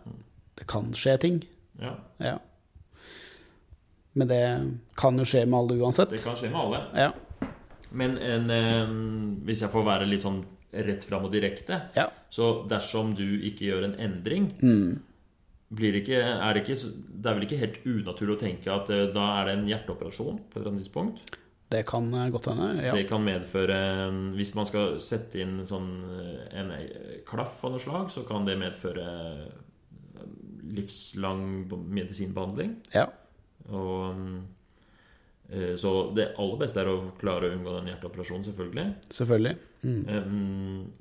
det 0.59 0.67
kan 0.69 0.93
skje 0.93 1.17
ting. 1.25 1.41
Ja, 1.81 1.95
Ja. 2.21 2.37
Men 4.19 4.29
det 4.29 4.43
kan 4.99 5.19
jo 5.21 5.25
skje 5.29 5.45
med 5.47 5.59
alle 5.61 5.77
uansett. 5.79 6.11
det 6.11 6.21
kan 6.25 6.37
skje 6.37 6.51
med 6.51 6.59
alle. 6.61 6.81
Ja. 6.99 7.13
Men 7.91 8.17
en, 8.19 8.51
eh, 8.51 8.95
hvis 9.47 9.63
jeg 9.63 9.71
får 9.73 9.85
være 9.87 10.09
litt 10.11 10.25
sånn 10.25 10.43
rett 10.73 11.05
fram 11.09 11.25
og 11.25 11.33
direkte 11.33 11.79
ja. 11.97 12.11
Så 12.29 12.67
dersom 12.69 13.15
du 13.17 13.25
ikke 13.49 13.71
gjør 13.71 13.87
en 13.87 13.95
endring 14.05 14.51
blir 15.73 15.93
det, 15.93 16.03
ikke, 16.03 16.19
er 16.21 16.55
det, 16.57 16.65
ikke, 16.65 16.91
det 17.23 17.31
er 17.31 17.37
vel 17.39 17.47
ikke 17.47 17.61
helt 17.63 17.79
unaturlig 17.87 18.35
å 18.37 18.41
tenke 18.41 18.73
at 18.73 18.91
eh, 18.93 19.07
da 19.13 19.25
er 19.39 19.49
det 19.49 19.55
en 19.59 19.67
hjerteoperasjon 19.69 20.39
på 20.49 20.57
et 20.57 20.61
eller 20.61 20.71
annet 20.73 20.85
tidspunkt? 20.85 21.39
Det 21.69 21.83
kan 21.89 22.07
eh, 22.17 22.29
godt 22.33 22.47
hende. 22.49 22.69
Ja. 22.87 22.95
Det 22.97 23.07
kan 23.11 23.25
medføre 23.25 23.79
Hvis 24.37 24.55
man 24.57 24.67
skal 24.69 24.95
sette 25.05 25.43
inn 25.43 25.59
sånn 25.69 25.89
eh, 26.17 26.45
en 26.63 26.71
eh, 26.73 27.19
klaff 27.29 27.59
av 27.67 27.75
noe 27.75 27.83
slag, 27.83 28.09
så 28.15 28.23
kan 28.29 28.47
det 28.49 28.57
medføre 28.61 29.09
eh, 29.09 30.23
livslang 30.79 31.43
medisinbehandling. 31.89 32.77
ja. 32.95 33.07
Og 33.69 34.17
eh, 35.53 35.75
Så 35.77 35.91
det 36.17 36.31
aller 36.41 36.61
beste 36.61 36.81
er 36.81 36.89
å 36.89 37.11
klare 37.21 37.51
å 37.51 37.57
unngå 37.57 37.75
den 37.75 37.91
hjerteoperasjonen, 37.93 38.47
selvfølgelig. 38.49 38.87
Selvfølgelig. 39.13 39.57
Mm. 39.83 40.01
Eh, 40.09 40.31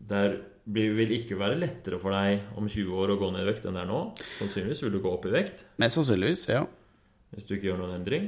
Der 0.10 0.36
blir 0.68 0.98
vil 0.98 1.14
ikke 1.22 1.38
være 1.40 1.56
lettere 1.62 2.00
for 2.02 2.12
deg 2.12 2.42
om 2.60 2.68
20 2.68 2.92
år 3.00 3.14
å 3.14 3.20
gå 3.22 3.30
ned 3.32 3.46
i 3.46 3.48
vekt 3.54 3.70
enn 3.70 3.78
det 3.80 3.86
er 3.86 3.88
nå. 3.88 4.02
Sannsynligvis 4.42 4.84
vil 4.84 4.98
du 4.98 5.00
gå 5.06 5.14
opp 5.16 5.30
i 5.30 5.32
vekt 5.32 5.64
Mest 5.80 5.96
sannsynligvis, 5.96 6.44
ja. 6.52 6.66
hvis 7.32 7.48
du 7.48 7.56
ikke 7.56 7.70
gjør 7.70 7.80
noen 7.86 7.96
endring. 8.02 8.28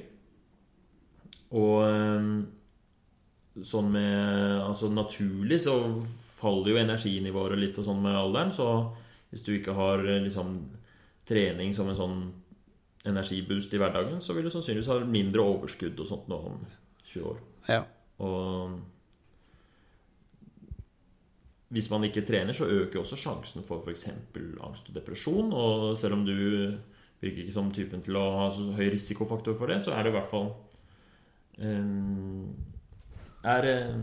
Og 1.57 1.77
eh, 1.85 2.31
sånn 3.65 3.87
med 3.91 4.59
Altså 4.61 4.89
naturlig 4.93 5.61
så 5.63 5.75
faller 6.39 6.71
jo 6.71 6.81
energinivået 6.81 7.59
litt 7.59 7.79
og 7.81 7.87
sånn 7.89 8.03
med 8.03 8.15
alderen, 8.15 8.53
så 8.55 8.67
hvis 9.31 9.43
du 9.45 9.53
ikke 9.55 9.75
har 9.77 10.05
eh, 10.05 10.21
liksom 10.23 10.53
trening 11.29 11.73
som 11.75 11.89
en 11.89 11.97
sånn 11.97 12.19
energiboost 13.09 13.73
i 13.73 13.79
hverdagen, 13.79 14.21
så 14.21 14.35
vil 14.35 14.47
du 14.47 14.53
sannsynligvis 14.53 14.89
ha 14.91 14.99
mindre 15.07 15.43
overskudd 15.43 15.99
og 15.99 16.07
sånt 16.07 16.29
nå 16.31 16.39
om 16.51 16.61
20 17.11 17.27
år. 17.33 17.43
ja. 17.69 17.83
Og 18.19 18.79
hvis 21.69 21.89
man 21.91 22.03
ikke 22.07 22.25
trener, 22.25 22.55
så 22.57 22.65
øker 22.65 22.99
også 22.99 23.17
sjansen 23.19 23.63
for 23.65 23.85
f.eks. 23.85 24.07
angst 24.09 24.89
og 24.89 24.95
depresjon. 24.95 25.53
Og 25.53 25.97
selv 26.01 26.17
om 26.17 26.25
du 26.25 26.33
virker 27.21 27.43
ikke 27.43 27.53
som 27.53 27.69
typen 27.71 28.01
til 28.05 28.17
å 28.17 28.25
ha 28.39 28.47
så 28.53 28.71
høy 28.73 28.89
risikofaktor 28.95 29.57
for 29.59 29.69
det, 29.69 29.77
så 29.85 29.93
er 29.93 30.03
det 30.03 30.13
i 30.13 30.17
hvert 30.17 30.31
fall 30.31 30.49
er, 33.43 33.65
eh, 33.67 33.95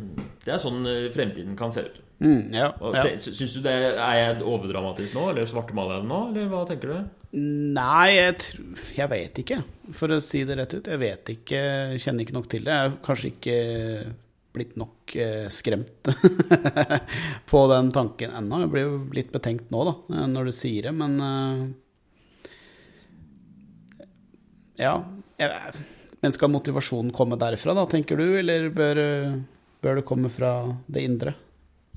Det 0.45 0.53
er 0.53 0.61
sånn 0.63 0.87
eh, 0.87 1.07
fremtiden 1.13 1.57
kan 1.59 1.73
se 1.75 1.87
ut. 1.87 2.03
Mm, 2.17 2.53
ja, 2.55 2.71
ja. 2.97 3.03
Syns 3.21 3.53
du 3.59 3.61
det 3.61 3.73
er 3.77 4.15
jeg 4.17 4.45
overdramatisk 4.49 5.13
nå, 5.17 5.27
eller 5.35 5.49
svartmaler 5.49 5.99
jeg 5.99 6.05
det 6.07 6.09
nå, 6.09 6.21
eller 6.31 6.47
hva 6.49 6.63
tenker 6.69 6.93
du? 6.93 7.25
Nei, 7.77 8.15
jeg, 8.15 8.47
jeg 8.97 9.09
vet 9.13 9.41
ikke, 9.43 9.59
for 9.93 10.15
å 10.15 10.23
si 10.25 10.41
det 10.49 10.57
rett 10.57 10.77
ut. 10.79 10.89
Jeg 10.89 11.03
vet 11.03 11.33
ikke, 11.35 11.61
kjenner 12.01 12.25
ikke 12.25 12.37
nok 12.39 12.49
til 12.49 12.65
det. 12.65 12.73
Jeg 12.73 12.87
har 12.89 12.97
kanskje 13.05 13.33
ikke 13.35 13.59
blitt 14.57 14.79
nok 14.81 15.13
eh, 15.21 15.49
skremt 15.53 16.09
på 17.51 17.61
den 17.75 17.93
tanken 17.93 18.33
ennå. 18.39 18.63
Jeg 18.65 18.73
blir 18.73 18.87
jo 18.87 18.97
litt 19.19 19.35
betenkt 19.35 19.69
nå, 19.75 19.85
da, 19.85 20.25
når 20.33 20.49
du 20.49 20.57
sier 20.57 20.89
det, 20.89 20.95
men 20.97 21.21
Ja. 24.81 24.97
Jeg, 25.37 25.85
men 26.27 26.35
skal 26.35 26.51
motivasjonen 26.51 27.15
komme 27.15 27.39
derfra, 27.39 27.71
da, 27.79 27.85
tenker 27.87 28.19
du, 28.19 28.25
eller 28.41 28.67
bør, 28.75 28.99
bør 29.85 30.01
det 30.01 30.09
komme 30.09 30.31
fra 30.33 30.57
det 30.91 31.05
indre? 31.07 31.37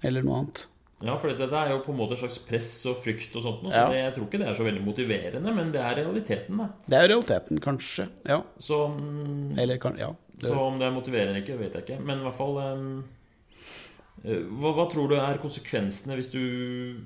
Eller 0.06 0.22
noe 0.22 0.44
annet? 0.44 0.68
Ja, 1.00 1.16
for 1.16 1.32
dette 1.32 1.56
er 1.56 1.72
jo 1.72 1.80
på 1.82 1.94
en 1.94 1.98
måte 1.98 2.18
et 2.18 2.22
slags 2.22 2.38
press 2.44 2.72
og 2.92 2.98
frykt 3.00 3.36
og 3.40 3.46
sånt 3.46 3.62
så 3.64 3.72
Ja. 3.72 3.86
det, 3.88 4.00
jeg 4.04 4.14
tror 4.16 4.26
ikke 4.28 4.42
det 4.42 4.48
er 4.50 4.58
så 4.58 4.66
veldig 4.68 4.84
motiverende, 4.84 5.54
men 5.56 5.72
det 5.72 5.80
er 5.82 5.96
realiteten, 6.02 6.60
da. 6.60 6.68
Det 6.86 6.98
er 6.98 7.08
realiteten, 7.08 7.62
kanskje. 7.64 8.10
Ja. 8.28 8.42
Så 8.60 8.82
um, 8.92 9.58
Eller 9.58 9.78
kan 9.82 9.98
Ja. 9.98 10.14
Så 10.40 10.54
om 10.56 10.78
det 10.80 10.86
er 10.88 10.92
motiverende 10.92 11.34
eller 11.34 11.42
ikke, 11.42 11.58
vet 11.60 11.74
jeg 11.74 11.84
ikke. 11.84 12.06
Men 12.06 12.20
i 12.20 12.24
hvert 12.24 12.38
fall 12.38 12.60
eh, 12.64 14.44
hva, 14.46 14.72
hva 14.76 14.86
tror 14.92 15.10
du 15.10 15.16
er 15.18 15.42
konsekvensene 15.42 16.16
hvis 16.16 16.32
du, 16.32 16.44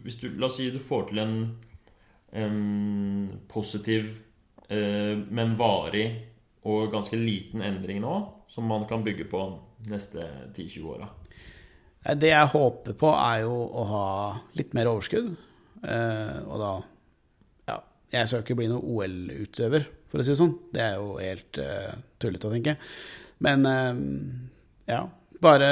hvis 0.03 0.19
du 0.21 0.27
La 0.37 0.51
oss 0.51 0.57
si 0.57 0.67
du 0.69 0.77
får 0.77 1.07
til 1.09 1.23
en 1.23 1.55
em, 2.33 3.39
positiv, 3.47 4.19
uh, 4.69 5.15
men 5.29 5.55
varig 5.55 6.32
og 6.63 6.91
ganske 6.93 7.19
liten 7.19 7.63
endring 7.65 7.99
nå, 8.03 8.15
som 8.51 8.67
man 8.69 8.85
kan 8.89 9.03
bygge 9.03 9.27
på 9.31 9.41
neste 9.91 10.25
10-20 10.55 10.91
åra? 10.95 11.09
Det 12.03 12.31
jeg 12.33 12.51
håper 12.51 12.95
på, 12.99 13.09
er 13.15 13.43
jo 13.45 13.55
å 13.63 13.83
ha 13.87 14.05
litt 14.59 14.73
mer 14.75 14.89
overskudd. 14.91 15.33
Eh, 15.83 16.39
og 16.47 16.57
da 16.59 16.71
Ja, 17.71 17.77
jeg 18.11 18.29
skal 18.29 18.43
ikke 18.43 18.57
bli 18.59 18.69
noen 18.71 18.83
OL-utøver, 18.83 19.87
for 20.11 20.19
å 20.19 20.25
si 20.25 20.33
det 20.33 20.39
sånn. 20.39 20.55
Det 20.75 20.83
er 20.83 20.97
jo 20.99 21.13
helt 21.17 21.59
uh, 21.63 21.93
tullete 22.21 22.49
å 22.49 22.53
tenke. 22.53 22.75
Men 23.43 23.63
uh, 23.65 23.95
ja, 24.91 24.99
bare 25.43 25.69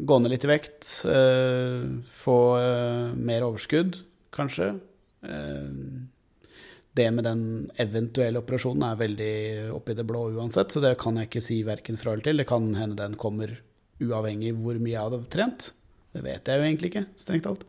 gå 0.00 0.18
ned 0.18 0.32
litt 0.32 0.48
i 0.48 0.50
vekt. 0.50 0.88
Uh, 1.04 2.00
få 2.08 2.38
mer 3.20 3.46
overskudd, 3.46 4.00
kanskje. 4.34 4.72
Det 6.98 7.06
med 7.14 7.26
den 7.26 7.42
eventuelle 7.78 8.40
operasjonen 8.42 8.84
er 8.88 8.98
veldig 8.98 9.34
oppi 9.76 9.94
det 9.94 10.06
blå 10.08 10.24
uansett, 10.34 10.72
så 10.74 10.82
det 10.82 10.96
kan 11.00 11.18
jeg 11.20 11.28
ikke 11.28 11.42
si 11.44 11.60
verken 11.66 11.98
fra 12.00 12.14
eller 12.14 12.26
til. 12.26 12.42
Det 12.42 12.48
kan 12.50 12.66
hende 12.74 12.98
den 12.98 13.18
kommer 13.20 13.54
uavhengig 14.00 14.54
hvor 14.58 14.78
mye 14.80 14.96
jeg 14.96 15.04
hadde 15.04 15.20
trent. 15.30 15.70
Det 16.10 16.24
vet 16.24 16.48
jeg 16.48 16.58
jo 16.58 16.66
egentlig 16.66 16.90
ikke, 16.90 17.04
strengt 17.20 17.46
talt. 17.46 17.66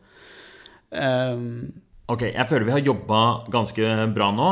Um, 0.90 1.70
ok, 2.10 2.26
jeg 2.32 2.48
føler 2.50 2.66
vi 2.66 2.74
har 2.74 2.88
jobba 2.88 3.20
ganske 3.52 3.92
bra 4.16 4.32
nå. 4.34 4.48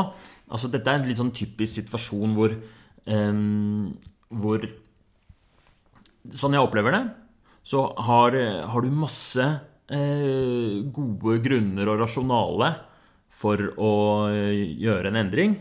Altså, 0.51 0.69
dette 0.71 0.87
er 0.87 1.01
en 1.01 1.09
litt 1.09 1.19
sånn 1.19 1.33
typisk 1.35 1.79
situasjon 1.79 2.35
hvor 2.35 2.55
um, 3.07 3.91
Hvor 4.31 4.63
Sånn 6.37 6.53
jeg 6.53 6.61
opplever 6.61 6.93
det, 6.93 7.05
så 7.65 7.79
har, 8.05 8.35
har 8.69 8.83
du 8.85 8.91
masse 8.93 9.41
uh, 9.41 10.73
gode 10.93 11.39
grunner 11.41 11.89
og 11.89 12.03
rasjonale 12.03 12.67
for 13.41 13.71
å 13.81 13.91
gjøre 14.29 15.11
en 15.11 15.19
endring. 15.23 15.57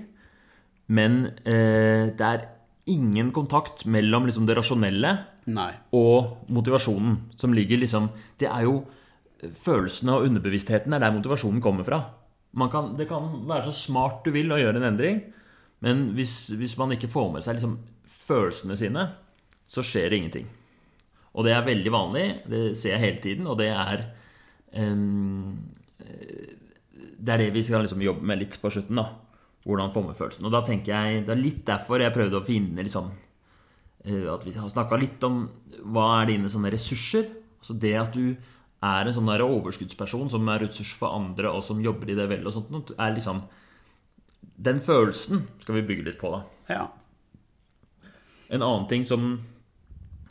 Men 0.91 1.21
eh, 1.47 2.11
det 2.13 2.27
er 2.27 2.49
ingen 2.91 3.31
kontakt 3.35 3.85
mellom 3.87 4.27
liksom, 4.29 4.47
det 4.49 4.57
rasjonelle 4.59 5.13
Nei. 5.51 5.73
og 5.97 6.47
motivasjonen. 6.53 7.19
Som 7.41 7.55
ligger 7.57 7.81
liksom 7.81 8.11
Det 8.39 8.49
er 8.51 8.67
jo 8.67 8.81
følelsene 9.41 10.17
og 10.17 10.27
underbevisstheten 10.29 10.93
er 10.93 11.01
der 11.01 11.15
motivasjonen 11.15 11.63
kommer 11.65 11.87
fra. 11.87 12.03
Kan, 12.71 12.95
det 12.99 13.07
kan 13.09 13.31
være 13.49 13.71
så 13.71 13.75
smart 13.77 14.25
du 14.27 14.33
vil 14.35 14.51
å 14.53 14.59
gjøre 14.59 14.81
en 14.81 14.89
endring, 14.91 15.21
men 15.81 16.11
hvis, 16.17 16.51
hvis 16.59 16.75
man 16.77 16.93
ikke 16.93 17.09
får 17.09 17.29
med 17.33 17.45
seg 17.47 17.57
liksom 17.57 17.79
følelsene 18.11 18.77
sine, 18.77 19.05
så 19.71 19.85
skjer 19.87 20.11
det 20.11 20.19
ingenting. 20.19 20.49
Og 21.31 21.47
det 21.47 21.55
er 21.55 21.65
veldig 21.65 21.93
vanlig, 21.95 22.25
det 22.51 22.63
ser 22.77 22.97
jeg 22.97 23.05
hele 23.05 23.23
tiden, 23.23 23.47
og 23.49 23.61
det 23.63 23.71
er 23.71 24.03
um, 24.75 25.55
Det 27.21 27.35
er 27.35 27.43
det 27.45 27.51
vi 27.55 27.63
skal 27.65 27.85
liksom 27.85 28.03
jobbe 28.05 28.27
med 28.27 28.41
litt 28.41 28.57
på 28.61 28.71
slutten. 28.73 28.97
da 28.97 29.11
Hvordan 29.67 29.93
få 29.93 30.03
med 30.07 30.17
følelsen. 30.17 30.47
Og 30.49 30.53
da 30.55 30.63
tenker 30.65 30.95
jeg, 30.95 31.27
Det 31.27 31.35
er 31.35 31.43
litt 31.43 31.65
derfor 31.67 32.01
jeg 32.01 32.15
prøvde 32.15 32.41
å 32.41 32.47
finne 32.47 32.83
liksom, 32.83 33.11
At 34.05 34.47
vi 34.47 34.53
har 34.57 34.69
snakka 34.69 34.97
litt 34.97 35.23
om 35.25 35.43
hva 35.85 36.23
er 36.23 36.33
dine 36.33 36.49
sånne 36.49 36.73
ressurser. 36.73 37.29
Altså 37.61 37.77
det 37.77 37.95
at 38.01 38.13
du 38.17 38.37
er 38.81 39.07
en 39.07 39.13
sånn 39.13 39.29
der 39.29 39.45
overskuddsperson 39.45 40.31
som 40.33 40.49
er 40.49 40.63
ressurs 40.65 40.95
for 40.97 41.13
andre, 41.13 41.51
og 41.53 41.63
som 41.67 41.83
jobber 41.85 42.09
i 42.09 42.17
det 42.17 42.29
vel 42.31 42.47
og 42.49 42.55
sånt, 42.55 42.95
er 42.97 43.13
liksom 43.13 43.43
Den 44.57 44.81
følelsen 44.81 45.47
skal 45.61 45.75
vi 45.75 45.87
bygge 45.89 46.05
litt 46.05 46.21
på, 46.21 46.31
da. 46.33 46.41
Ja. 46.69 46.87
En 48.49 48.63
annen 48.63 48.89
ting 48.89 49.05
som 49.05 49.41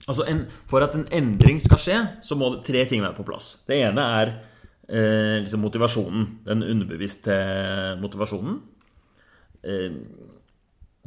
Altså, 0.08 0.24
en, 0.26 0.48
for 0.66 0.82
at 0.82 0.96
en 0.98 1.06
endring 1.14 1.60
skal 1.62 1.78
skje, 1.78 1.98
så 2.26 2.34
må 2.34 2.48
det 2.56 2.64
tre 2.66 2.82
ting 2.90 3.04
være 3.04 3.14
på 3.14 3.26
plass. 3.28 3.60
Det 3.68 3.78
ene 3.78 4.02
er 4.02 4.32
eh, 4.90 5.38
liksom 5.44 5.64
motivasjonen. 5.64 6.28
Den 6.46 6.64
underbevisste 6.64 7.38
motivasjonen. 8.02 8.60
Eh, 9.64 9.92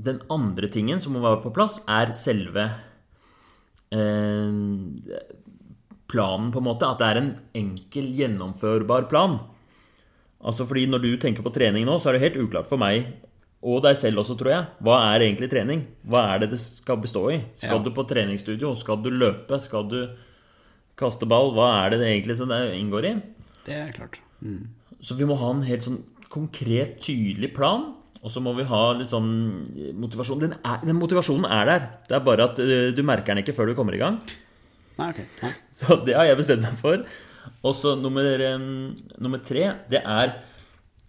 den 0.03 0.23
andre 0.33 0.69
tingen 0.73 1.01
som 1.01 1.15
må 1.15 1.23
være 1.23 1.43
på 1.45 1.53
plass, 1.55 1.81
er 1.91 2.15
selve 2.17 2.69
eh, 3.93 4.61
planen, 6.13 6.53
på 6.53 6.63
en 6.63 6.69
måte. 6.69 6.89
At 6.89 7.03
det 7.03 7.11
er 7.11 7.21
en 7.23 7.35
enkel, 7.65 8.09
gjennomførbar 8.19 9.09
plan. 9.13 9.41
Altså 10.43 10.67
fordi 10.67 10.89
Når 10.91 11.03
du 11.03 11.13
tenker 11.17 11.45
på 11.45 11.55
trening 11.55 11.87
nå, 11.87 11.99
så 11.99 12.11
er 12.11 12.19
det 12.19 12.27
helt 12.27 12.41
uklart 12.49 12.67
for 12.67 12.81
meg, 12.81 13.07
og 13.63 13.85
deg 13.85 13.95
selv 13.95 14.25
også, 14.25 14.35
tror 14.35 14.51
jeg, 14.51 14.65
hva 14.83 14.97
er 15.13 15.23
egentlig 15.23 15.47
trening? 15.53 15.85
Hva 16.03 16.25
er 16.33 16.43
det 16.43 16.49
det 16.51 16.59
skal 16.59 16.99
bestå 16.99 17.29
i? 17.31 17.37
Skal 17.55 17.79
ja. 17.79 17.85
du 17.85 17.93
på 17.95 18.03
treningsstudio? 18.11 18.73
Skal 18.75 18.99
du 19.05 19.13
løpe? 19.15 19.61
Skal 19.63 19.87
du 19.87 20.01
kaste 20.99 21.29
ball? 21.31 21.53
Hva 21.55 21.69
er 21.85 21.93
det, 21.93 22.01
det 22.03 22.09
egentlig 22.11 22.37
som 22.41 22.51
det 22.51 22.59
inngår 22.75 23.07
i? 23.07 23.13
Det 23.67 23.75
er 23.79 23.91
klart. 23.95 24.21
Mm. 24.43 24.71
Så 25.03 25.17
vi 25.19 25.27
må 25.29 25.37
ha 25.41 25.51
en 25.53 25.65
helt 25.67 25.87
sånn 25.87 26.01
konkret, 26.33 26.99
tydelig 27.05 27.53
plan. 27.57 27.91
Og 28.23 28.31
så 28.31 28.39
må 28.43 28.53
vi 28.55 28.67
ha 28.69 28.83
litt 28.95 29.11
sånn 29.11 29.33
motivasjon. 29.99 30.45
Den, 30.45 30.55
er, 30.63 30.79
den 30.87 30.99
motivasjonen 31.01 31.49
er 31.51 31.69
der. 31.69 31.89
Det 32.07 32.17
er 32.19 32.25
bare 32.27 32.47
at 32.51 32.61
uh, 32.63 32.91
du 32.95 33.03
merker 33.07 33.35
den 33.35 33.43
ikke 33.43 33.57
før 33.57 33.73
du 33.73 33.77
kommer 33.79 33.97
i 33.97 34.03
gang. 34.03 34.21
Nei, 35.01 35.09
ok. 35.11 35.21
Nei. 35.43 35.53
Så 35.81 35.99
det 36.07 36.15
har 36.19 36.29
jeg 36.31 36.39
bestemt 36.39 36.67
meg 36.69 36.79
for. 36.81 37.03
Og 37.67 37.75
så 37.75 37.97
nummer, 37.99 38.27
um, 38.55 38.93
nummer, 39.19 39.41
tre, 39.43 39.65
det 39.91 39.99
er 39.99 40.37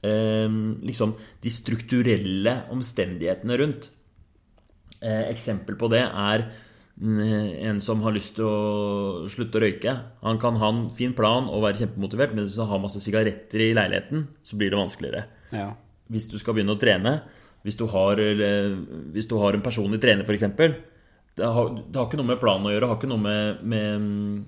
um, 0.01 0.79
liksom 0.81 1.13
de 1.43 1.51
strukturelle 1.53 2.55
omstendighetene 2.73 3.57
rundt. 3.61 3.91
Eh, 5.03 5.25
eksempel 5.27 5.75
på 5.75 5.89
det 5.91 6.01
er 6.07 6.45
en 7.01 7.79
som 7.81 8.03
har 8.05 8.13
lyst 8.13 8.35
til 8.37 8.45
å 8.45 9.29
slutte 9.31 9.57
å 9.57 9.63
røyke. 9.63 9.93
Han 10.21 10.39
kan 10.41 10.59
ha 10.61 10.69
en 10.69 10.83
fin 10.93 11.15
plan 11.17 11.49
og 11.49 11.65
være 11.65 11.81
kjempemotivert, 11.81 12.35
men 12.35 12.45
hvis 12.45 12.59
han 12.61 12.69
har 12.69 12.83
masse 12.83 13.01
sigaretter 13.01 13.65
i 13.65 13.73
leiligheten, 13.73 14.27
så 14.45 14.59
blir 14.59 14.71
det 14.71 14.79
vanskeligere. 14.79 15.23
Ja. 15.51 15.71
Hvis 16.13 16.29
du 16.29 16.37
skal 16.39 16.57
begynne 16.57 16.75
å 16.75 16.81
trene, 16.81 17.17
hvis 17.65 17.79
du 17.79 17.87
har, 17.89 18.19
hvis 18.19 19.29
du 19.29 19.37
har 19.41 19.55
en 19.55 19.65
personlig 19.65 20.01
trener 20.03 20.27
f.eks., 20.27 20.81
det 21.33 21.47
har, 21.49 21.69
det 21.89 21.97
har, 21.97 22.05
ikke 22.05 22.19
noe 22.19 22.29
med 22.29 22.37
planen 22.37 22.67
å 22.69 22.71
gjøre, 22.73 22.83
det 22.85 22.89
har 22.91 22.99
ikke 22.99 23.09
noe 23.09 23.23
med, 23.23 23.61
med, 23.65 24.03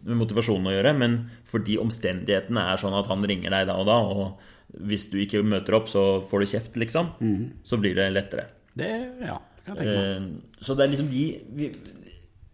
med, 0.05 0.17
motivasjonen 0.19 0.69
å 0.69 0.73
gjøre. 0.75 0.91
Men 1.01 1.15
fordi 1.49 1.79
omstendighetene 1.81 2.61
er 2.69 2.77
sånn 2.77 2.93
at 2.93 3.09
han 3.09 3.25
ringer 3.25 3.55
deg 3.55 3.71
da 3.71 3.79
og 3.81 3.87
da, 3.89 3.95
og 4.05 4.83
hvis 4.85 5.07
du 5.09 5.17
ikke 5.23 5.41
møter 5.41 5.79
opp, 5.79 5.89
så 5.89 6.03
får 6.29 6.43
du 6.43 6.51
kjeft, 6.51 6.77
liksom, 6.77 7.15
mm. 7.17 7.41
så 7.65 7.79
blir 7.81 7.97
det 7.97 8.11
lettere. 8.13 8.45
Det, 8.77 8.91
ja, 9.25 9.39
kan 9.65 9.81
jeg 9.81 9.87
tenke 9.87 9.97
meg. 9.97 10.37
Eh, 10.45 10.61
så 10.67 10.77
det 10.77 10.85
er 10.85 10.93
liksom 10.93 11.09
de, 11.09 11.23
vi, 11.57 11.71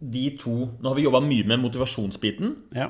de 0.01 0.25
to 0.41 0.55
Nå 0.81 0.89
har 0.89 0.97
vi 0.97 1.05
jobba 1.05 1.21
mye 1.23 1.45
med 1.47 1.61
motivasjonsbiten. 1.61 2.55
Ja. 2.75 2.89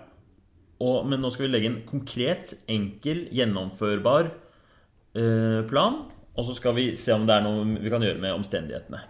Og, 0.81 1.05
men 1.05 1.21
nå 1.21 1.29
skal 1.33 1.45
vi 1.45 1.51
legge 1.51 1.69
en 1.69 1.81
konkret, 1.85 2.55
enkel, 2.71 3.27
gjennomførbar 3.35 4.31
eh, 4.31 5.61
plan. 5.69 6.03
Og 6.31 6.47
så 6.47 6.55
skal 6.57 6.77
vi 6.77 6.91
se 6.97 7.13
om 7.13 7.27
det 7.27 7.35
er 7.35 7.43
noe 7.45 7.65
vi 7.83 7.91
kan 7.91 8.03
gjøre 8.05 8.21
med 8.23 8.37
omstendighetene. 8.39 9.03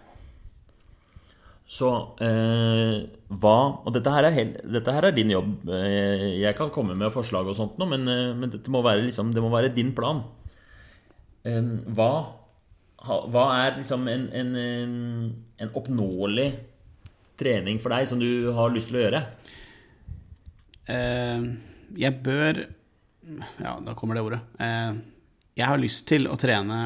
Så 1.71 1.87
eh, 2.19 2.97
hva 3.31 3.55
Og 3.85 3.93
dette 3.95 4.11
her, 4.11 4.27
er, 4.27 4.49
dette 4.59 4.91
her, 4.91 5.07
er, 5.07 5.15
din 5.15 5.31
jobb. 5.31 5.69
Eh, 5.71 6.41
jeg 6.41 6.57
kan 6.57 6.73
komme 6.73 6.97
med 6.99 7.13
forslag 7.15 7.47
og 7.47 7.55
sånt, 7.55 7.79
men, 7.79 8.03
eh, 8.11 8.33
men 8.35 8.51
dette 8.51 8.73
må 8.73 8.81
være, 8.83 9.05
liksom, 9.05 9.31
det 9.31 9.43
må 9.43 9.53
være 9.53 9.71
din 9.75 9.93
plan. 9.95 10.19
Eh, 11.47 11.61
hva, 11.95 12.11
hva, 13.05 13.45
er 13.61 13.79
liksom 13.79 14.03
en, 14.11 14.27
en, 14.35 14.51
en, 15.55 15.71
oppnåelig 15.79 16.49
trening 17.41 17.81
for 17.81 17.93
deg 17.93 18.07
som 18.09 18.21
du 18.21 18.51
har 18.55 18.71
lyst 18.73 18.91
til 18.91 19.01
å 19.01 19.05
gjøre? 19.05 19.25
Eh, 20.91 21.47
jeg 22.01 22.21
bør 22.23 22.65
Ja, 23.61 23.77
da 23.85 23.93
kommer 23.93 24.17
det 24.17 24.23
ordet. 24.25 24.41
Eh, 24.59 24.93
jeg 25.59 25.67
har 25.69 25.79
lyst 25.79 26.07
til 26.09 26.25
å 26.27 26.37
trene 26.41 26.79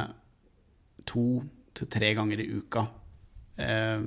to 1.07 1.43
til 1.75 1.87
tre 1.91 2.11
ganger 2.17 2.41
i 2.43 2.49
uka. 2.59 2.85
Eh, 3.57 4.03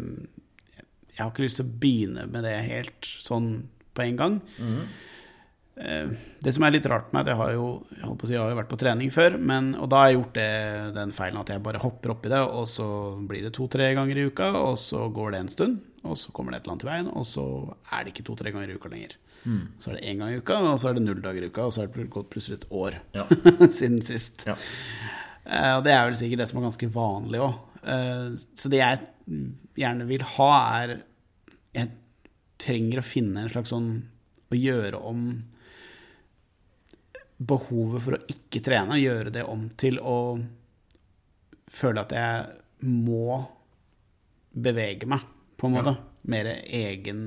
jeg 1.15 1.23
har 1.23 1.31
ikke 1.33 1.47
lyst 1.47 1.61
til 1.61 1.67
å 1.67 1.79
begynne 1.83 2.27
med 2.31 2.45
det 2.47 2.57
helt 2.69 3.09
sånn 3.25 3.49
på 3.97 4.05
en 4.05 4.19
gang. 4.19 4.41
Mm. 4.61 4.83
Det 6.43 6.51
som 6.55 6.65
er 6.67 6.73
litt 6.75 6.87
rart 6.91 7.13
med 7.15 7.23
at 7.23 7.29
jeg 7.31 7.39
har 7.39 7.53
jo, 7.55 7.67
jeg, 7.95 8.07
si, 8.25 8.33
jeg 8.35 8.41
har 8.43 8.51
jo 8.51 8.59
vært 8.59 8.71
på 8.71 8.79
trening 8.81 9.13
før, 9.15 9.37
men, 9.39 9.69
og 9.79 9.87
da 9.93 10.01
har 10.01 10.09
jeg 10.09 10.17
gjort 10.17 10.39
det, 10.39 10.49
den 10.97 11.13
feilen 11.15 11.39
at 11.39 11.53
jeg 11.55 11.63
bare 11.63 11.83
hopper 11.83 12.15
oppi 12.17 12.33
det, 12.33 12.41
og 12.43 12.67
så 12.71 12.89
blir 13.31 13.47
det 13.47 13.53
to-tre 13.55 13.93
ganger 13.95 14.19
i 14.19 14.25
uka, 14.27 14.49
og 14.59 14.75
så 14.83 15.05
går 15.15 15.35
det 15.35 15.43
en 15.45 15.53
stund, 15.53 15.77
og 16.09 16.19
så 16.21 16.33
kommer 16.35 16.55
det 16.55 16.61
et 16.61 16.67
eller 16.67 16.77
annet 16.77 16.87
i 16.87 16.91
veien, 16.91 17.11
og 17.13 17.27
så 17.29 17.45
er 17.93 18.05
det 18.05 18.15
ikke 18.15 18.27
to-tre 18.29 18.53
ganger 18.55 18.73
i 18.73 18.79
uka 18.79 18.91
lenger. 18.93 19.17
Mm. 19.45 19.63
Så 19.81 19.91
er 19.91 19.99
det 19.99 20.09
én 20.11 20.23
gang 20.23 20.33
i 20.35 20.41
uka, 20.43 20.59
og 20.73 20.81
så 20.81 20.91
er 20.91 20.99
det 20.99 21.05
null 21.05 21.23
dager 21.25 21.45
i 21.45 21.51
uka, 21.53 21.69
og 21.69 21.75
så 21.75 21.85
er 21.85 21.93
det 21.95 22.09
gått 22.13 22.31
plutselig 22.33 22.61
et 22.61 22.67
år 22.75 22.99
ja. 23.15 23.27
siden 23.79 24.01
sist. 24.05 24.47
Ja. 24.49 24.57
Eh, 25.45 25.75
og 25.77 25.85
det 25.87 25.95
er 25.95 26.09
vel 26.09 26.19
sikkert 26.21 26.43
det 26.43 26.49
som 26.51 26.61
er 26.61 26.69
ganske 26.69 26.91
vanlig 26.95 27.43
òg. 27.45 27.61
Eh, 27.83 28.27
så 28.59 28.73
det 28.73 28.83
jeg 28.83 29.05
gjerne 29.79 30.09
vil 30.09 30.25
ha, 30.37 30.51
er 30.83 30.97
Jeg 31.77 31.91
trenger 32.59 32.99
å 32.99 33.07
finne 33.07 33.45
en 33.45 33.51
slags 33.53 33.71
sånn 33.71 33.91
Å 34.51 34.57
gjøre 34.57 34.99
om 35.07 35.21
behovet 37.39 38.03
for 38.03 38.17
å 38.17 38.23
ikke 38.33 38.63
trene, 38.67 38.97
gjøre 38.99 39.31
det 39.31 39.45
om 39.47 39.69
til 39.79 40.01
å 40.03 40.17
føle 41.71 42.03
at 42.03 42.15
jeg 42.17 42.89
må 42.89 43.39
bevege 44.59 45.07
meg, 45.07 45.23
på 45.59 45.69
en 45.69 45.77
måte. 45.77 45.95
Ja. 45.97 46.15
Mer 46.29 46.49
egen 46.65 47.21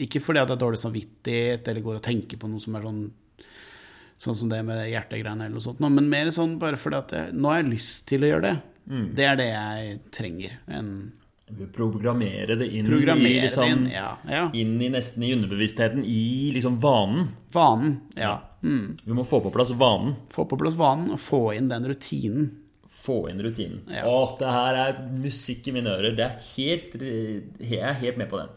Ikke 0.00 0.22
fordi 0.22 0.40
at 0.40 0.48
det 0.48 0.54
er 0.56 0.62
dårlig 0.62 0.80
samvittighet 0.80 1.66
eller 1.68 1.84
går 1.84 1.98
og 1.98 2.04
tenker 2.06 2.40
på 2.40 2.48
noe 2.48 2.62
som 2.62 2.76
er 2.78 2.86
sånn 2.86 3.02
Sånn 4.20 4.36
som 4.36 4.50
det 4.52 4.58
med 4.68 4.82
hjertegreiene 4.90 5.46
eller 5.46 5.56
noe 5.56 5.64
sånt, 5.64 5.78
men 5.80 6.10
mer 6.12 6.28
sånn 6.34 6.58
bare 6.60 6.76
fordi 6.76 6.98
at 6.98 7.12
jeg, 7.16 7.32
nå 7.32 7.48
har 7.48 7.62
jeg 7.62 7.70
lyst 7.70 8.02
til 8.10 8.26
å 8.26 8.28
gjøre 8.28 8.42
det. 8.44 8.56
Mm. 8.84 9.06
Det 9.16 9.24
er 9.24 9.38
det 9.40 9.46
jeg 9.48 9.94
trenger. 10.12 10.58
En 10.68 10.90
Programmere 11.72 12.54
det 12.54 12.68
inn 12.76 12.86
i 12.86 13.40
liksom, 13.40 13.64
det 13.64 13.70
inn. 13.72 13.86
Ja. 13.90 14.10
ja. 14.28 14.44
inn 14.54 14.76
i 14.82 14.90
nesten 14.92 15.24
i 15.26 15.32
underbevisstheten, 15.34 16.04
i 16.04 16.52
liksom 16.54 16.76
vanen. 16.78 17.30
Vanen. 17.52 17.96
Ja. 18.14 18.36
Mm. 18.62 18.96
Vi 19.04 19.16
må 19.16 19.24
få 19.24 19.40
på 19.42 19.50
plass 19.50 19.72
vanen. 19.74 20.14
Få 20.30 20.44
på 20.46 20.58
plass 20.60 20.76
vanen 20.78 21.10
og 21.16 21.20
få 21.20 21.42
inn 21.56 21.70
den 21.72 21.88
rutinen. 21.90 22.50
Få 23.00 23.22
inn 23.30 23.40
rutinen. 23.40 23.80
Ja. 23.88 24.02
Åh, 24.08 24.34
det 24.40 24.50
her 24.52 24.78
er 24.82 24.98
musikk 25.22 25.68
i 25.70 25.72
mine 25.72 25.88
ører. 25.94 26.12
Det 26.18 26.26
er 26.26 26.42
helt, 26.56 26.96
jeg 27.00 27.80
er 27.80 27.96
helt 28.02 28.18
med 28.20 28.28
på 28.28 28.40
det. 28.42 28.48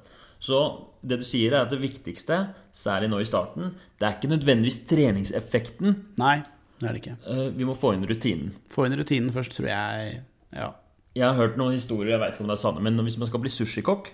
Så 0.44 0.58
det 1.04 1.22
du 1.22 1.24
sier, 1.28 1.54
er 1.56 1.64
at 1.64 1.72
det 1.72 1.80
viktigste, 1.80 2.42
særlig 2.76 3.08
nå 3.14 3.22
i 3.24 3.28
starten, 3.28 3.72
det 4.00 4.08
er 4.10 4.18
ikke 4.18 4.32
nødvendigvis 4.34 4.82
treningseffekten. 4.90 5.96
Nei, 6.20 6.42
det 6.82 6.90
er 6.90 6.96
det 6.98 7.02
ikke. 7.04 7.16
Eh, 7.32 7.46
Vi 7.56 7.68
må 7.68 7.76
få 7.80 7.94
inn 7.96 8.04
rutinen. 8.10 8.52
Få 8.74 8.86
inn 8.90 8.98
rutinen 9.00 9.32
først, 9.36 9.56
tror 9.56 9.70
jeg. 9.72 10.18
Ja. 10.52 10.72
Jeg 11.16 11.28
har 11.30 11.38
hørt 11.38 11.56
noen 11.62 11.78
historier, 11.78 12.16
jeg 12.18 12.20
vet 12.24 12.34
ikke 12.36 12.44
om 12.44 12.52
det 12.52 12.58
er 12.58 12.64
sanne, 12.66 12.82
men 12.84 13.00
hvis 13.06 13.20
man 13.22 13.30
skal 13.30 13.40
bli 13.44 13.52
sushikokk, 13.54 14.10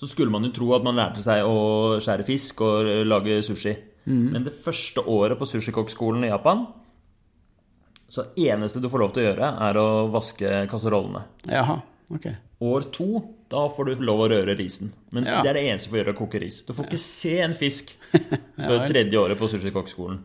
så 0.00 0.08
skulle 0.10 0.32
man 0.32 0.44
jo 0.48 0.52
tro 0.56 0.72
at 0.74 0.84
man 0.84 0.96
lærte 0.96 1.22
seg 1.22 1.44
å 1.44 1.96
skjære 2.00 2.24
fisk 2.26 2.60
og 2.66 2.88
lage 3.06 3.40
sushi. 3.46 3.76
Men 4.10 4.42
det 4.46 4.54
første 4.64 5.04
året 5.06 5.38
på 5.38 5.46
sushikokkskolen 5.46 6.24
i 6.26 6.30
Japan, 6.32 6.64
så 8.10 8.24
det 8.34 8.48
eneste 8.50 8.80
du 8.82 8.88
får 8.90 8.98
lov 9.04 9.12
til 9.14 9.22
å 9.22 9.26
gjøre, 9.30 9.48
er 9.68 9.78
å 9.80 9.86
vaske 10.10 10.48
kasserollene. 10.70 11.22
Jaha. 11.48 11.76
Ok. 12.10 12.26
År 12.66 12.88
to, 12.92 13.06
da 13.48 13.62
får 13.72 13.86
du 13.94 14.02
lov 14.04 14.24
å 14.24 14.28
røre 14.32 14.56
risen. 14.58 14.90
Men 15.14 15.24
Ja. 15.30 15.40
det 15.44 15.50
er 15.52 15.54
det 15.60 15.62
eneste 15.70 15.86
du 15.88 15.94
får 15.94 16.00
gjøre, 16.02 16.14
å 16.16 16.18
koke 16.18 16.40
ris. 16.42 16.58
Du 16.66 16.72
får 16.74 16.88
ikke 16.90 16.98
se 16.98 17.36
en 17.44 17.54
fisk 17.54 17.94
før 18.66 18.82
tredje 18.90 19.16
året 19.20 19.38
på 19.38 19.48
sushikokkskolen. 19.48 20.18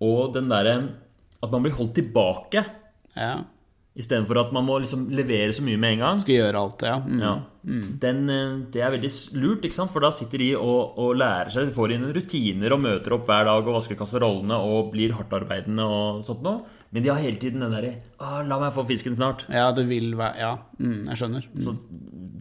Og 0.00 0.34
den 0.34 0.48
derre 0.50 0.74
at 1.40 1.50
man 1.54 1.62
blir 1.64 1.72
holdt 1.78 1.94
tilbake 1.96 2.64
Ja. 3.16 3.44
Istedenfor 4.00 4.38
at 4.40 4.52
man 4.56 4.64
må 4.66 4.78
liksom 4.82 5.06
levere 5.12 5.52
så 5.52 5.62
mye 5.66 5.78
med 5.80 5.96
en 5.96 6.02
gang. 6.04 6.20
Skal 6.24 6.36
gjøre 6.38 6.60
alt, 6.64 6.84
ja. 6.88 6.96
Mm. 7.04 7.20
Ja. 7.22 7.32
Den, 8.00 8.20
eh, 8.32 8.52
det 8.72 8.82
er 8.82 8.94
veldig 8.94 9.10
lurt, 9.42 9.64
ikke 9.68 9.76
sant? 9.76 9.92
for 9.92 10.00
da 10.04 10.10
sitter 10.16 10.40
de 10.42 10.50
og, 10.56 10.98
og 10.98 11.14
lærer 11.20 11.52
seg. 11.52 11.68
De 11.68 11.76
får 11.76 11.94
inn 11.96 12.06
rutiner 12.16 12.74
og 12.76 12.82
møter 12.84 13.16
opp 13.16 13.28
hver 13.28 13.44
dag 13.50 13.60
og 13.68 13.76
vasker 13.76 13.98
kasserollene 14.00 14.56
og 14.56 14.92
blir 14.94 15.12
hardtarbeidende 15.18 15.84
og 15.84 16.22
sånt 16.26 16.42
noe. 16.46 16.62
Men 16.90 17.04
de 17.04 17.12
har 17.12 17.20
hele 17.22 17.38
tiden 17.38 17.62
den 17.62 17.70
derre 17.70 17.92
ah, 18.18 18.40
'La 18.42 18.56
meg 18.58 18.72
få 18.74 18.82
fisken 18.88 19.14
snart'. 19.14 19.44
Ja, 19.52 19.68
det 19.76 19.84
vil 19.86 20.16
være 20.18 20.40
Ja, 20.42 20.56
mm, 20.80 21.04
jeg 21.06 21.20
skjønner. 21.20 21.44
Mm. 21.54 21.60
Så 21.62 21.76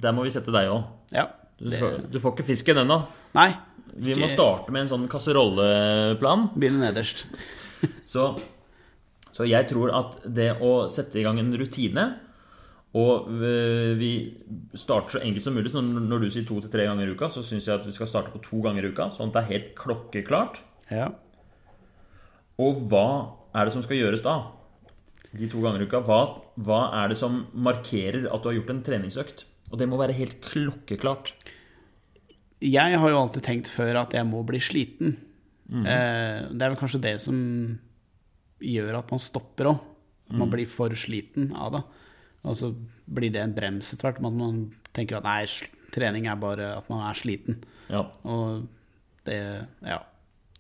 der 0.02 0.16
må 0.16 0.24
vi 0.26 0.32
sette 0.34 0.54
deg 0.56 0.72
òg. 0.72 0.88
Ja. 1.14 1.28
Du, 1.60 1.70
Det, 1.70 1.80
du, 1.80 2.08
du 2.16 2.20
får 2.24 2.34
ikke 2.38 2.48
fisken 2.54 2.78
ennå. 2.82 3.04
nei. 3.36 3.52
Vi 4.00 4.14
må 4.16 4.28
starte 4.30 4.72
med 4.72 4.86
en 4.86 4.90
sånn 4.92 5.08
kasserolleplan. 5.12 6.50
Begynne 6.56 6.86
nederst. 6.88 7.26
Så, 8.06 8.30
så 9.40 9.46
jeg 9.48 9.70
tror 9.70 9.94
at 9.96 10.18
det 10.36 10.50
å 10.60 10.90
sette 10.92 11.16
i 11.22 11.24
gang 11.24 11.38
en 11.40 11.54
rutine 11.56 12.04
Og 13.00 13.30
vi 13.96 14.12
starter 14.76 15.16
så 15.16 15.22
enkelt 15.22 15.46
som 15.46 15.56
mulig. 15.56 15.72
Når 15.72 16.24
du 16.24 16.28
sier 16.34 16.48
to 16.48 16.58
til 16.60 16.72
tre 16.74 16.88
ganger 16.90 17.08
i 17.08 17.14
uka, 17.14 17.30
så 17.30 17.44
syns 17.46 17.68
jeg 17.70 17.78
at 17.78 17.86
vi 17.86 17.94
skal 17.94 18.10
starte 18.10 18.34
på 18.34 18.42
to 18.42 18.64
ganger 18.66 18.84
i 18.84 18.90
uka. 18.90 19.12
Sånn 19.14 19.30
at 19.30 19.36
det 19.38 19.44
er 19.44 19.52
helt 19.54 19.70
klokkeklart. 19.78 20.58
Ja. 20.90 21.12
Og 22.60 22.82
hva 22.90 23.06
er 23.54 23.70
det 23.70 23.76
som 23.76 23.86
skal 23.86 24.02
gjøres 24.02 24.26
da? 24.26 24.34
De 25.30 25.48
to 25.52 25.62
ganger 25.62 25.86
i 25.86 25.88
uka. 25.88 26.02
Hva, 26.04 26.20
hva 26.66 26.82
er 27.04 27.14
det 27.14 27.20
som 27.22 27.44
markerer 27.54 28.26
at 28.26 28.42
du 28.42 28.50
har 28.50 28.58
gjort 28.58 28.74
en 28.74 28.84
treningsøkt? 28.90 29.46
Og 29.70 29.78
det 29.80 29.88
må 29.88 30.02
være 30.02 30.18
helt 30.18 30.40
klokkeklart. 30.50 31.36
Jeg 32.66 33.00
har 33.00 33.14
jo 33.14 33.22
alltid 33.22 33.46
tenkt 33.46 33.70
før 33.72 34.02
at 34.02 34.18
jeg 34.18 34.28
må 34.28 34.42
bli 34.44 34.60
sliten. 34.60 35.20
Mm 35.70 35.86
-hmm. 35.86 36.58
det 36.58 36.62
er 36.66 36.70
vel 36.70 36.82
kanskje 36.82 37.02
det 37.02 37.22
som 37.22 37.80
gjør 38.60 38.98
at 39.00 39.12
man 39.12 39.20
stopper 39.24 39.72
òg. 39.74 39.80
At 40.30 40.38
man 40.38 40.52
blir 40.54 40.68
for 40.70 40.94
sliten 40.94 41.52
av 41.58 41.72
det. 41.74 41.84
Og 42.46 42.56
så 42.56 42.70
blir 43.10 43.32
det 43.34 43.42
en 43.42 43.54
brems 43.56 43.94
etter 43.96 44.12
hvert. 44.12 44.22
Man 44.22 44.70
tenker 44.94 45.18
at 45.18 45.26
nei, 45.26 45.42
trening 45.92 46.28
er 46.30 46.38
bare 46.40 46.76
at 46.78 46.90
man 46.92 47.02
er 47.10 47.18
sliten. 47.18 47.64
Ja, 47.90 48.04
Og 48.24 48.68
det 49.26 49.40
Ja. 49.84 50.00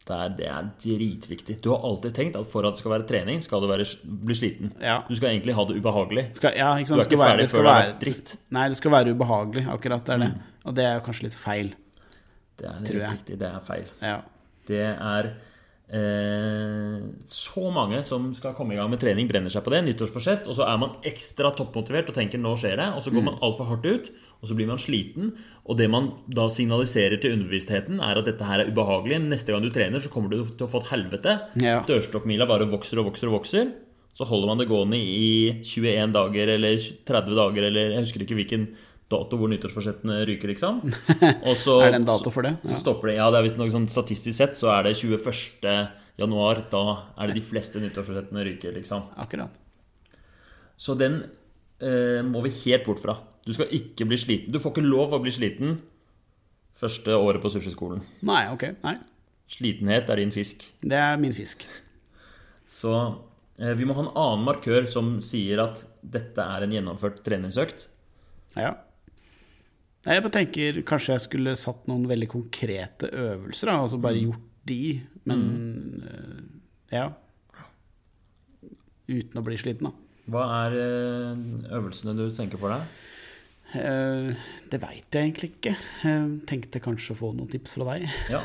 det 0.10 0.16
er, 0.18 0.30
det 0.40 0.48
er 0.50 0.70
dritviktig. 0.82 1.60
Du 1.62 1.70
har 1.70 1.84
alltid 1.86 2.14
tenkt 2.18 2.36
at 2.36 2.48
for 2.50 2.66
at 2.66 2.74
det 2.74 2.80
skal 2.82 2.92
være 2.96 3.08
trening, 3.08 3.42
skal 3.46 3.62
du 3.62 3.68
være, 3.70 3.86
bli 4.26 4.34
sliten. 4.36 4.72
ja. 4.82 5.04
Du 5.08 5.14
skal 5.16 5.30
egentlig 5.30 5.54
ha 5.54 5.66
det 5.66 5.78
ubehagelig. 5.78 6.36
Skal, 6.36 6.56
ja, 6.58 6.72
ikke 6.78 6.88
Du 6.88 6.96
er 6.96 7.06
ikke 7.06 7.22
ferdig 7.22 7.50
skal 7.50 7.60
før 7.62 7.70
det 7.70 7.76
er 7.94 8.00
trist. 8.02 8.38
Nei, 8.50 8.68
det 8.70 8.78
skal 8.78 8.92
være 8.92 9.14
ubehagelig. 9.14 9.68
Akkurat 9.70 10.06
det 10.06 10.14
er 10.16 10.18
det. 10.18 10.32
Mm. 10.34 10.42
Og 10.66 10.76
det 10.76 10.86
er 10.86 11.00
kanskje 11.06 11.24
litt 11.30 11.38
feil. 11.38 11.76
Det 12.58 12.66
er 12.66 12.80
litt 12.82 13.04
riktig. 13.06 13.38
Det 13.40 13.48
er 13.54 13.60
feil. 13.60 13.86
Ja. 14.02 14.18
Det 14.68 14.82
er 14.98 15.36
eh, 15.94 16.98
så 17.26 17.66
mange 17.74 18.02
som 18.06 18.30
skal 18.38 18.56
komme 18.58 18.76
i 18.76 18.80
gang 18.80 18.90
med 18.92 19.02
trening, 19.02 19.28
brenner 19.30 19.54
seg 19.54 19.66
på 19.66 19.74
det. 19.74 19.82
Nyttårsforsett. 19.88 20.48
Og 20.50 20.58
så 20.58 20.68
er 20.68 20.80
man 20.82 20.98
ekstra 21.08 21.52
toppmotivert 21.58 22.12
og 22.12 22.18
tenker 22.18 22.42
'nå 22.42 22.56
skjer 22.58 22.78
det'. 22.78 22.96
Og 22.96 23.02
så 23.04 23.14
går 23.14 23.26
man 23.26 23.40
altfor 23.42 23.70
hardt 23.70 23.86
ut, 23.86 24.10
og 24.42 24.48
så 24.48 24.56
blir 24.56 24.68
man 24.68 24.78
sliten. 24.78 25.34
Og 25.66 25.78
det 25.78 25.90
man 25.90 26.14
da 26.28 26.48
signaliserer 26.48 27.20
til 27.20 27.34
underbevisstheten, 27.34 28.00
er 28.00 28.18
at 28.18 28.26
dette 28.26 28.44
her 28.44 28.60
er 28.60 28.72
ubehagelig. 28.72 29.22
Neste 29.28 29.52
gang 29.52 29.62
du 29.62 29.70
trener, 29.70 30.00
så 30.00 30.10
kommer 30.10 30.30
du 30.30 30.44
til 30.46 30.68
å 30.68 30.72
få 30.72 30.82
et 30.82 30.92
helvete. 30.94 31.40
Ja. 31.62 31.84
Dørstokkmila 31.84 32.48
bare 32.48 32.70
vokser 32.70 33.00
og 33.00 33.12
vokser 33.12 33.28
og 33.28 33.42
vokser. 33.42 33.74
Så 34.14 34.26
holder 34.26 34.48
man 34.48 34.58
det 34.58 34.68
gående 34.68 34.98
i 34.98 35.62
21 35.64 36.12
dager 36.12 36.48
eller 36.56 36.76
30 37.06 37.36
dager, 37.36 37.64
eller 37.64 37.94
jeg 37.94 38.04
husker 38.04 38.22
ikke 38.26 38.36
hvilken 38.36 38.76
dato 39.10 39.40
hvor 39.40 39.50
nyttårsforsettene 39.50 40.20
ryker, 40.30 40.52
liksom. 40.54 40.82
Og 41.50 41.56
så, 41.58 41.80
Er 41.86 41.96
det 41.96 42.02
en 42.04 42.08
dato 42.10 42.32
for 42.34 42.46
det? 42.46 42.56
så 42.68 42.78
stopper 42.82 43.12
det. 43.12 43.16
Ja, 43.18 43.30
det 43.34 43.42
er 43.42 43.58
noe 43.58 43.74
sånn 43.74 43.90
statistisk 43.90 44.38
sett 44.38 44.60
så 44.60 44.70
er 44.76 44.86
det 44.86 44.96
21. 45.00 45.72
januar. 46.22 46.62
Da 46.70 46.84
er 47.18 47.32
det 47.32 47.40
de 47.40 47.46
fleste 47.48 47.82
nyttårsforsettene 47.82 48.46
ryker, 48.46 48.76
liksom. 48.78 49.08
Akkurat. 49.18 49.56
Så 50.80 50.96
den 51.00 51.24
eh, 51.82 52.22
må 52.24 52.44
vi 52.46 52.54
helt 52.64 52.86
bort 52.88 53.02
fra. 53.04 53.18
Du 53.48 53.54
skal 53.56 53.72
ikke 53.76 54.06
bli 54.08 54.20
sliten. 54.20 54.54
Du 54.54 54.60
får 54.62 54.76
ikke 54.76 54.86
lov 54.86 55.16
å 55.18 55.22
bli 55.24 55.34
sliten 55.34 55.80
første 56.80 57.16
året 57.18 57.42
på 57.44 57.52
sushiskolen. 57.52 58.04
Nei, 58.28 58.44
ok. 58.54 58.68
Nei. 58.86 58.96
Slitenhet 59.50 60.12
er 60.14 60.22
din 60.22 60.32
fisk. 60.32 60.64
Det 60.86 61.00
er 61.00 61.18
min 61.20 61.34
fisk. 61.36 61.66
Så 62.70 62.94
eh, 63.58 63.74
vi 63.76 63.88
må 63.90 63.96
ha 63.98 64.06
en 64.06 64.14
annen 64.14 64.46
markør 64.46 64.86
som 64.92 65.18
sier 65.26 65.64
at 65.66 65.82
dette 66.06 66.46
er 66.46 66.64
en 66.68 66.76
gjennomført 66.78 67.24
treningsøkt. 67.26 67.88
Ja. 68.56 68.76
Nei, 70.06 70.16
Jeg 70.16 70.24
bare 70.24 70.36
tenker 70.38 70.78
kanskje 70.88 71.16
jeg 71.18 71.26
skulle 71.26 71.56
satt 71.60 71.88
noen 71.92 72.06
veldig 72.08 72.30
konkrete 72.32 73.10
øvelser, 73.12 73.68
da, 73.72 73.80
altså 73.84 74.00
bare 74.00 74.22
gjort 74.22 74.46
de, 74.70 75.02
men 75.28 75.42
mm. 75.50 76.62
ja. 76.94 77.10
Uten 79.10 79.42
å 79.42 79.44
bli 79.44 79.58
sliten, 79.60 79.90
da. 79.90 80.08
Hva 80.30 80.44
er 80.62 80.76
eh, 80.78 81.44
øvelsene 81.74 82.14
du 82.16 82.28
tenker 82.38 82.62
for 82.62 82.72
deg? 82.72 83.00
Eh, 83.80 84.30
det 84.70 84.80
veit 84.82 85.18
jeg 85.18 85.28
egentlig 85.28 85.52
ikke. 85.56 85.76
Jeg 86.06 86.30
tenkte 86.50 86.82
kanskje 86.84 87.16
å 87.16 87.20
få 87.20 87.32
noen 87.36 87.50
tips 87.52 87.76
fra 87.78 87.96
deg. 87.96 88.08
Ja, 88.32 88.44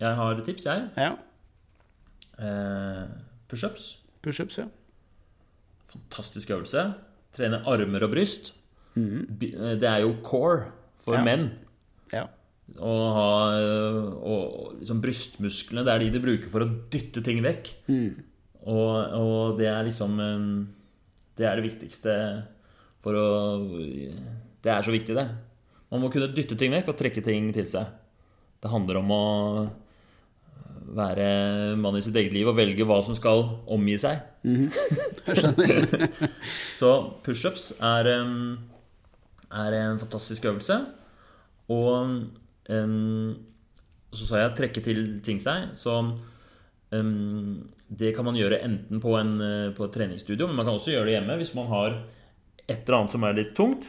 jeg 0.00 0.18
har 0.18 0.42
tips, 0.46 0.66
jeg. 0.68 0.88
Ja. 0.96 1.12
Eh, 2.38 3.04
Pushups. 3.48 3.90
Pushups, 4.24 4.58
ja. 4.60 4.66
Fantastisk 5.92 6.50
øvelse. 6.56 6.88
Trene 7.36 7.62
armer 7.68 8.04
og 8.08 8.12
bryst. 8.16 8.52
Eh, 8.96 9.76
Det 9.78 9.88
er 9.88 10.02
jo 10.02 10.16
core 10.26 10.72
for 11.02 11.16
Ja. 11.18 11.24
menn. 11.24 11.48
ja. 12.12 12.26
Å 12.78 12.94
ha 13.16 13.28
eh, 13.56 14.08
og, 14.28 14.74
liksom 14.82 14.98
brystmusklene, 15.00 15.86
det 15.86 15.92
er 15.94 16.02
de 16.04 16.10
de 16.18 16.20
bruker 16.20 16.50
for 16.52 16.60
å 16.66 16.68
dytte 16.92 17.22
ting 17.24 17.40
vekk. 17.42 17.70
Og, 18.68 18.92
og 19.16 19.56
det 19.58 19.68
er 19.70 19.86
liksom 19.86 20.18
eh, 20.20 20.46
Det 21.38 21.46
er 21.48 21.56
det 21.56 21.64
viktigste 21.70 22.12
for 23.00 23.14
å 23.16 23.28
Det 24.60 24.68
er 24.74 24.82
så 24.84 24.92
viktig, 24.92 25.14
det. 25.16 25.28
Man 25.90 26.02
må 26.02 26.10
kunne 26.12 26.28
dytte 26.34 26.58
ting 26.58 26.72
vekk 26.74 26.88
og 26.92 26.98
trekke 27.00 27.22
ting 27.24 27.48
til 27.56 27.64
seg. 27.64 27.86
Det 28.60 28.68
handler 28.68 28.98
om 29.00 29.10
å 29.14 29.24
være 30.98 31.76
mann 31.80 31.96
i 31.96 32.00
sitt 32.04 32.16
eget 32.16 32.32
liv 32.32 32.48
og 32.48 32.56
velge 32.56 32.84
hva 32.88 32.98
som 33.04 33.16
skal 33.16 33.42
omgi 33.70 33.96
seg. 34.00 34.20
Så 36.78 36.90
pushups 37.24 37.70
er, 37.80 38.08
em, 38.18 38.58
er 39.52 39.76
en 39.78 40.00
fantastisk 40.00 40.44
øvelse. 40.44 40.78
Og 41.68 42.14
um, 42.68 43.36
så 44.12 44.24
sa 44.24 44.42
jeg 44.42 44.56
trekke 44.56 44.84
til 44.84 45.02
ting 45.24 45.40
seg. 45.42 45.72
Så 45.76 45.98
um, 46.92 47.68
det 47.88 48.14
kan 48.16 48.26
man 48.28 48.36
gjøre 48.36 48.62
enten 48.64 49.00
på, 49.00 49.14
en, 49.16 49.36
på 49.76 49.86
et 49.86 49.94
treningsstudio, 49.94 50.46
men 50.48 50.58
man 50.58 50.68
kan 50.68 50.76
også 50.76 50.92
gjøre 50.92 51.08
det 51.08 51.14
hjemme 51.16 51.38
hvis 51.40 51.54
man 51.56 51.70
har 51.72 52.02
et 52.68 52.82
eller 52.82 52.98
annet 52.98 53.14
som 53.14 53.24
er 53.24 53.38
litt 53.38 53.54
tungt. 53.56 53.88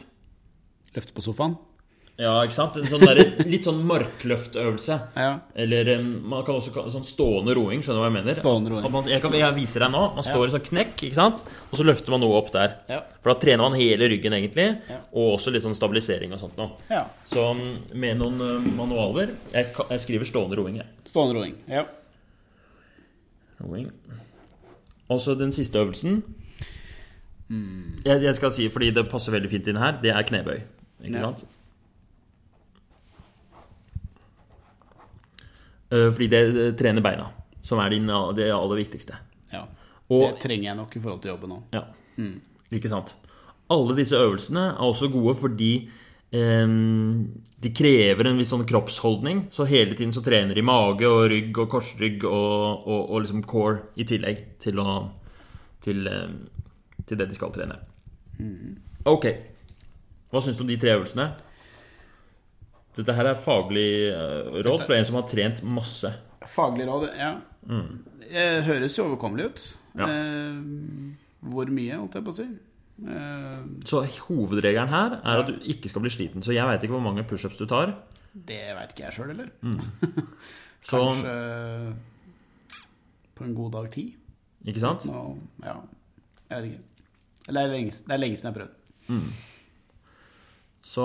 Løfte 0.96 1.16
på 1.16 1.24
sofaen. 1.24 1.58
Ja, 2.20 2.34
ikke 2.44 2.52
sant? 2.52 2.74
En 2.76 2.84
sånn 2.90 3.00
der, 3.00 3.16
litt 3.48 3.64
sånn 3.64 3.78
markløftøvelse. 3.88 4.96
Ja. 5.16 5.28
Eller 5.56 5.88
man 6.04 6.42
kan 6.44 6.58
også 6.58 6.82
sånn 6.92 7.06
stående 7.08 7.54
roing. 7.56 7.80
Skjønner 7.80 7.96
du 7.96 8.02
hva 8.02 8.08
jeg 8.10 8.16
mener? 8.18 8.36
Stående 8.36 8.72
roing. 8.74 8.88
Man, 8.92 9.06
jeg, 9.08 9.22
kan, 9.24 9.32
jeg 9.38 9.56
viser 9.56 9.84
deg 9.86 9.92
nå. 9.94 10.02
Man 10.18 10.26
står 10.26 10.50
i 10.50 10.52
sånn 10.52 10.64
knekk, 10.66 10.92
ikke 11.08 11.16
sant? 11.16 11.40
og 11.70 11.78
så 11.80 11.86
løfter 11.88 12.12
man 12.12 12.20
noe 12.20 12.36
opp 12.36 12.50
der. 12.52 12.74
Ja. 12.92 12.98
For 13.22 13.32
da 13.32 13.36
trener 13.40 13.64
man 13.64 13.78
hele 13.78 14.08
ryggen, 14.12 14.36
egentlig. 14.36 14.66
Ja. 14.90 14.98
Og 15.16 15.38
også 15.38 15.54
litt 15.54 15.64
sånn 15.64 15.76
stabilisering 15.78 16.34
og 16.36 16.42
sånt 16.42 16.60
noe. 16.60 16.76
ja. 16.92 17.06
Så 17.30 17.46
mm, 17.56 17.70
med 18.02 18.18
noen 18.20 18.68
manualer 18.76 19.32
Jeg, 19.54 19.70
jeg 19.78 20.02
skriver 20.04 20.28
stående 20.28 20.58
roing, 20.60 20.76
jeg. 20.82 20.90
Stående 21.08 21.38
roing. 21.38 21.54
Ja. 21.72 21.86
Roing. 23.64 23.88
Og 25.10 25.22
så 25.24 25.34
den 25.38 25.52
siste 25.56 25.80
øvelsen. 25.80 26.20
jeg, 28.04 28.20
jeg 28.22 28.34
skal 28.38 28.52
si, 28.54 28.68
fordi 28.70 28.90
det 28.94 29.06
passer 29.10 29.32
veldig 29.34 29.50
fint 29.50 29.72
inn 29.72 29.80
her, 29.80 29.96
det 30.02 30.12
er 30.14 30.22
knebøy. 30.28 30.60
Ikke 31.00 31.16
Ja. 31.16 31.30
sant? 31.30 31.46
Fordi 35.90 36.26
det 36.30 36.40
det 36.54 36.68
trener 36.78 37.02
beina, 37.02 37.26
som 37.66 37.80
er 37.82 37.90
din, 37.90 38.06
det 38.36 38.50
aller 38.54 38.78
viktigste. 38.78 39.16
Ja. 39.50 39.64
Og 40.10 40.26
det 40.28 40.44
trenger 40.44 40.70
jeg 40.70 40.78
nok 40.78 40.94
i 40.96 41.02
forhold 41.02 41.22
til 41.24 41.32
jobben 41.32 41.56
òg. 41.56 41.74
Ja, 41.74 41.82
ikke 42.70 42.90
sant. 42.90 43.14
Alle 43.70 43.96
disse 43.98 44.18
øvelsene 44.18 44.62
er 44.72 44.82
også 44.82 45.08
gode 45.12 45.36
fordi 45.38 45.72
ehm, 46.34 47.26
de 47.62 47.70
krever 47.74 48.26
en 48.26 48.40
viss 48.40 48.50
sånn 48.50 48.66
kroppsholdning. 48.66 49.44
Så 49.54 49.66
hele 49.70 49.94
tiden 49.94 50.14
så 50.14 50.22
trener 50.26 50.58
de 50.58 50.64
mage 50.66 51.06
og 51.06 51.28
rygg 51.30 51.58
og 51.58 51.70
korsrygg 51.70 52.26
og, 52.26 52.86
og, 52.86 53.04
og 53.10 53.22
liksom 53.22 53.44
core 53.46 53.84
i 53.94 54.06
tillegg 54.10 54.42
til, 54.62 54.82
å, 54.82 54.96
til, 55.86 56.02
ehm, 56.10 56.40
til 57.06 57.20
det 57.20 57.30
de 57.30 57.38
skal 57.38 57.54
trene. 57.54 57.78
Ok. 59.10 59.30
Hva 60.30 60.42
syns 60.42 60.58
du 60.58 60.66
om 60.66 60.70
de 60.70 60.78
tre 60.80 60.96
øvelsene? 60.96 61.30
Dette 62.96 63.14
her 63.14 63.28
er 63.30 63.38
faglig 63.38 63.86
eh, 64.10 64.50
råd 64.66 64.82
fra 64.86 64.96
en 64.98 65.06
som 65.08 65.16
har 65.20 65.26
trent 65.30 65.62
masse. 65.62 66.10
Faglig 66.50 66.86
råd, 66.88 67.06
ja. 67.16 67.34
Det 68.30 68.48
høres 68.66 68.96
jo 68.98 69.04
overkommelig 69.08 69.46
ut. 69.50 69.66
Ja. 70.00 70.08
Eh, 70.10 70.58
hvor 71.50 71.70
mye, 71.72 71.96
holdt 72.00 72.18
jeg 72.18 72.26
på 72.26 72.32
å 72.34 72.38
si. 72.40 72.48
Eh, 73.00 73.60
Så 73.88 74.02
hovedregelen 74.26 74.90
her 74.92 75.14
er 75.22 75.42
at 75.44 75.48
du 75.48 75.54
ikke 75.72 75.88
skal 75.92 76.02
bli 76.04 76.10
sliten. 76.12 76.42
Så 76.44 76.52
jeg 76.56 76.66
veit 76.68 76.82
ikke 76.84 76.96
hvor 76.98 77.04
mange 77.06 77.24
pushups 77.30 77.56
du 77.60 77.66
tar. 77.70 77.94
det 78.34 78.60
veit 78.76 78.92
ikke 78.92 79.06
jeg 79.08 79.16
sjøl 79.16 79.32
heller. 79.32 79.50
Så, 80.90 80.96
Kanskje 80.96 81.94
på 83.36 83.44
en 83.46 83.54
god 83.56 83.72
dag 83.72 83.90
ti. 83.94 84.04
ikke 84.66 84.80
sant? 84.82 85.04
Nå, 85.08 85.22
ja, 85.64 85.76
jeg 86.50 86.56
vet 86.62 86.68
ikke. 86.70 86.82
Det 87.50 87.56
er 87.56 87.70
lenge, 88.20 88.36
siden 88.36 88.50
jeg 88.50 88.52
har 88.52 88.58
prøvd. 88.58 88.74
Så, 90.82 91.04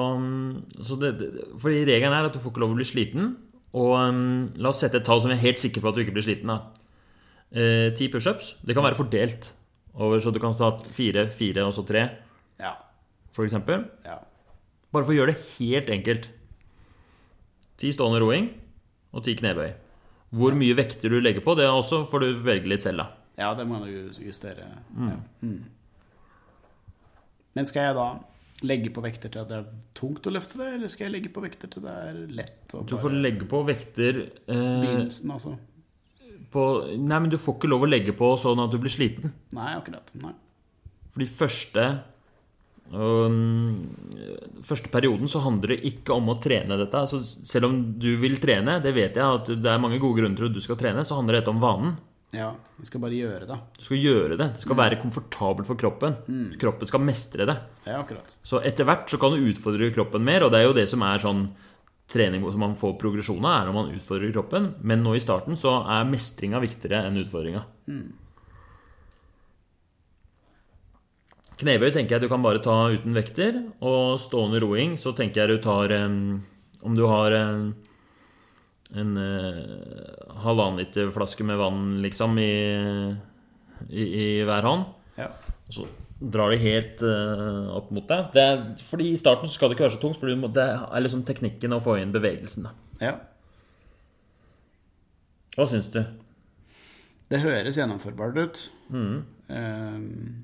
så 0.88 0.95
det, 1.01 1.09
fordi 1.59 1.82
regelen 1.88 2.13
er 2.15 2.30
at 2.30 2.34
du 2.34 2.39
får 2.39 2.53
ikke 2.53 2.63
lov 2.63 2.76
å 2.76 2.78
bli 2.80 2.88
sliten. 2.88 3.34
Og 3.76 3.91
um, 3.99 4.21
la 4.55 4.69
oss 4.71 4.80
sette 4.80 5.01
et 5.01 5.05
tall 5.07 5.19
som 5.21 5.30
vi 5.32 5.36
er 5.36 5.41
helt 5.43 5.59
sikre 5.59 5.82
på 5.84 5.89
at 5.91 5.97
du 5.97 6.03
ikke 6.05 6.13
blir 6.15 6.23
sliten 6.23 6.49
av. 6.53 6.69
Eh, 7.51 7.89
Ti 7.95 8.07
pushups. 8.13 8.53
Det 8.63 8.76
kan 8.76 8.86
være 8.88 8.95
fordelt 8.95 9.49
over, 9.95 10.19
så 10.23 10.32
du 10.32 10.39
kan 10.43 10.55
ta 10.55 10.69
fire, 10.95 11.28
fire 11.32 11.65
og 11.67 11.73
så 11.76 11.84
tre, 11.88 12.05
Ja. 12.59 12.73
for 13.36 13.43
eksempel. 13.45 13.84
ja. 14.05 14.17
Bare 14.95 15.03
for 15.03 15.11
å 15.11 15.15
gjøre 15.17 15.34
det 15.34 15.43
helt 15.59 15.89
enkelt. 15.91 16.30
Ti 17.78 17.91
stående 17.91 18.21
roing 18.23 18.45
og 19.11 19.23
ti 19.26 19.36
knebøy. 19.36 19.73
Hvor 20.36 20.55
mye 20.55 20.76
vekter 20.76 21.09
du 21.11 21.19
legger 21.19 21.43
på, 21.43 21.55
det 21.59 21.65
er 21.67 21.76
også 21.76 22.05
får 22.11 22.19
du 22.23 22.39
velge 22.47 22.67
litt 22.71 22.82
selv, 22.84 23.03
da. 23.03 23.09
Ja, 23.38 23.53
det 23.55 23.65
må 23.67 23.82
du 23.84 23.91
justere. 23.91 24.23
justere. 24.30 24.69
Ja. 24.95 25.17
Mm. 25.43 25.65
Men 27.55 27.65
skal 27.67 27.89
jeg 27.89 27.95
da 27.99 28.07
legge 28.64 28.91
på 28.93 29.03
vekter 29.03 29.32
til 29.34 29.43
at 29.43 29.51
det 29.51 29.58
er 29.58 29.84
tungt 29.97 30.28
å 30.28 30.32
løfte 30.32 30.60
det, 30.62 30.72
eller 30.78 30.91
skal 30.91 31.10
jeg 31.10 31.16
legge 31.18 31.32
på 31.36 31.43
vekter 31.43 31.72
til 31.72 31.84
det 31.84 31.95
er 32.08 32.20
lett? 32.39 32.76
Du 32.88 32.95
får 33.01 33.16
legge 33.18 33.47
på 33.51 33.62
vekter 33.68 34.22
eh, 34.24 34.56
Begynnelsen, 34.56 35.34
altså. 35.36 35.56
på 36.53 36.66
Nei, 36.95 37.20
men 37.20 37.30
du 37.34 37.38
får 37.41 37.58
ikke 37.58 37.72
lov 37.74 37.84
å 37.84 37.91
legge 37.91 38.16
på 38.16 38.32
sånn 38.39 38.64
at 38.64 38.72
du 38.72 38.80
blir 38.82 38.93
sliten. 38.93 39.36
Nei, 39.56 39.74
akkurat. 39.76 40.14
Nei. 40.22 40.34
Fordi 41.16 41.28
første 41.32 41.84
um, 42.91 43.86
Første 44.68 44.91
perioden 44.91 45.32
så 45.32 45.43
handler 45.43 45.76
det 45.76 45.91
ikke 45.91 46.16
om 46.16 46.32
å 46.32 46.39
trene 46.43 46.80
dette. 46.80 47.06
Så 47.12 47.22
selv 47.28 47.70
om 47.70 47.78
du 47.99 48.14
vil 48.22 48.39
trene, 48.43 48.80
det 48.84 48.95
vet 48.95 49.20
jeg 49.20 49.39
at 49.39 49.51
det 49.51 49.72
er 49.72 49.84
mange 49.84 49.99
gode 49.99 50.22
grunner 50.22 50.39
til 50.39 50.49
at 50.51 50.56
du 50.56 50.64
skal 50.64 50.80
trene, 50.80 51.03
så 51.08 51.20
handler 51.20 51.41
dette 51.41 51.51
om 51.51 51.64
vanen. 51.64 51.95
Ja, 52.36 52.49
vi 52.75 52.88
skal 52.89 53.01
bare 53.03 53.15
gjøre 53.15 53.47
det. 53.47 53.57
Du 53.77 53.86
skal 53.86 54.01
gjøre 54.01 54.36
det. 54.36 54.49
Det 54.57 54.63
skal 54.65 54.77
være 54.79 54.99
komfortabelt 54.99 55.69
for 55.69 55.79
kroppen. 55.79 56.17
Kroppen 56.59 56.89
skal 56.89 57.03
mestre 57.05 57.47
det. 57.47 57.55
Ja, 57.86 58.01
akkurat. 58.01 58.36
Så 58.43 58.59
etter 58.65 58.88
hvert 58.88 59.07
så 59.11 59.19
kan 59.21 59.36
du 59.36 59.45
utfordre 59.47 59.93
kroppen 59.95 60.25
mer, 60.27 60.43
og 60.43 60.51
det 60.51 60.59
er 60.59 60.67
jo 60.67 60.75
det 60.75 60.88
som 60.91 61.05
er 61.07 61.23
sånn 61.23 61.47
trening 62.11 62.43
som 62.45 62.61
man 62.61 62.75
får 62.77 62.97
progresjon 63.01 63.45
av, 63.45 63.61
er 63.61 63.69
når 63.69 63.77
man 63.77 63.95
utfordrer 63.95 64.36
kroppen. 64.36 64.69
Men 64.86 65.01
nå 65.05 65.15
i 65.15 65.23
starten 65.23 65.57
så 65.59 65.79
er 65.95 66.07
mestringa 66.09 66.61
viktigere 66.63 67.07
enn 67.07 67.23
utfordringa. 67.23 67.63
Knebøy 71.55 71.91
tenker 71.95 72.17
jeg 72.17 72.25
du 72.25 72.31
kan 72.31 72.43
bare 72.43 72.61
ta 72.63 72.75
uten 72.91 73.15
vekter, 73.15 73.61
og 73.79 74.19
stående 74.19 74.59
roing 74.63 74.97
så 74.99 75.15
tenker 75.15 75.45
jeg 75.45 75.55
du 75.55 75.63
tar 75.63 75.93
um, 76.03 76.43
Om 76.86 76.97
du 76.97 77.05
har 77.07 77.31
en, 77.31 77.69
en 78.93 79.15
uh, 79.17 80.36
halvannen 80.43 80.77
liter 80.83 81.09
flaske 81.15 81.43
med 81.47 81.57
vann, 81.57 82.01
liksom, 82.03 82.38
i, 82.38 82.51
i, 83.89 84.03
i 84.05 84.25
hver 84.45 84.61
hånd, 84.67 84.86
Ja. 85.17 85.31
og 85.67 85.73
så 85.73 85.88
drar 86.21 86.51
de 86.53 86.57
helt 86.61 87.01
uh, 87.03 87.71
opp 87.75 87.89
mot 87.91 88.05
deg. 88.07 88.29
Det 88.36 88.41
er, 88.43 88.61
fordi 88.88 89.09
I 89.11 89.17
starten 89.19 89.49
skal 89.51 89.69
det 89.71 89.75
ikke 89.79 89.88
være 89.88 89.95
så 89.97 90.01
tungt, 90.05 90.19
for 90.21 90.29
må- 90.39 90.53
det 90.53 90.63
er 90.69 91.01
liksom 91.03 91.25
teknikken 91.27 91.73
å 91.75 91.81
få 91.83 91.97
inn 92.01 92.13
bevegelsen. 92.15 92.67
Da. 92.69 92.75
ja. 93.01 93.15
Hva 95.55 95.65
syns 95.71 95.88
du? 95.93 96.01
Det 97.31 97.39
høres 97.39 97.77
gjennomførbart 97.79 98.36
ut. 98.38 98.57
Ehm, 99.49 100.43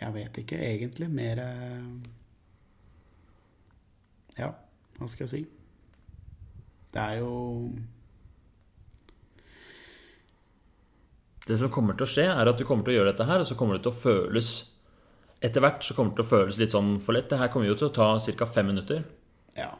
jeg 0.00 0.14
vet 0.16 0.38
ikke 0.42 0.58
egentlig 0.58 1.08
mer 1.12 1.42
Ja, 1.42 1.50
hva 5.04 5.10
skal 5.12 5.26
jeg 5.26 5.32
si? 5.32 5.42
Det 6.92 7.00
er 7.02 7.18
jo 7.22 7.32
Det 11.46 11.56
som 11.58 11.70
kommer 11.74 11.96
til 11.98 12.06
å 12.06 12.10
skje, 12.10 12.26
er 12.30 12.48
at 12.52 12.58
du 12.60 12.64
kommer 12.68 12.86
til 12.86 12.94
å 12.94 12.98
gjøre 13.00 13.12
dette 13.12 13.26
her, 13.26 13.42
og 13.42 13.48
så 13.50 13.56
kommer 13.58 13.74
det 13.78 13.82
til 13.86 13.90
å 13.94 13.98
føles 14.02 14.50
Etter 15.42 15.58
hvert 15.64 15.82
så 15.82 15.94
kommer 15.98 16.12
det 16.14 16.20
til 16.20 16.26
å 16.28 16.30
føles 16.30 16.56
litt 16.60 16.70
sånn 16.70 16.92
for 17.02 17.16
lett. 17.16 17.26
Det 17.32 17.38
her 17.40 17.48
kommer 17.50 17.66
jo 17.66 17.74
til 17.74 17.88
å 17.88 17.94
ta 17.96 18.04
ca. 18.38 18.46
fem 18.46 18.68
minutter. 18.70 19.00
Ja. 19.58 19.72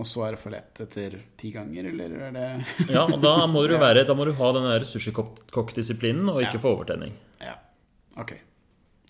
Og 0.00 0.06
så 0.08 0.22
er 0.24 0.32
det 0.32 0.40
for 0.40 0.54
lett 0.54 0.80
etter 0.80 1.18
ti 1.36 1.50
ganger, 1.52 1.90
eller 1.90 2.14
er 2.30 2.32
det 2.32 2.46
Ja, 2.96 3.02
og 3.04 3.20
da 3.20 3.34
må 3.46 3.66
du, 3.68 3.76
være, 3.76 4.06
da 4.08 4.16
må 4.16 4.24
du 4.24 4.32
ha 4.38 4.48
den 4.56 4.64
der 4.64 4.86
sushikokkdisiplinen 4.88 6.32
og 6.32 6.40
ikke 6.40 6.56
Ja. 6.56 6.62
få 6.64 6.72
overtenning. 6.78 7.12
Ja. 7.44 7.58
Ok. 8.16 8.32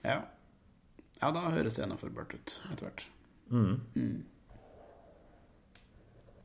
Ja. 0.02 0.18
Ja, 1.22 1.30
da 1.30 1.46
høres 1.54 1.78
det 1.78 1.84
gjennomførbart 1.86 2.34
ut 2.34 2.56
etter 2.72 2.88
hvert. 2.90 3.06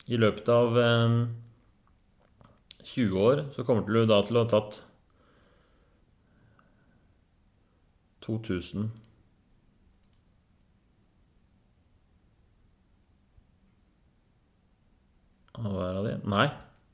I 0.10 0.18
løpet 0.18 0.48
av 0.50 0.78
eh, 0.82 1.18
20 2.90 3.20
år 3.22 3.44
så 3.56 3.66
kommer 3.68 3.86
du 3.86 4.00
da 4.10 4.22
til 4.26 4.40
å 4.40 4.46
ha 4.46 4.50
tatt 4.50 4.80
2000 8.26 8.90
av 15.60 15.72
hver 15.76 15.98
av 16.00 16.06
de? 16.08 16.14
Nei, 16.30 16.48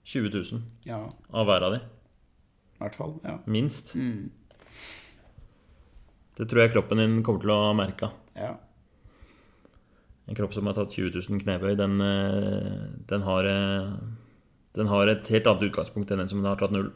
20 0.08 0.32
000 0.36 0.62
Ja, 0.88 1.02
av 1.32 1.48
hver 1.50 1.66
av 1.68 1.76
de. 1.76 1.82
i 2.76 2.82
hvert 2.84 2.96
fall. 2.98 3.14
Ja. 3.24 3.38
Minst. 3.48 3.94
Det 6.36 6.48
tror 6.52 6.62
jeg 6.66 6.74
kroppen 6.74 7.00
din 7.00 7.22
kommer 7.24 7.44
til 7.46 7.54
å 7.56 7.60
merke. 7.78 8.12
ja. 8.36 8.56
En 10.26 10.38
kropp 10.38 10.56
som 10.56 10.66
har 10.66 10.74
tatt 10.78 10.96
20 10.96 11.14
000 11.30 11.42
knebøy, 11.44 11.76
den, 11.78 12.00
eh, 12.02 12.86
den, 13.10 13.26
har, 13.28 13.46
eh, 13.46 13.92
den 14.78 14.90
har 14.90 15.12
et 15.12 15.30
helt 15.30 15.48
annet 15.52 15.70
utgangspunkt 15.70 16.12
enn 16.12 16.24
den 16.24 16.32
som 16.32 16.44
har 16.46 16.58
tatt 16.58 16.74
null. 16.74 16.92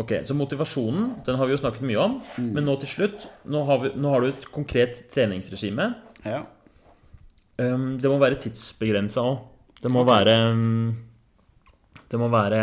Ok, 0.00 0.12
Så 0.24 0.36
motivasjonen 0.36 1.24
den 1.26 1.36
har 1.36 1.46
vi 1.48 1.52
jo 1.56 1.60
snakket 1.60 1.84
mye 1.84 2.00
om. 2.00 2.20
Men 2.38 2.64
nå 2.64 2.76
til 2.80 2.88
slutt 2.88 3.26
Nå 3.44 3.64
har, 3.68 3.80
vi, 3.82 3.90
nå 3.98 4.12
har 4.12 4.20
du 4.22 4.28
et 4.30 4.46
konkret 4.52 5.04
treningsregime. 5.12 5.94
ja. 6.24 6.46
Um, 7.60 7.98
det 8.00 8.08
må 8.08 8.16
være 8.16 8.38
tidsbegrensa 8.40 9.20
òg. 9.20 9.40
Det 9.82 9.90
må 9.92 10.00
være 10.08 10.32
um, 10.54 10.94
Det 12.08 12.16
må 12.16 12.30
være 12.32 12.60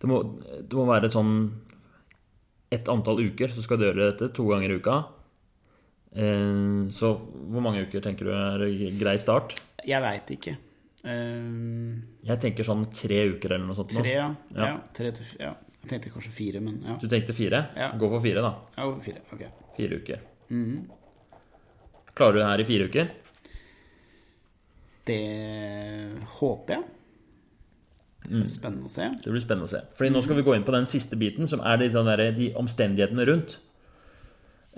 det 0.00 0.08
må, 0.08 0.18
det 0.66 0.74
må 0.74 0.86
være 0.88 1.10
sånn 1.12 1.34
et 2.74 2.88
antall 2.90 3.20
uker, 3.22 3.52
så 3.54 3.62
skal 3.62 3.78
du 3.78 3.86
gjøre 3.86 4.08
dette 4.12 4.30
to 4.34 4.46
ganger 4.48 4.72
i 4.72 4.78
uka. 4.80 4.96
Um, 6.10 6.88
så 6.90 7.12
hvor 7.14 7.62
mange 7.62 7.84
uker 7.86 8.02
tenker 8.02 8.26
du 8.26 8.34
er 8.34 8.64
grei 8.98 9.14
start? 9.22 9.54
Jeg 9.86 10.02
veit 10.02 10.32
ikke. 10.34 10.56
Um, 11.06 12.02
Jeg 12.26 12.42
tenker 12.42 12.66
sånn 12.66 12.82
tre 12.92 13.22
uker 13.36 13.54
eller 13.54 13.68
noe 13.70 13.78
sånt. 13.78 13.94
tre, 13.94 14.16
ja. 14.18 14.26
Ja. 14.52 14.72
ja. 14.72 14.78
Tre 14.96 15.12
til, 15.16 15.34
ja. 15.40 15.54
Jeg 15.80 15.94
tenkte 15.94 16.12
kanskje 16.12 16.34
fire, 16.36 16.60
men 16.60 16.82
ja. 16.84 16.98
Du 17.00 17.06
tenkte 17.08 17.32
fire? 17.36 17.62
Ja. 17.78 17.92
Gå 17.96 18.10
for 18.12 18.20
fire, 18.24 18.42
da. 18.44 18.50
ja 18.76 18.88
fire. 19.06 19.22
Ok. 19.32 19.44
Fire 19.78 20.00
uker. 20.02 20.26
Klarer 22.18 22.36
du 22.36 22.40
det 22.42 22.48
her 22.50 22.60
i 22.60 22.66
fire 22.68 22.88
uker? 22.90 23.12
Det 25.08 25.20
håper 26.40 26.74
jeg. 26.74 26.84
Det 28.20 28.36
blir 28.36 28.50
spennende 28.52 28.90
å 28.90 28.92
se. 28.92 29.06
Det 29.24 29.32
blir 29.32 29.42
spennende 29.42 29.66
å 29.66 29.72
se. 29.72 29.80
Fordi 29.96 30.12
nå 30.12 30.20
skal 30.26 30.36
vi 30.38 30.44
gå 30.46 30.54
inn 30.54 30.66
på 30.66 30.74
den 30.74 30.86
siste 30.90 31.16
biten, 31.18 31.48
som 31.50 31.62
er 31.64 31.80
de, 31.80 31.88
sånn 31.94 32.10
de 32.36 32.50
omstendighetene 32.60 33.26
rundt. 33.30 33.56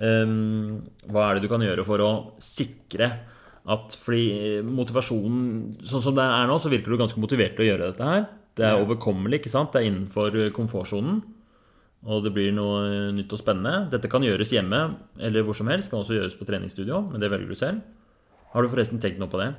Ehm, 0.01 0.83
hva 1.13 1.29
er 1.29 1.37
det 1.37 1.45
du 1.45 1.51
kan 1.53 1.63
gjøre 1.63 1.85
for 1.85 2.01
å 2.01 2.13
sikre 2.41 3.11
at 3.69 3.93
Fordi 4.01 4.63
motivasjonen 4.65 5.77
Sånn 5.87 6.03
som 6.03 6.17
det 6.17 6.25
er 6.25 6.49
nå, 6.49 6.57
så 6.59 6.71
virker 6.73 6.91
du 6.91 6.99
ganske 6.99 7.21
motivert 7.23 7.53
til 7.55 7.63
å 7.63 7.69
gjøre 7.69 7.91
dette 7.93 8.09
her. 8.09 8.25
Det 8.59 8.65
er 8.67 8.81
overkommelig, 8.81 9.39
ikke 9.39 9.53
sant? 9.53 9.71
Det 9.73 9.81
er 9.81 9.91
innenfor 9.91 10.35
komfortsonen. 10.57 11.23
og 12.03 12.25
det 12.25 12.33
blir 12.35 12.51
noe 12.51 13.13
nytt 13.15 13.31
og 13.31 13.39
spennende. 13.39 13.89
Dette 13.93 14.11
kan 14.11 14.25
gjøres 14.27 14.51
hjemme 14.51 14.97
eller 15.23 15.45
hvor 15.47 15.55
som 15.55 15.69
helst. 15.71 15.91
Kan 15.91 16.03
også 16.03 16.17
gjøres 16.19 16.35
på 16.35 16.49
treningsstudio, 16.49 16.99
men 17.13 17.21
det 17.23 17.31
velger 17.31 17.49
du 17.49 17.55
selv. 17.55 17.81
Har 18.53 18.63
du 18.63 18.69
forresten 18.69 18.99
tenkt 18.99 19.21
noe 19.23 19.31
på 19.31 19.39
det? 19.39 19.53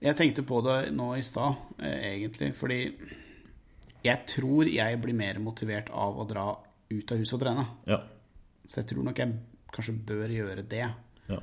Jeg 0.00 0.16
tenkte 0.16 0.46
på 0.46 0.62
det 0.64 0.94
nå 0.96 1.10
i 1.18 1.22
stad, 1.26 1.58
eh, 1.82 2.14
egentlig, 2.14 2.54
fordi 2.56 2.80
jeg 4.04 4.18
tror 4.30 4.70
jeg 4.70 5.00
blir 5.02 5.14
mer 5.14 5.38
motivert 5.42 5.90
av 5.90 6.16
å 6.16 6.26
dra 6.26 6.56
ut 6.88 7.12
av 7.12 7.18
huset 7.18 7.34
og 7.36 7.42
trene. 7.42 7.66
Ja. 7.86 8.00
Så 8.68 8.82
jeg 8.82 8.90
tror 8.90 9.06
nok 9.08 9.22
jeg 9.22 9.38
kanskje 9.72 9.96
bør 10.08 10.28
gjøre 10.32 10.66
det. 10.68 10.84
ja. 11.28 11.40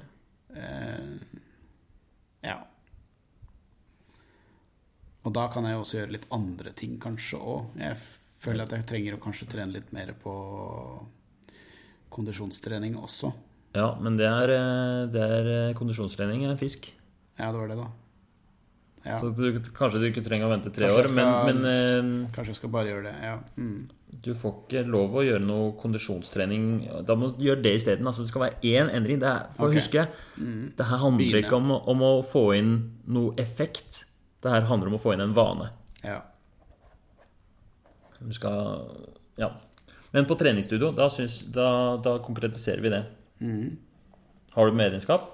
Uh, 0.55 1.41
ja. 2.45 2.59
Og 5.25 5.33
da 5.33 5.47
kan 5.49 5.65
jeg 5.65 5.79
også 5.79 5.97
gjøre 5.99 6.13
litt 6.13 6.27
andre 6.35 6.71
ting, 6.77 6.99
kanskje 7.01 7.39
òg. 7.41 7.73
Jeg 7.81 7.97
føler 8.43 8.67
at 8.67 8.75
jeg 8.77 8.85
trenger 8.91 9.17
å 9.17 9.21
kanskje 9.23 9.49
trene 9.49 9.73
litt 9.73 9.89
mer 9.95 10.13
på 10.21 10.33
kondisjonstrening 12.13 12.95
også. 13.01 13.33
ja 13.75 13.89
men 13.99 14.19
det 14.19 14.27
er, 14.29 14.53
eh, 14.55 15.01
det 15.11 15.23
er 15.37 15.49
eh, 15.55 15.73
kondisjonstrening 15.75 16.45
er 16.45 16.55
fisk. 16.59 16.91
Ja, 17.39 17.49
det 17.51 17.57
var 17.57 17.71
det, 17.71 17.79
da. 17.81 17.89
Ja, 19.05 19.19
Så 19.21 19.29
du, 19.37 19.59
kanskje 19.77 19.99
du 20.01 20.07
ikke 20.07 20.23
trenger 20.25 20.47
å 20.47 20.53
vente 20.55 20.71
tre 20.73 20.87
Kanskje 20.89 21.03
år, 21.03 21.09
jeg 21.11 21.15
men, 21.19 21.61
men 21.61 21.67
eh, 21.69 22.29
kanskje 22.33 22.55
jeg 22.55 22.57
skal 22.57 22.71
bare 22.73 22.89
gjøre 22.89 23.03
det. 23.05 23.13
Ja. 23.21 23.35
Mm. 23.61 23.83
du 24.25 24.31
får 24.39 24.55
ikke 24.63 24.81
lov 24.89 25.17
å 25.19 25.23
gjøre 25.25 25.45
noe 25.45 25.67
kondisjonstrening. 25.77 26.65
Da 27.05 27.17
må 27.19 27.29
du 27.35 27.43
gjøre 27.45 27.61
det 27.61 27.75
isteden. 27.77 28.07
Altså, 28.09 28.25
det 28.25 28.31
skal 28.31 28.45
være 28.47 28.71
én 28.71 28.89
endring. 28.89 29.19
Det 29.21 29.29
er, 29.29 29.51
for 29.53 29.67
okay. 29.67 29.77
å 29.77 29.83
huske, 29.83 30.05
det 30.79 30.87
her 30.89 31.01
handler 31.03 31.21
Begynne. 31.21 31.43
ikke 31.43 31.59
om, 31.59 31.75
om 31.93 32.05
å 32.07 32.13
få 32.25 32.45
inn 32.57 32.73
noe 33.05 33.35
effekt. 33.41 34.05
Det 34.41 34.53
her 34.53 34.65
handler 34.71 34.89
om 34.89 34.97
å 34.97 35.03
få 35.03 35.13
inn 35.13 35.25
en 35.27 35.35
vane. 35.37 35.69
ja. 36.05 36.23
Du 38.25 38.33
skal 38.33 38.87
Ja. 39.37 39.51
Men 40.15 40.25
på 40.25 40.37
treningsstudio, 40.39 40.93
da, 40.95 41.09
syns, 41.11 41.41
da, 41.51 41.97
da 42.01 42.15
konkretiserer 42.23 42.81
vi 42.81 42.89
det. 42.93 43.01
Mm. 43.43 43.77
Har 44.55 44.71
du 44.71 44.77
medlemskap? 44.79 45.27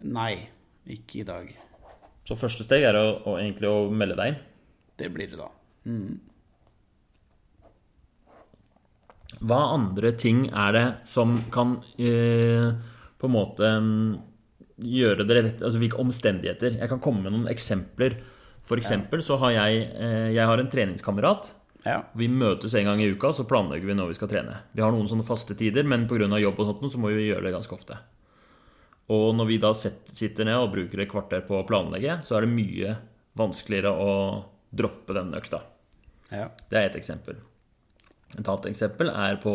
Nei, 0.00 0.48
ikke 0.88 1.20
i 1.20 1.26
dag. 1.28 1.50
Så 2.24 2.36
første 2.40 2.64
steg 2.64 2.86
er 2.88 2.96
å, 2.96 3.06
å 3.28 3.36
egentlig 3.40 3.68
å 3.68 3.88
melde 3.92 4.16
deg 4.18 4.32
inn. 4.32 4.38
Det 5.00 5.10
blir 5.12 5.32
det 5.32 5.40
da. 5.40 5.50
Hva 9.44 9.60
andre 9.74 10.14
ting 10.16 10.46
er 10.48 10.76
det 10.76 10.84
som 11.10 11.36
kan 11.52 11.76
eh, 11.98 12.70
på 13.18 13.28
en 13.28 13.34
måte 13.34 13.72
mm, 13.82 14.14
gjøre 14.84 15.26
det 15.26 15.36
rett 15.36 15.64
Altså 15.64 15.82
hvilke 15.82 16.00
omstendigheter? 16.00 16.78
Jeg 16.80 16.92
kan 16.92 17.02
komme 17.02 17.26
med 17.26 17.34
noen 17.34 17.50
eksempler. 17.52 18.16
For 18.64 18.80
eksempel 18.80 19.20
så 19.24 19.36
har 19.42 19.56
jeg 19.58 19.84
eh, 19.92 20.30
Jeg 20.36 20.48
har 20.48 20.62
en 20.62 20.70
treningskamerat. 20.72 21.50
Ja. 21.84 21.98
Vi 22.16 22.30
møtes 22.32 22.72
en 22.78 22.88
gang 22.88 23.02
i 23.04 23.10
uka, 23.12 23.34
så 23.36 23.44
planlegger 23.44 23.90
vi 23.90 23.96
når 23.98 24.14
vi 24.14 24.16
skal 24.16 24.30
trene. 24.30 24.62
Vi 24.72 24.80
har 24.80 24.94
noen 24.94 25.10
sånne 25.10 25.26
faste 25.26 25.56
tider, 25.58 25.84
men 25.84 26.06
pga. 26.08 26.30
jobb 26.40 26.62
og 26.62 26.70
sånt, 26.70 26.92
så 26.94 27.00
må 27.02 27.12
vi 27.12 27.26
gjøre 27.28 27.44
det 27.44 27.52
ganske 27.58 27.76
ofte. 27.76 27.98
Og 29.12 29.34
når 29.36 29.48
vi 29.50 29.58
da 29.60 29.72
sitter 29.76 30.46
ned 30.48 30.56
og 30.62 30.70
bruker 30.72 31.02
et 31.02 31.10
kvarter 31.10 31.42
på 31.44 31.58
å 31.58 31.66
planlegge, 31.68 32.20
så 32.24 32.38
er 32.38 32.46
det 32.46 32.54
mye 32.54 32.94
vanskeligere 33.36 33.90
å 33.92 34.12
droppe 34.74 35.16
den 35.16 35.34
økta. 35.36 35.60
ja. 36.30 36.48
Det 36.70 36.78
er 36.78 36.88
ett 36.88 36.96
eksempel. 36.96 37.36
Et 38.34 38.46
annet 38.48 38.70
eksempel 38.70 39.10
er 39.12 39.36
på 39.42 39.52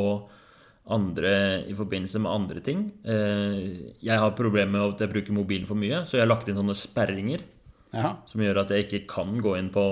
andre 0.89 1.63
i 1.69 1.73
forbindelse 1.77 2.21
med 2.23 2.31
andre 2.31 2.61
ting. 2.65 2.85
Eh, 3.03 3.95
Jeg 4.01 4.19
har 4.19 4.31
problemer 4.37 4.71
med 4.71 4.95
at 4.95 5.01
jeg 5.01 5.13
bruker 5.13 5.33
mobilen 5.33 5.67
for 5.67 5.75
mye, 5.75 6.05
så 6.05 6.17
jeg 6.17 6.25
har 6.25 6.31
lagt 6.31 6.47
inn 6.49 6.57
sånne 6.57 6.77
sperringer 6.77 7.43
ja. 7.93 8.15
som 8.25 8.41
gjør 8.41 8.63
at 8.63 8.71
jeg 8.73 8.87
ikke 8.87 9.07
kan 9.09 9.37
gå 9.41 9.57
inn 9.57 9.69
på 9.73 9.83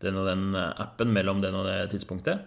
den 0.00 0.16
og 0.16 0.26
den 0.28 0.54
appen 0.56 1.12
mellom 1.12 1.40
den 1.42 1.54
og 1.54 1.66
det 1.68 1.90
tidspunktet. 1.92 2.46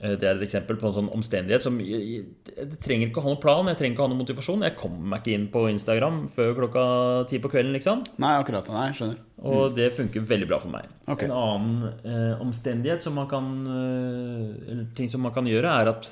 Eh, 0.00 0.12
Det 0.14 0.22
er 0.28 0.36
et 0.36 0.44
eksempel 0.46 0.76
på 0.78 0.86
en 0.86 0.94
sånn 0.94 1.08
omstendighet 1.10 1.60
som 1.64 1.78
Jeg 1.82 2.24
jeg 2.56 2.78
trenger 2.82 3.08
ikke 3.08 3.18
å 3.18 3.24
ha 3.24 3.32
noen 3.32 3.40
plan, 3.42 3.66
jeg 3.66 3.78
trenger 3.80 3.94
ikke 3.96 4.02
å 4.04 4.06
ha 4.06 4.12
noen 4.12 4.22
motivasjon. 4.22 4.62
Jeg 4.66 4.76
kommer 4.78 5.10
meg 5.12 5.20
ikke 5.24 5.34
inn 5.34 5.48
på 5.54 5.64
Instagram 5.70 6.20
før 6.30 6.54
klokka 6.54 6.84
ti 7.30 7.38
på 7.42 7.50
kvelden, 7.50 7.72
liksom. 7.74 8.02
Nei, 8.18 8.32
akkurat. 8.38 8.68
Nei, 8.74 8.88
skjønner. 8.94 9.18
Og 9.42 9.74
det 9.76 9.92
funker 9.94 10.20
veldig 10.26 10.48
bra 10.50 10.58
for 10.62 10.70
meg. 10.74 10.86
Okay. 11.06 11.26
En 11.28 11.34
annen 11.34 11.92
eh, 12.04 12.40
omstendighet 12.42 13.02
som 13.02 13.14
man 13.14 13.28
kan 13.30 13.44
eh, 13.66 14.70
Eller 14.72 14.86
ting 14.98 15.08
som 15.10 15.22
man 15.22 15.32
kan 15.34 15.46
gjøre, 15.46 15.70
er 15.82 15.92
at 15.94 16.08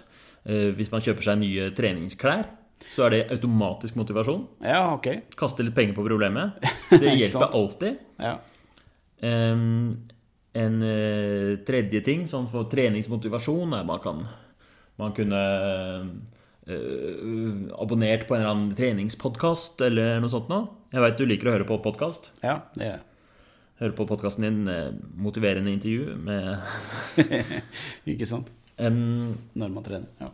eh, 0.47 0.71
hvis 0.77 0.91
man 0.93 1.03
kjøper 1.03 1.23
seg 1.31 1.39
nye 1.43 1.71
treningsklær, 1.75 2.47
så 2.93 3.07
er 3.07 3.11
det 3.15 3.23
automatisk 3.33 3.97
motivasjon. 3.97 4.45
Ja, 4.63 4.83
ok. 4.95 5.09
Kaste 5.39 5.65
litt 5.65 5.75
penger 5.75 5.95
på 5.97 6.05
problemet. 6.07 6.59
Det 6.91 7.15
hjelper 7.17 7.55
alltid. 7.57 7.99
Ja. 8.21 8.37
Em, 9.25 10.07
en 10.57 10.81
eh, 10.85 11.53
tredje 11.67 12.01
ting 12.07 12.25
sånn 12.31 12.49
for 12.51 12.69
treningsmotivasjon 12.71 13.77
er 13.77 13.87
man 13.89 14.03
kan 14.05 14.25
Man 14.97 15.13
kunne 15.13 15.41
eh, 16.67 17.73
abonnert 17.77 18.25
på 18.29 18.37
en 18.37 18.41
eller 18.41 18.55
annen 18.55 18.77
treningspodkast 18.79 19.83
eller 19.85 20.23
noe 20.23 20.33
sånt 20.33 20.49
noe. 20.49 20.71
Jeg 20.95 21.05
veit 21.05 21.19
du 21.21 21.27
liker 21.29 21.51
å 21.51 21.53
høre 21.59 21.69
på 21.69 21.77
podkast. 21.85 22.31
ja, 22.41 22.63
det 22.75 22.87
gjør 22.87 22.95
jeg. 22.95 23.05
Høre 23.77 23.93
på 23.93 24.07
podkasten 24.09 24.47
din 24.47 24.73
eh, 24.73 24.95
motiverende 25.21 25.69
intervju 25.75 26.15
med 26.17 27.27
Ikke 28.15 28.29
sant? 28.29 28.49
Um, 28.81 29.37
Når 29.53 29.75
man 29.75 29.85
trener. 29.85 30.09
Ja. 30.21 30.31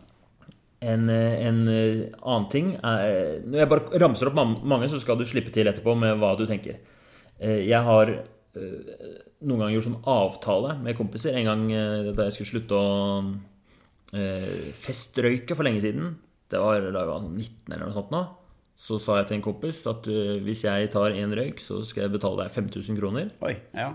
en, 0.93 1.09
eh, 1.11 1.35
en 1.49 1.59
annen 1.67 2.47
ting 2.51 2.73
er 2.77 3.43
Når 3.43 3.59
jeg 3.59 3.71
bare 3.73 3.99
ramser 4.05 4.31
opp 4.31 4.39
mange, 4.39 4.87
så 4.87 5.01
skal 5.03 5.19
du 5.19 5.25
slippe 5.27 5.51
til 5.51 5.67
etterpå 5.67 5.95
med 5.99 6.15
hva 6.23 6.37
du 6.39 6.45
tenker. 6.47 6.79
Jeg 7.43 7.83
har 7.83 8.13
noen 9.43 9.61
ganger 9.61 9.75
gjort 9.77 9.89
sånn 9.89 10.05
avtale 10.09 10.77
med 10.83 10.97
kompiser. 10.97 11.35
En 11.39 11.49
gang 11.49 11.65
eh, 11.71 12.11
da 12.15 12.27
jeg 12.27 12.37
skulle 12.37 12.51
slutte 12.53 12.79
å 12.79 12.87
eh, 14.17 14.71
festrøyke 14.83 15.57
for 15.57 15.67
lenge 15.67 15.83
siden, 15.83 16.15
det 16.53 16.61
var 16.61 16.81
da 16.85 17.03
jeg 17.03 17.11
var 17.11 17.21
sånn 17.25 17.37
19 17.37 17.75
eller 17.75 17.85
noe 17.85 17.97
sånt 17.97 18.13
nå, 18.13 18.23
så 18.83 18.97
sa 19.01 19.19
jeg 19.19 19.29
til 19.29 19.37
en 19.39 19.45
kompis 19.45 19.83
at 19.89 20.09
eh, 20.11 20.39
hvis 20.43 20.65
jeg 20.67 20.89
tar 20.93 21.17
én 21.17 21.35
røyk, 21.37 21.61
så 21.63 21.81
skal 21.87 22.07
jeg 22.07 22.15
betale 22.15 22.45
deg 22.45 22.55
5000 22.55 22.99
kroner. 22.99 23.31
Oi. 23.45 23.55
Ja. 23.77 23.93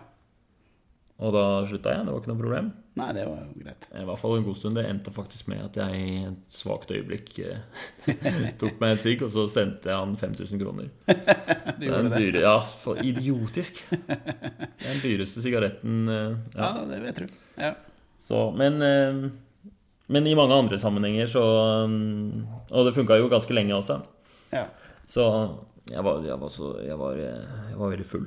Og 1.18 1.32
da 1.34 1.40
slutta 1.66 1.90
jeg. 1.96 2.04
Det 2.06 2.12
var 2.14 2.20
ikke 2.22 2.30
noe 2.30 2.38
problem. 2.38 2.66
Nei, 2.98 3.08
det 3.14 3.24
var 3.26 3.40
jo 3.42 3.62
greit. 3.64 3.86
I 3.94 4.04
hvert 4.06 4.20
fall 4.20 4.36
en 4.36 4.44
god 4.46 4.58
stund. 4.58 4.76
Det 4.78 4.84
endte 4.86 5.12
faktisk 5.14 5.48
med 5.50 5.64
at 5.64 5.78
jeg 5.80 5.98
i 5.98 6.12
et 6.28 6.54
svakt 6.54 6.92
øyeblikk 6.94 7.32
eh, 7.42 7.58
tok 8.60 8.78
meg 8.82 8.94
en 8.94 9.00
sigg, 9.02 9.24
og 9.26 9.32
så 9.34 9.48
sendte 9.50 9.90
jeg 9.90 9.98
han 9.98 10.14
5000 10.18 10.62
kroner. 10.62 10.88
Du 11.78 11.84
gjorde 11.86 12.08
det. 12.10 12.20
dyre, 12.22 12.40
ja, 12.42 12.54
for 12.82 12.98
idiotisk. 13.02 13.82
Det 13.90 14.16
er 14.18 14.88
den 14.88 15.02
dyreste 15.04 15.42
sigaretten 15.44 16.08
eh, 16.10 16.32
Ja, 16.56 16.70
ja. 16.80 16.86
det 16.90 16.98
vet 17.04 17.20
du. 17.22 17.36
Ja. 17.58 17.72
Så, 18.22 18.40
men, 18.58 18.78
eh, 18.82 19.20
men 20.10 20.26
i 20.26 20.34
mange 20.38 20.54
andre 20.58 20.78
sammenhenger 20.82 21.30
så 21.30 21.42
mm, 21.86 22.46
Og 22.72 22.86
det 22.88 22.94
funka 22.96 23.18
jo 23.20 23.30
ganske 23.30 23.54
lenge 23.54 23.74
også. 23.78 24.00
ja. 24.54 24.66
Så 25.08 25.24
jeg 25.88 26.02
var, 26.04 26.18
jeg 26.26 26.36
var, 26.36 26.50
så, 26.52 26.74
jeg 26.84 26.98
var, 27.00 27.16
eh, 27.16 27.62
jeg 27.70 27.78
var 27.80 27.94
veldig 27.94 28.06
full. 28.06 28.26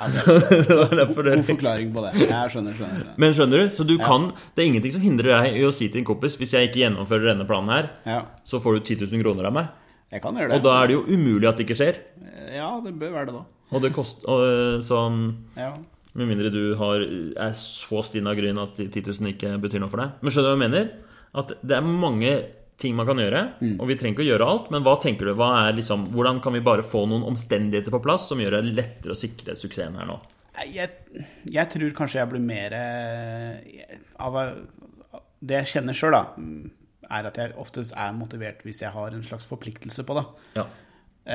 Altså, 0.00 0.34
god 0.68 1.42
forklaring 1.44 1.90
på 1.92 2.02
det. 2.06 2.12
Jeg 2.24 2.52
skjønner, 2.54 2.72
skjønner. 2.76 3.02
skjønner. 3.02 3.14
Men 3.20 3.34
skjønner 3.36 3.62
du? 3.62 3.76
Så 3.76 3.84
du 3.86 3.94
kan 4.00 4.30
Det 4.56 4.62
er 4.64 4.68
ingenting 4.70 4.94
som 4.94 5.02
hindrer 5.04 5.30
deg 5.34 5.58
i 5.60 5.64
å 5.68 5.72
si 5.76 5.88
til 5.92 6.00
en 6.02 6.08
kompis 6.08 6.38
hvis 6.40 6.54
jeg 6.56 6.70
ikke 6.70 6.80
gjennomfører 6.84 7.32
denne 7.34 7.46
planen 7.48 7.72
her, 7.74 7.90
Ja, 8.08 8.20
så 8.48 8.60
får 8.64 8.78
du 8.78 8.80
10 8.94 9.04
000 9.12 9.22
kroner 9.24 9.50
av 9.50 9.56
meg. 9.58 9.68
jeg 10.10 10.22
kan 10.24 10.34
gjøre 10.40 10.48
det. 10.50 10.56
Og 10.58 10.64
da 10.66 10.76
er 10.82 10.86
det 10.90 10.96
jo 10.96 11.02
umulig 11.06 11.48
at 11.50 11.56
det 11.60 11.66
ikke 11.68 11.78
skjer. 11.78 12.00
Ja, 12.56 12.70
det 12.84 12.94
bør 12.98 13.12
være 13.14 13.26
det, 13.30 13.34
da. 13.36 13.44
Og 13.70 13.82
det 13.84 13.92
koster 13.94 14.26
øh, 14.26 14.80
sånn 14.82 15.20
Ja. 15.56 15.72
Med 16.18 16.26
mindre 16.26 16.50
du 16.50 16.74
har, 16.74 17.04
er 17.38 17.52
så 17.54 18.00
stinn 18.02 18.26
av 18.26 18.34
gryn 18.34 18.58
at 18.58 18.74
10 18.80 19.04
000 19.12 19.30
ikke 19.30 19.52
betyr 19.62 19.78
noe 19.84 19.92
for 19.92 20.02
deg. 20.02 20.16
Men 20.24 20.32
skjønner 20.34 20.50
du 20.50 20.56
hva 20.56 20.56
jeg 20.58 20.70
mener? 20.70 20.88
At 21.38 21.52
det 21.62 21.76
er 21.76 21.86
mange 21.86 22.32
ting 22.80 22.94
man 22.96 23.06
kan 23.08 23.18
gjøre, 23.20 23.40
og 23.76 23.86
vi 23.90 23.94
trenger 24.00 24.16
ikke 24.16 24.24
å 24.24 24.28
gjøre 24.30 24.46
alt. 24.50 24.68
Men 24.74 24.84
hva 24.86 24.94
tenker 25.02 25.28
du? 25.28 25.34
Hva 25.38 25.50
er 25.66 25.76
liksom, 25.76 26.06
hvordan 26.14 26.40
kan 26.44 26.54
vi 26.56 26.62
bare 26.64 26.84
få 26.86 27.04
noen 27.10 27.26
omstendigheter 27.28 27.92
på 27.92 28.00
plass 28.04 28.24
som 28.30 28.40
gjør 28.40 28.56
det 28.58 28.72
lettere 28.78 29.12
å 29.14 29.18
sikre 29.20 29.56
suksessen 29.58 29.98
her 30.00 30.08
nå? 30.08 30.16
Jeg, 30.70 30.90
jeg 31.48 31.70
tror 31.72 31.92
kanskje 31.96 32.18
jeg 32.20 32.30
blir 32.32 32.42
mer 32.44 32.74
eh, 32.76 33.94
av 34.20 34.34
Det 35.40 35.60
jeg 35.62 35.70
kjenner 35.74 35.96
sjøl, 35.96 36.12
da, 36.16 36.24
er 37.20 37.28
at 37.30 37.38
jeg 37.40 37.54
oftest 37.60 37.94
er 37.96 38.12
motivert 38.16 38.60
hvis 38.66 38.82
jeg 38.84 38.92
har 38.92 39.14
en 39.16 39.24
slags 39.24 39.48
forpliktelse 39.48 40.04
på 40.08 40.18
det. 40.18 40.24
Ja. 40.58 40.66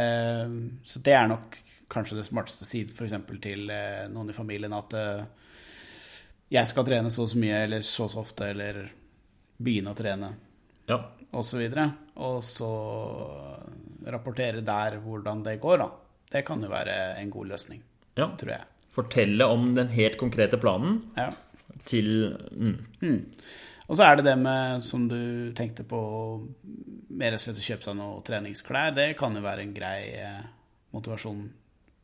Eh, 0.02 0.60
Så 0.86 1.02
det 1.06 1.16
er 1.18 1.30
nok 1.32 1.58
kanskje 1.90 2.18
det 2.20 2.28
smarteste 2.28 2.66
å 2.66 2.70
si 2.70 2.84
f.eks. 2.90 3.16
til 3.42 3.70
eh, 3.74 4.06
noen 4.14 4.30
i 4.34 4.38
familien 4.38 4.74
at 4.78 4.94
jeg 6.54 6.70
skal 6.70 6.86
trene 6.86 7.10
så 7.14 7.26
og 7.26 7.32
så 7.32 7.40
mye 7.42 7.64
eller 7.66 7.86
så 7.86 8.06
og 8.06 8.12
så 8.14 8.22
ofte, 8.22 8.50
eller 8.54 8.84
begynne 9.58 9.94
å 9.94 9.98
trene 9.98 10.34
ja. 10.90 11.00
osv. 11.36 11.62
Og 12.16 12.40
så 12.46 12.72
rapportere 14.06 14.62
der 14.66 15.00
hvordan 15.04 15.44
det 15.46 15.60
går, 15.64 15.78
da. 15.82 15.90
Det 16.32 16.44
kan 16.46 16.62
jo 16.64 16.70
være 16.72 16.96
en 17.22 17.30
god 17.32 17.52
løsning, 17.54 17.82
ja. 18.18 18.30
tror 18.38 18.52
jeg. 18.58 18.66
Fortelle 18.96 19.46
om 19.52 19.74
den 19.76 19.90
helt 19.92 20.18
konkrete 20.18 20.58
planen 20.58 21.02
Ja. 21.18 21.30
til 21.86 22.38
mm, 22.52 23.26
Og 23.88 23.98
så 23.98 24.04
er 24.04 24.16
det 24.16 24.26
det 24.26 24.38
med, 24.40 24.82
som 24.84 25.08
du 25.10 25.52
tenkte 25.54 25.84
på, 25.84 26.00
mer 27.10 27.36
rett 27.36 27.48
og 27.52 27.60
kjøpe 27.62 27.86
seg 27.86 27.98
noe 28.00 28.22
treningsklær. 28.26 28.96
Det 28.96 29.12
kan 29.20 29.36
jo 29.36 29.44
være 29.46 29.62
en 29.62 29.76
grei 29.76 30.00
eh, 30.18 30.42
motivasjon 30.96 31.44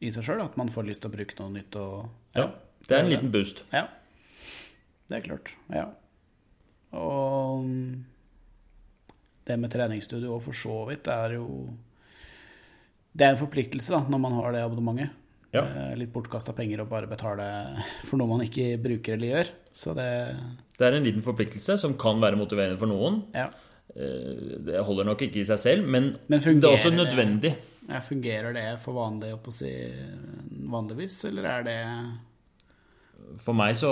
i 0.01 0.11
seg 0.13 0.25
sjøl, 0.25 0.43
at 0.43 0.57
man 0.57 0.69
får 0.73 0.85
lyst 0.89 1.01
til 1.01 1.09
å 1.11 1.15
bruke 1.15 1.39
noe 1.39 1.55
nytt 1.55 1.75
og 1.81 2.09
Ja. 2.37 2.49
Det 2.87 2.97
er 2.97 3.03
en 3.03 3.11
liten 3.11 3.31
boost. 3.31 3.63
Ja. 3.71 3.87
Det 5.07 5.17
er 5.19 5.25
klart. 5.25 5.51
Ja. 5.69 5.87
Og 6.97 7.65
det 9.47 9.57
med 9.59 9.71
treningsstudio 9.73 10.35
og 10.35 10.43
for 10.45 10.53
så 10.57 10.75
vidt 10.89 11.07
er 11.11 11.33
jo 11.39 11.47
Det 13.13 13.25
er 13.25 13.33
en 13.33 13.41
forpliktelse 13.41 13.91
da, 13.91 14.03
når 14.07 14.19
man 14.23 14.35
har 14.37 14.51
det 14.55 14.61
abonnementet. 14.63 15.09
Ja. 15.51 15.65
Eh, 15.67 15.95
Litt 15.99 16.13
bortkasta 16.13 16.53
penger 16.55 16.79
å 16.83 16.87
bare 16.87 17.09
betale 17.11 17.43
for 18.07 18.15
noe 18.21 18.29
man 18.29 18.45
ikke 18.45 18.77
bruker 18.79 19.17
eller 19.17 19.33
gjør. 19.33 19.49
Så 19.73 19.95
det 19.97 20.07
Det 20.77 20.87
er 20.87 20.95
en 20.97 21.03
liten 21.03 21.21
forpliktelse 21.25 21.77
som 21.77 21.97
kan 21.99 22.21
være 22.23 22.39
motiverende 22.39 22.79
for 22.79 22.87
noen. 22.87 23.21
Ja. 23.35 23.49
Eh, 23.95 24.55
Det 24.63 24.85
holder 24.87 25.03
nok 25.11 25.21
ikke 25.27 25.41
i 25.41 25.43
seg 25.49 25.59
selv, 25.59 25.87
men, 25.87 26.15
Men 26.29 26.39
det 26.39 26.63
er 26.63 26.71
også 26.71 26.93
nødvendig. 26.95 27.55
det? 27.87 28.03
fungerer 28.07 28.53
det 28.53 28.79
for 28.79 28.93
vanlig, 28.93 29.33
å 29.35 29.51
si, 29.51 29.71
vanligvis, 30.71 31.25
eller 31.27 31.43
er 31.43 31.63
det 31.63 31.79
For 33.41 33.55
meg 33.57 33.75
så 33.79 33.89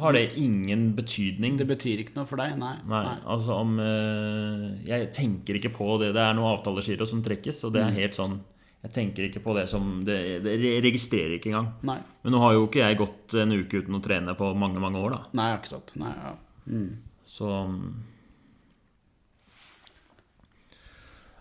har 0.00 0.12
det 0.14 0.34
ingen 0.38 0.92
betydning. 0.94 1.56
Det 1.58 1.66
betyr 1.66 2.02
ikke 2.04 2.14
noe 2.18 2.26
for 2.28 2.36
deg? 2.40 2.52
Nei. 2.60 2.74
Nei, 2.86 3.16
altså 3.26 3.56
om 3.62 3.78
eh, 3.80 4.66
Jeg 4.86 5.08
tenker 5.16 5.58
ikke 5.58 5.72
på 5.74 5.96
det. 6.02 6.12
Det 6.14 6.22
er 6.22 6.36
noe 6.38 6.52
avtalegiro 6.56 7.06
som 7.08 7.22
trekkes, 7.24 7.64
og 7.64 7.72
det 7.74 7.82
Mm. 7.82 7.88
er 7.88 8.00
helt 8.02 8.14
sånn 8.18 8.38
Jeg 8.84 8.92
tenker 8.94 9.24
ikke 9.26 9.42
på 9.42 9.54
det 9.56 9.64
som 9.68 10.04
Det, 10.06 10.18
det 10.44 10.58
registrerer 10.84 11.38
ikke 11.38 11.50
engang. 11.50 11.72
Nei. 11.82 11.98
Men 12.22 12.32
nå 12.36 12.38
har 12.44 12.52
jo 12.54 12.66
ikke 12.68 12.84
jeg 12.84 12.98
gått 13.00 13.34
en 13.34 13.52
uke 13.56 13.80
uten 13.82 13.96
å 13.98 14.02
trene 14.04 14.36
på 14.38 14.52
mange, 14.54 14.78
mange 14.78 15.00
år, 15.02 15.10
da. 15.16 15.22
Nei, 15.34 15.48
akkurat. 15.56 15.90
Nei, 15.98 16.12
ja. 16.14 16.34
Mm. 16.68 16.92
Så 17.26 17.48
mm. 17.48 17.88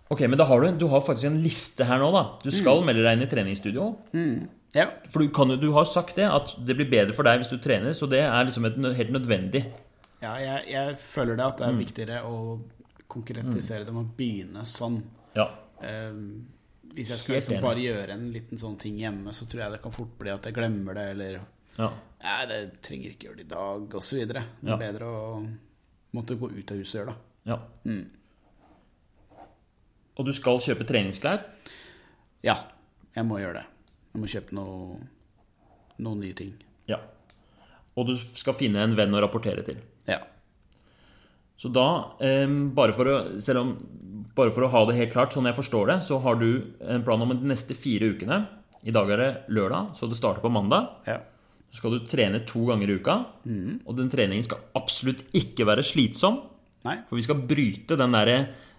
Ok, 0.10 0.22
men 0.24 0.38
da 0.40 0.46
har 0.48 0.62
du, 0.64 0.70
du 0.80 0.88
har 0.88 1.02
faktisk 1.04 1.28
en 1.28 1.42
liste 1.44 1.84
her 1.88 2.00
nå, 2.00 2.08
da. 2.16 2.22
Du 2.40 2.48
skal 2.56 2.80
melde 2.88 3.04
deg 3.04 3.18
inn 3.18 3.26
i 3.26 3.32
treningsstudio. 3.32 3.88
Ja. 4.76 4.90
For 5.14 5.20
du, 5.24 5.30
kan, 5.34 5.48
du 5.60 5.70
har 5.72 5.86
sagt 5.86 6.16
det, 6.20 6.26
at 6.28 6.56
det 6.68 6.76
blir 6.76 6.90
bedre 6.92 7.14
for 7.16 7.24
deg 7.24 7.40
hvis 7.42 7.50
du 7.54 7.58
trener, 7.64 7.94
så 7.94 8.08
det 8.10 8.20
er 8.26 8.44
liksom 8.46 8.66
et, 8.66 8.76
helt 8.98 9.12
nødvendig. 9.16 9.64
ja 10.22 10.34
jeg, 10.42 10.66
jeg 10.74 10.98
føler 10.98 11.36
det 11.40 11.46
at 11.46 11.58
det 11.62 11.68
er 11.68 11.78
viktigere 11.80 12.22
å 12.28 12.38
konkretisere 13.08 13.86
det 13.88 13.94
med 13.96 14.04
å 14.06 14.16
begynne 14.18 14.66
sånn. 14.68 15.00
Ja. 15.38 15.48
Eh, 15.82 16.14
hvis 16.98 17.10
jeg 17.14 17.20
skal 17.22 17.36
liksom 17.38 17.62
bare 17.62 17.80
gjøre 17.84 18.14
en 18.18 18.28
liten 18.34 18.58
sånn 18.58 18.76
ting 18.82 18.98
hjemme, 19.00 19.34
så 19.34 19.46
tror 19.46 19.64
jeg 19.64 19.72
det 19.78 19.82
kan 19.84 19.94
fort 19.96 20.18
bli 20.20 20.34
at 20.34 20.46
jeg 20.50 20.56
glemmer 20.58 20.98
det, 20.98 21.08
eller 21.16 21.40
ja. 21.78 21.92
Nei, 22.24 22.46
det 22.50 22.60
trenger 22.82 23.12
ikke 23.14 23.28
gjøre 23.30 23.38
det 23.38 23.44
i 23.46 23.50
dag, 23.52 23.96
osv. 24.00 24.22
Det 24.26 24.38
er 24.42 24.48
Ja. 24.66 24.78
bedre 24.82 25.06
å 25.06 25.48
måtte 26.18 26.36
gå 26.40 26.50
ut 26.50 26.72
av 26.74 26.78
huset 26.82 26.96
og 26.96 27.06
gjøre 27.06 27.14
det. 27.14 27.20
ja. 27.52 27.58
Mm. 27.86 28.06
Og 30.18 30.26
du 30.26 30.34
skal 30.34 30.58
kjøpe 30.58 30.86
treningsklær. 30.90 31.44
Ja, 32.42 32.56
jeg 33.14 33.26
må 33.30 33.38
gjøre 33.38 33.60
det. 33.62 33.66
Jeg 34.18 34.24
må 34.24 34.30
kjøpe 34.32 34.56
noe, 34.58 34.96
noen 36.02 36.24
nye 36.26 36.34
ting. 36.34 36.56
Ja. 36.90 36.98
Og 37.94 38.08
du 38.10 38.16
skal 38.18 38.56
finne 38.58 38.82
en 38.82 38.96
venn 38.98 39.14
å 39.14 39.22
rapportere 39.22 39.62
til. 39.62 39.78
Ja. 40.10 40.24
Så 41.62 41.70
da, 41.70 41.86
bare, 42.74 42.96
for 42.98 43.12
å, 43.14 43.16
om, 43.62 43.76
bare 44.34 44.56
for 44.56 44.66
å 44.66 44.72
ha 44.74 44.82
det 44.90 44.98
helt 44.98 45.14
klart, 45.14 45.38
sånn 45.38 45.46
jeg 45.46 45.58
forstår 45.60 45.92
det, 45.92 46.00
så 46.10 46.18
har 46.26 46.42
du 46.42 46.50
en 46.82 47.06
plan 47.06 47.22
om 47.22 47.36
de 47.36 47.54
neste 47.54 47.78
fire 47.78 48.10
ukene. 48.18 48.40
I 48.90 48.94
dag 48.98 49.14
er 49.14 49.22
det 49.22 49.30
lørdag, 49.54 49.94
så 49.98 50.10
det 50.10 50.18
starter 50.18 50.42
på 50.42 50.54
mandag. 50.54 50.96
ja. 51.06 51.22
Så 51.68 51.82
skal 51.82 51.98
du 51.98 52.06
trene 52.10 52.40
to 52.48 52.64
ganger 52.66 52.90
i 52.90 52.98
uka. 52.98 53.20
Og 53.86 53.98
den 54.00 54.10
treningen 54.10 54.46
skal 54.46 54.62
absolutt 54.80 55.26
ikke 55.36 55.66
være 55.68 55.84
slitsom. 55.86 56.40
Nei. 56.88 57.02
For 57.06 57.20
vi 57.20 57.26
skal 57.26 57.42
bryte 57.46 57.98
den 58.00 58.16
derre 58.16 58.38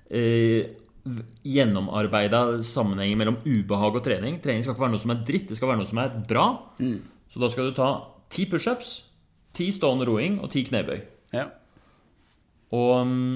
eh, 0.08 0.70
gjennomarbeida 1.46 2.42
sammenhengen 2.66 3.20
mellom 3.20 3.38
ubehag 3.46 3.98
og 3.98 4.04
trening. 4.04 4.38
Trening 4.44 4.64
skal 4.64 4.74
ikke 4.74 4.86
være 4.86 4.94
noe 4.96 5.04
som 5.04 5.14
er 5.14 5.24
dritt, 5.28 5.48
det 5.50 5.58
skal 5.58 5.72
være 5.72 5.82
noe 5.82 5.90
som 5.90 6.02
er 6.02 6.16
bra. 6.28 6.46
Så 7.28 7.42
da 7.42 7.50
skal 7.52 7.70
du 7.70 7.76
ta 7.76 7.88
ti 8.32 8.46
pushups, 8.50 8.92
ti 9.56 9.70
stående 9.74 10.08
roing 10.08 10.38
og 10.42 10.52
ti 10.52 10.64
knebøy. 10.68 11.00
Ja. 11.36 11.48
Og 12.76 12.94
mm, 13.08 13.34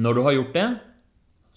når 0.00 0.16
du 0.16 0.22
har 0.26 0.36
gjort 0.36 0.56
det, 0.56 0.68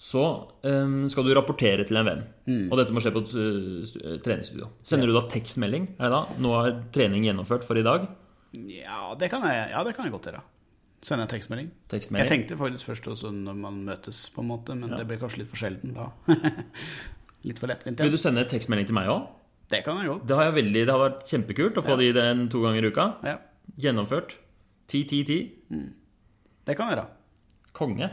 så 0.04 0.24
um, 0.66 1.04
skal 1.08 1.24
du 1.24 1.32
rapportere 1.36 1.84
til 1.88 1.96
en 2.00 2.08
venn. 2.08 2.24
Og 2.68 2.76
dette 2.80 2.92
må 2.92 3.00
skje 3.04 3.12
på 3.14 3.22
et 3.24 3.36
uh, 3.38 3.84
uh, 4.02 4.16
treningsstudio. 4.24 4.72
Sender 4.84 5.08
du 5.08 5.16
da 5.16 5.24
tekstmelding? 5.30 5.94
Er 5.96 6.10
det 6.10 6.16
da? 6.16 6.40
Nå 6.44 6.56
er 6.60 6.80
trening 6.94 7.24
gjennomført 7.28 7.64
for 7.66 7.78
i 7.80 7.86
dag. 7.86 8.08
Ja, 8.54 9.14
det 9.18 9.30
kan 9.32 9.46
jeg, 9.48 9.70
ja, 9.72 9.80
det 9.86 9.94
kan 9.96 10.06
jeg 10.06 10.14
godt 10.14 10.28
gjøre. 10.30 10.42
Sende 11.04 11.26
jeg 11.26 11.34
tekstmelding. 11.34 11.66
tekstmelding? 11.92 12.24
Jeg 12.24 12.32
tenkte 12.32 12.56
faktisk 12.56 12.88
først 12.88 13.08
også 13.12 13.30
når 13.36 13.56
man 13.60 13.80
møtes, 13.84 14.22
på 14.32 14.40
en 14.40 14.48
måte, 14.48 14.76
men 14.78 14.94
det 14.96 15.04
blir 15.08 15.18
kanskje 15.20 15.42
litt 15.42 15.50
for 15.50 15.60
sjelden 15.60 15.92
da. 15.96 16.06
litt 17.48 17.60
for 17.60 17.68
lettvint. 17.68 18.00
Vil 18.00 18.14
du 18.14 18.20
sende 18.20 18.46
tekstmelding 18.48 18.88
til 18.88 18.96
meg 18.96 19.10
òg? 19.12 19.26
Det 19.72 19.82
kan 19.84 20.00
jeg 20.00 20.08
godt. 20.12 20.24
Det 20.28 20.36
har, 20.38 20.48
jeg 20.48 20.56
veldig, 20.60 20.84
det 20.88 20.92
har 20.94 21.02
vært 21.02 21.26
kjempekult 21.28 21.80
å 21.80 21.84
få 21.84 21.98
de 22.00 22.08
den 22.16 22.46
to 22.52 22.62
ganger 22.64 22.84
i 22.84 22.92
uka. 22.92 23.06
Ja, 23.24 23.36
Gjennomført. 23.80 24.36
10-10-10. 24.92 25.84
det 26.68 26.74
kan 26.76 26.90
jeg 26.92 26.98
da 27.00 27.06
Konge. 27.74 28.10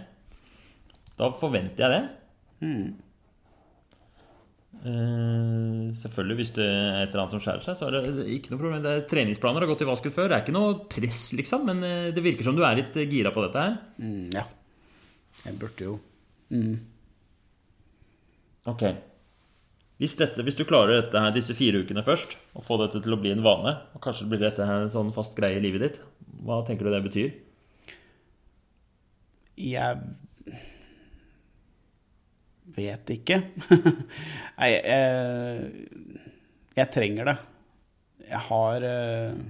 Da 1.20 1.28
forventer 1.38 1.84
jeg 1.84 1.92
det. 1.92 2.72
Eh, 4.82 5.92
selvfølgelig, 5.94 6.38
hvis 6.40 6.54
det 6.56 6.66
er 6.66 7.04
et 7.04 7.12
eller 7.12 7.24
annet 7.24 7.36
som 7.36 7.44
skjærer 7.44 7.66
seg, 7.66 7.78
så 7.78 7.88
er 7.88 7.98
det 7.98 8.26
ikke 8.34 8.54
noe 8.54 8.62
problem. 8.64 8.80
Det 8.82 8.94
er 8.96 9.04
Treningsplaner 9.12 9.62
har 9.62 9.70
gått 9.70 9.84
i 9.86 9.90
vasken 9.90 10.16
før. 10.16 10.32
Det 10.32 10.38
er 10.38 10.46
ikke 10.46 10.56
noe 10.56 10.80
press, 10.90 11.22
liksom, 11.38 11.68
men 11.70 11.86
eh, 11.86 12.08
det 12.16 12.24
virker 12.26 12.48
som 12.48 12.58
du 12.58 12.64
er 12.66 12.80
litt 12.80 12.98
eh, 12.98 13.10
gira 13.10 13.34
på 13.36 13.44
dette 13.46 13.66
her. 13.68 13.78
Mm, 14.02 14.32
ja. 14.34 14.48
Jeg 15.46 15.58
burde 15.62 15.88
jo 15.88 16.00
Ok. 18.68 18.82
Hvis, 20.02 20.18
dette, 20.20 20.44
hvis 20.46 20.58
du 20.58 20.66
klarer 20.68 21.00
dette 21.00 21.22
her, 21.22 21.32
disse 21.34 21.56
fire 21.58 21.80
ukene 21.82 22.04
først, 22.06 22.34
og 22.58 22.66
få 22.66 22.78
dette 22.82 23.00
til 23.06 23.16
å 23.16 23.20
bli 23.22 23.32
en 23.34 23.44
vane, 23.46 23.76
og 23.96 24.04
kanskje 24.04 24.28
blir 24.30 24.42
dette 24.42 24.66
her 24.66 24.84
en 24.84 24.92
sånn 24.94 25.14
fast 25.16 25.34
greie 25.38 25.58
i 25.58 25.64
livet 25.64 25.86
ditt, 25.86 26.02
hva 26.46 26.60
tenker 26.66 26.86
du 26.86 26.94
det 26.94 27.02
betyr? 27.06 27.32
Jeg 29.62 30.02
vet 32.76 33.12
ikke. 33.16 33.38
Nei, 34.60 34.70
jeg, 34.72 35.88
jeg 36.78 36.92
trenger 36.94 37.32
det. 37.32 37.38
Jeg 38.32 38.42
har 38.48 38.86
eh, 38.88 39.42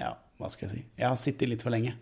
Ja, 0.00 0.14
hva 0.40 0.50
skal 0.52 0.68
jeg 0.68 0.74
si? 0.74 0.84
Jeg 0.96 1.08
har 1.08 1.20
sittet 1.20 1.50
litt 1.50 1.64
for 1.64 1.74
lenge. 1.74 1.94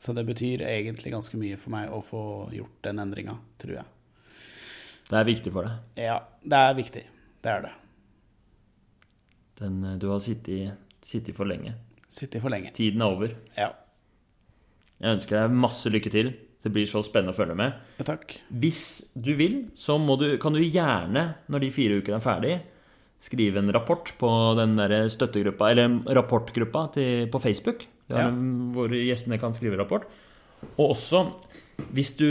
Så 0.00 0.14
det 0.16 0.24
betyr 0.24 0.64
egentlig 0.64 1.12
ganske 1.12 1.36
mye 1.36 1.58
for 1.60 1.74
meg 1.74 1.92
å 1.92 2.00
få 2.04 2.22
gjort 2.56 2.78
den 2.86 3.02
endringa, 3.02 3.36
tror 3.60 3.74
jeg. 3.82 3.88
Det 5.10 5.18
er 5.18 5.26
viktig 5.28 5.52
for 5.52 5.66
deg. 5.66 6.00
Ja, 6.06 6.16
det 6.40 6.62
er 6.70 6.76
viktig. 6.78 7.02
Det 7.44 7.52
er 7.52 7.64
det. 7.66 7.72
Den, 9.60 9.82
eh, 9.84 9.98
du 10.00 10.08
har 10.12 10.22
sittet, 10.24 10.78
sittet 11.04 11.36
for 11.36 11.50
lenge. 11.50 11.74
Sittet 12.08 12.40
for 12.42 12.52
lenge. 12.52 12.72
Tiden 12.74 13.02
er 13.04 13.12
over. 13.12 13.34
Ja. 13.58 13.72
Jeg 15.00 15.18
ønsker 15.18 15.42
deg 15.42 15.58
masse 15.66 15.92
lykke 15.92 16.12
til. 16.12 16.32
Det 16.60 16.72
blir 16.74 16.88
så 16.88 17.00
spennende 17.04 17.32
å 17.32 17.38
følge 17.38 17.56
med. 17.56 17.78
ja 17.96 18.04
takk. 18.04 18.34
Hvis 18.62 18.82
du 19.14 19.32
vil, 19.38 19.56
så 19.78 19.96
må 20.00 20.18
du, 20.20 20.34
kan 20.42 20.52
du 20.52 20.60
gjerne, 20.60 21.22
når 21.48 21.64
de 21.64 21.70
fire 21.72 22.00
ukene 22.00 22.18
er 22.18 22.24
ferdig, 22.24 22.58
skrive 23.20 23.60
en 23.60 23.72
rapport 23.72 24.12
på 24.20 24.30
den 24.56 24.76
der 24.78 25.08
støttegruppa, 25.12 25.70
eller 25.72 26.00
rapportgruppa 26.16 26.86
til, 26.96 27.26
på 27.32 27.40
Facebook, 27.40 27.84
ja. 28.10 28.26
en, 28.26 28.70
hvor 28.74 28.92
gjestene 28.92 29.40
kan 29.40 29.56
skrive 29.56 29.80
rapport. 29.80 30.06
Og 30.76 30.90
også, 30.92 31.24
hvis 31.96 32.12
du 32.18 32.28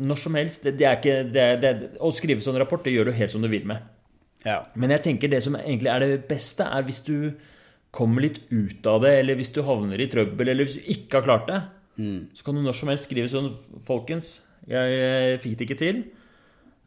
Når 0.00 0.16
som 0.16 0.34
helst 0.34 0.64
det, 0.64 0.78
det 0.80 0.86
er 0.88 0.96
ikke, 0.96 1.16
det, 1.28 1.42
det, 1.60 1.72
Å 2.00 2.08
skrive 2.16 2.40
sånn 2.40 2.56
rapport, 2.56 2.80
det 2.82 2.94
gjør 2.94 3.10
du 3.10 3.18
helt 3.18 3.30
som 3.30 3.44
du 3.44 3.50
vil 3.52 3.66
med. 3.68 3.84
Ja. 4.44 4.62
Men 4.74 4.90
jeg 4.96 5.04
tenker 5.04 5.30
det 5.30 5.42
som 5.44 5.54
egentlig 5.58 5.92
er 5.92 6.02
det 6.02 6.24
beste, 6.28 6.64
er 6.64 6.86
hvis 6.88 7.02
du 7.04 7.36
kommer 7.94 8.24
litt 8.24 8.40
ut 8.50 8.86
av 8.90 9.04
det, 9.04 9.12
eller 9.20 9.38
hvis 9.38 9.52
du 9.54 9.62
havner 9.64 10.00
i 10.00 10.08
trøbbel, 10.10 10.50
eller 10.50 10.66
hvis 10.66 10.80
du 10.80 10.90
ikke 10.96 11.20
har 11.20 11.28
klart 11.28 11.46
det, 11.48 11.60
så 11.96 12.46
kan 12.46 12.56
du 12.56 12.62
når 12.64 12.76
som 12.78 12.90
helst 12.90 13.06
skrive 13.06 13.30
sånn 13.30 13.52
Folkens, 13.86 14.40
jeg, 14.66 15.38
fikk 15.42 15.58
det 15.58 15.66
ikke 15.68 15.80
til. 15.80 16.00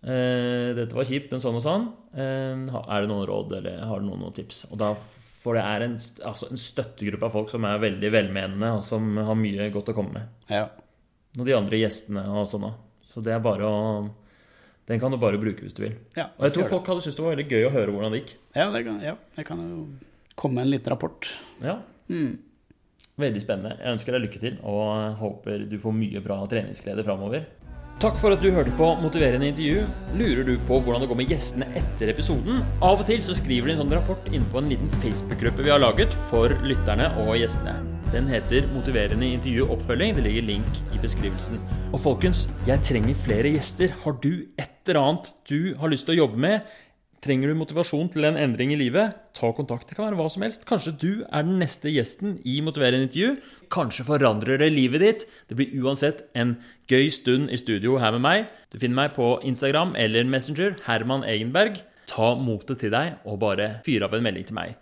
Eh, 0.08 0.74
dette 0.78 0.96
var 0.96 1.08
kjipt, 1.08 1.32
men 1.34 1.42
sånn 1.44 1.58
og 1.60 1.64
sånn. 1.66 1.88
Eh, 2.18 2.68
er 2.82 3.04
det 3.04 3.10
noen 3.10 3.28
råd, 3.30 3.56
eller 3.60 3.82
har 3.88 4.02
du 4.02 4.08
noen, 4.10 4.22
noen 4.26 4.36
tips? 4.36 4.66
Og 4.72 4.80
da 4.82 4.92
får 4.98 5.58
det 5.58 5.64
er 5.64 5.86
en, 5.86 5.96
altså 6.32 6.50
en 6.52 6.62
støttegruppe 6.62 7.28
av 7.28 7.36
folk 7.36 7.52
som 7.54 7.66
er 7.70 7.82
veldig 7.82 8.12
velmenende, 8.14 8.74
og 8.80 8.86
som 8.86 9.18
har 9.18 9.40
mye 9.40 9.70
godt 9.74 9.94
å 9.94 9.98
komme 9.98 10.20
med. 10.20 10.32
Ja. 10.52 10.68
Og 11.38 11.46
de 11.48 11.56
andre 11.58 11.82
gjestene 11.82 12.24
og 12.34 12.48
sånn 12.50 12.68
òg. 12.70 12.80
Så 13.12 13.24
det 13.26 13.34
er 13.34 13.44
bare 13.44 13.66
å 13.66 13.78
Den 14.88 15.02
kan 15.02 15.12
du 15.12 15.18
bare 15.20 15.40
bruke 15.42 15.66
hvis 15.66 15.76
du 15.76 15.82
vil. 15.84 15.96
ja 16.16 16.30
Og 16.38 16.46
jeg 16.46 16.54
tror 16.56 16.70
folk 16.70 16.88
hadde 16.88 17.02
syntes 17.04 17.18
det 17.18 17.24
var 17.26 17.34
veldig 17.36 17.52
gøy 17.52 17.66
å 17.68 17.72
høre 17.74 17.92
hvordan 17.92 18.14
det 18.14 18.22
gikk. 18.22 18.30
Ja, 18.56 18.68
det 18.72 18.84
kan, 18.86 19.02
ja, 19.04 19.16
jeg 19.36 19.48
kan 19.50 19.64
jo 19.66 19.80
komme 20.40 20.64
en 20.64 20.72
liten 20.72 20.94
rapport. 20.94 21.28
Ja. 21.60 21.82
Veldig 23.18 23.42
spennende. 23.42 23.78
Jeg 23.82 23.98
ønsker 23.98 24.14
deg 24.14 24.28
lykke 24.28 24.42
til, 24.44 24.58
og 24.70 25.16
håper 25.18 25.64
du 25.70 25.80
får 25.82 25.96
mye 25.98 26.22
bra 26.22 26.44
treningsglede 26.50 27.06
framover. 27.08 27.48
Takk 27.98 28.20
for 28.22 28.30
at 28.30 28.44
du 28.46 28.52
hørte 28.54 28.70
på 28.78 28.92
motiverende 29.02 29.48
intervju. 29.50 29.88
Lurer 30.20 30.46
du 30.46 30.54
på 30.68 30.78
hvordan 30.86 31.02
det 31.02 31.08
går 31.10 31.18
med 31.18 31.32
gjestene 31.34 31.66
etter 31.80 32.12
episoden? 32.14 32.62
Av 32.78 33.02
og 33.02 33.08
til 33.10 33.24
så 33.26 33.34
skriver 33.40 33.72
de 33.72 33.74
en 33.74 33.82
sånn 33.82 33.96
rapport 33.98 34.30
inne 34.30 34.46
på 34.54 34.62
en 34.62 34.70
liten 34.70 34.92
Facebook-gruppe 35.02 35.66
vi 35.66 35.74
har 35.74 35.82
laget 35.82 36.14
for 36.30 36.54
lytterne 36.70 37.10
og 37.24 37.34
gjestene. 37.42 37.74
Den 38.14 38.30
heter 38.30 38.70
Motiverende 38.72 39.26
intervju 39.34 39.66
oppfølging. 39.74 40.14
Det 40.16 40.28
ligger 40.28 40.46
link 40.46 40.78
i 40.94 41.02
beskrivelsen. 41.02 41.58
Og 41.90 42.00
folkens, 42.06 42.46
jeg 42.70 42.86
trenger 42.86 43.18
flere 43.18 43.56
gjester. 43.58 43.98
Har 44.06 44.16
du 44.22 44.46
et 44.62 44.78
eller 44.86 45.02
annet 45.02 45.34
du 45.50 45.74
har 45.82 45.92
lyst 45.92 46.06
til 46.08 46.16
å 46.16 46.22
jobbe 46.22 46.40
med? 46.46 46.70
Trenger 47.28 47.52
du 47.52 47.58
motivasjon 47.60 48.08
til 48.14 48.24
en 48.24 48.38
endring 48.40 48.70
i 48.72 48.78
livet? 48.80 49.18
Ta 49.36 49.50
kontakt. 49.52 49.90
Det 49.90 49.98
kan 49.98 50.06
være 50.06 50.16
hva 50.16 50.30
som 50.32 50.46
helst. 50.46 50.62
Kanskje 50.70 50.94
du 50.96 51.10
er 51.26 51.44
den 51.44 51.58
neste 51.60 51.92
gjesten 51.92 52.38
i 52.48 52.62
Motiverende 52.64 53.10
intervju. 53.10 53.34
Kanskje 53.74 54.06
forandrer 54.08 54.62
det 54.62 54.70
livet 54.72 55.04
ditt. 55.04 55.26
Det 55.50 55.58
blir 55.60 55.74
uansett 55.84 56.22
en 56.40 56.54
gøy 56.88 57.10
stund 57.12 57.52
i 57.52 57.60
studio 57.60 57.98
her 58.00 58.16
med 58.16 58.24
meg. 58.24 58.54
Du 58.72 58.80
finner 58.80 59.02
meg 59.02 59.18
på 59.18 59.34
Instagram 59.44 59.92
eller 60.00 60.24
Messenger. 60.24 60.78
Herman 60.86 61.28
Egenberg. 61.28 61.82
Ta 62.08 62.30
motet 62.40 62.80
til 62.86 62.96
deg 62.96 63.20
og 63.28 63.42
bare 63.44 63.74
fyre 63.84 64.08
av 64.08 64.16
en 64.16 64.24
melding 64.24 64.48
til 64.48 64.56
meg. 64.62 64.78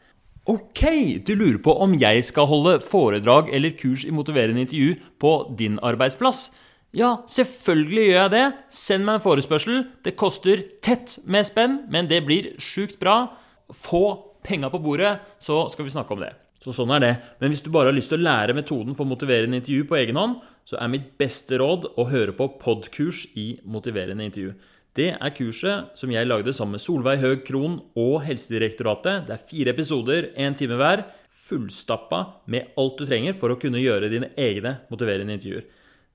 Ok, 0.46 0.86
du 1.26 1.34
lurer 1.34 1.58
på 1.66 1.74
om 1.82 1.98
jeg 1.98 2.22
skal 2.30 2.46
holde 2.52 2.78
foredrag 2.86 3.50
eller 3.58 3.74
kurs 3.74 4.06
i 4.06 4.14
motiverende 4.14 4.68
intervju 4.68 5.00
på 5.18 5.34
din 5.58 5.82
arbeidsplass? 5.82 6.52
Ja, 6.96 7.10
selvfølgelig 7.28 8.06
gjør 8.08 8.22
jeg 8.22 8.32
det. 8.32 8.46
Send 8.72 9.04
meg 9.04 9.18
en 9.18 9.26
forespørsel. 9.26 9.82
Det 10.06 10.16
koster 10.16 10.64
tett 10.86 11.18
med 11.28 11.48
spenn, 11.48 11.82
men 11.92 12.08
det 12.08 12.22
blir 12.24 12.54
sjukt 12.62 12.96
bra. 13.02 13.36
Få 13.76 14.06
penga 14.46 14.70
på 14.72 14.80
bordet, 14.80 15.18
så 15.44 15.66
skal 15.74 15.88
vi 15.88 15.92
snakke 15.92 16.16
om 16.16 16.24
det. 16.24 16.32
Så 16.64 16.74
sånn 16.74 16.94
er 16.96 17.04
det. 17.04 17.12
Men 17.42 17.52
hvis 17.52 17.62
du 17.66 17.70
bare 17.74 17.92
har 17.92 17.98
lyst 17.98 18.14
til 18.14 18.22
å 18.22 18.26
lære 18.26 18.56
metoden 18.58 18.96
for 18.98 19.06
motiverende 19.10 19.60
intervju 19.60 19.84
på 19.90 20.00
egen 20.00 20.18
hånd, 20.18 20.40
så 20.66 20.80
er 20.80 20.94
mitt 20.94 21.12
beste 21.20 21.60
råd 21.62 21.92
å 22.00 22.08
høre 22.10 22.34
på 22.38 22.48
podkurs 22.62 23.26
i 23.38 23.52
motiverende 23.70 24.26
intervju. 24.26 24.56
Det 24.96 25.12
er 25.12 25.36
kurset 25.36 26.00
som 26.00 26.14
jeg 26.14 26.26
lagde 26.30 26.56
sammen 26.56 26.78
med 26.78 26.86
Solveig 26.86 27.20
Høeg 27.20 27.44
Krohn 27.46 27.82
og 28.00 28.22
Helsedirektoratet. 28.24 29.28
Det 29.28 29.36
er 29.36 29.48
fire 29.52 29.76
episoder, 29.76 30.32
én 30.40 30.56
time 30.58 30.80
hver. 30.80 31.04
Fullstappa 31.46 32.22
med 32.50 32.72
alt 32.80 33.02
du 33.02 33.04
trenger 33.06 33.36
for 33.36 33.52
å 33.52 33.60
kunne 33.60 33.84
gjøre 33.84 34.10
dine 34.10 34.32
egne 34.40 34.78
motiverende 34.88 35.36
intervjuer. 35.36 35.68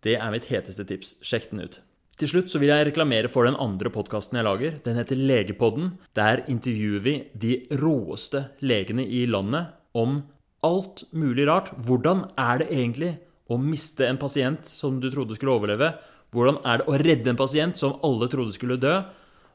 Det 0.04 0.16
er 0.16 0.32
mitt 0.32 0.48
heteste 0.48 0.86
tips. 0.88 1.14
Sjekk 1.24 1.50
den 1.52 1.64
ut. 1.66 1.80
Til 2.20 2.28
slutt 2.28 2.52
så 2.52 2.60
vil 2.60 2.68
jeg 2.68 2.90
reklamere 2.90 3.30
for 3.32 3.48
den 3.48 3.56
andre 3.56 3.88
podkasten 3.92 4.36
jeg 4.36 4.44
lager. 4.44 4.76
Den 4.84 4.98
heter 5.00 5.16
Legepodden. 5.16 5.94
Der 6.16 6.42
intervjuer 6.52 7.04
vi 7.04 7.14
de 7.32 7.54
råeste 7.80 8.50
legene 8.60 9.06
i 9.06 9.24
landet 9.28 9.72
om 9.96 10.22
alt 10.66 11.06
mulig 11.16 11.46
rart. 11.48 11.72
Hvordan 11.86 12.26
er 12.36 12.60
det 12.60 12.68
egentlig 12.68 13.14
å 13.50 13.56
miste 13.60 14.04
en 14.06 14.20
pasient 14.20 14.68
som 14.68 15.00
du 15.00 15.08
trodde 15.12 15.36
skulle 15.38 15.56
overleve? 15.56 15.94
Hvordan 16.30 16.60
er 16.68 16.80
det 16.82 16.90
å 16.90 16.98
redde 17.00 17.32
en 17.32 17.40
pasient 17.40 17.80
som 17.80 17.96
alle 18.06 18.28
trodde 18.30 18.54
skulle 18.54 18.78
dø? 18.80 18.98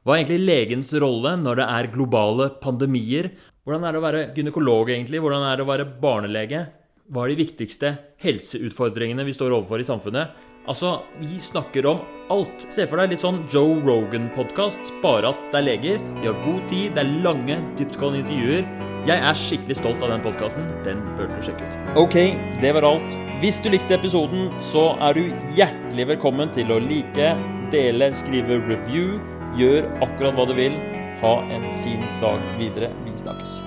Hva 0.06 0.16
er 0.16 0.24
egentlig 0.24 0.46
legens 0.46 0.90
rolle 1.02 1.36
når 1.42 1.62
det 1.62 1.68
er 1.78 1.92
globale 1.94 2.50
pandemier? 2.62 3.32
Hvordan 3.66 3.86
er 3.86 3.94
det 3.94 4.02
å 4.02 4.06
være 4.06 4.26
gynekolog, 4.36 4.90
egentlig? 4.94 5.22
Hvordan 5.24 5.46
er 5.48 5.58
det 5.58 5.66
å 5.66 5.70
være 5.70 5.88
barnelege? 6.02 6.66
Hva 7.06 7.28
er 7.28 7.36
de 7.36 7.44
viktigste 7.44 7.92
helseutfordringene 8.24 9.28
vi 9.28 9.34
står 9.36 9.54
overfor 9.54 9.82
i 9.82 9.86
samfunnet? 9.86 10.32
Altså, 10.66 11.04
vi 11.20 11.38
snakker 11.38 11.86
om 11.86 12.00
alt. 12.34 12.64
Se 12.74 12.88
for 12.90 12.98
deg 12.98 13.12
litt 13.12 13.22
sånn 13.22 13.44
Joe 13.54 13.76
Rogan-podkast, 13.86 14.90
bare 15.04 15.30
at 15.30 15.44
det 15.54 15.60
er 15.60 15.68
leger. 15.68 16.00
Vi 16.16 16.26
har 16.26 16.40
god 16.42 16.64
tid, 16.72 16.96
det 16.96 17.04
er 17.04 17.12
lange, 17.28 17.60
dyptgående 17.78 18.24
intervjuer. 18.24 18.66
Jeg 19.06 19.22
er 19.22 19.38
skikkelig 19.38 19.78
stolt 19.78 20.02
av 20.02 20.16
den 20.16 20.26
podkasten. 20.26 20.66
Den 20.88 21.06
bør 21.20 21.30
du 21.30 21.38
sjekke 21.46 21.70
ut. 21.70 21.94
Ok, 22.08 22.18
det 22.64 22.74
var 22.80 22.90
alt. 22.90 23.20
Hvis 23.44 23.62
du 23.62 23.70
likte 23.70 24.00
episoden, 24.00 24.50
så 24.72 24.88
er 25.06 25.14
du 25.14 25.30
hjertelig 25.60 26.10
velkommen 26.16 26.50
til 26.58 26.74
å 26.74 26.82
like, 26.82 27.36
dele, 27.76 28.10
skrive 28.18 28.58
review. 28.66 29.20
Gjør 29.62 29.86
akkurat 30.02 30.34
hva 30.34 30.50
du 30.50 30.58
vil. 30.58 30.82
Ha 31.22 31.38
en 31.54 31.70
fin 31.86 32.02
dag 32.26 32.42
videre. 32.58 32.90
Vi 33.06 33.14
snakkes. 33.22 33.60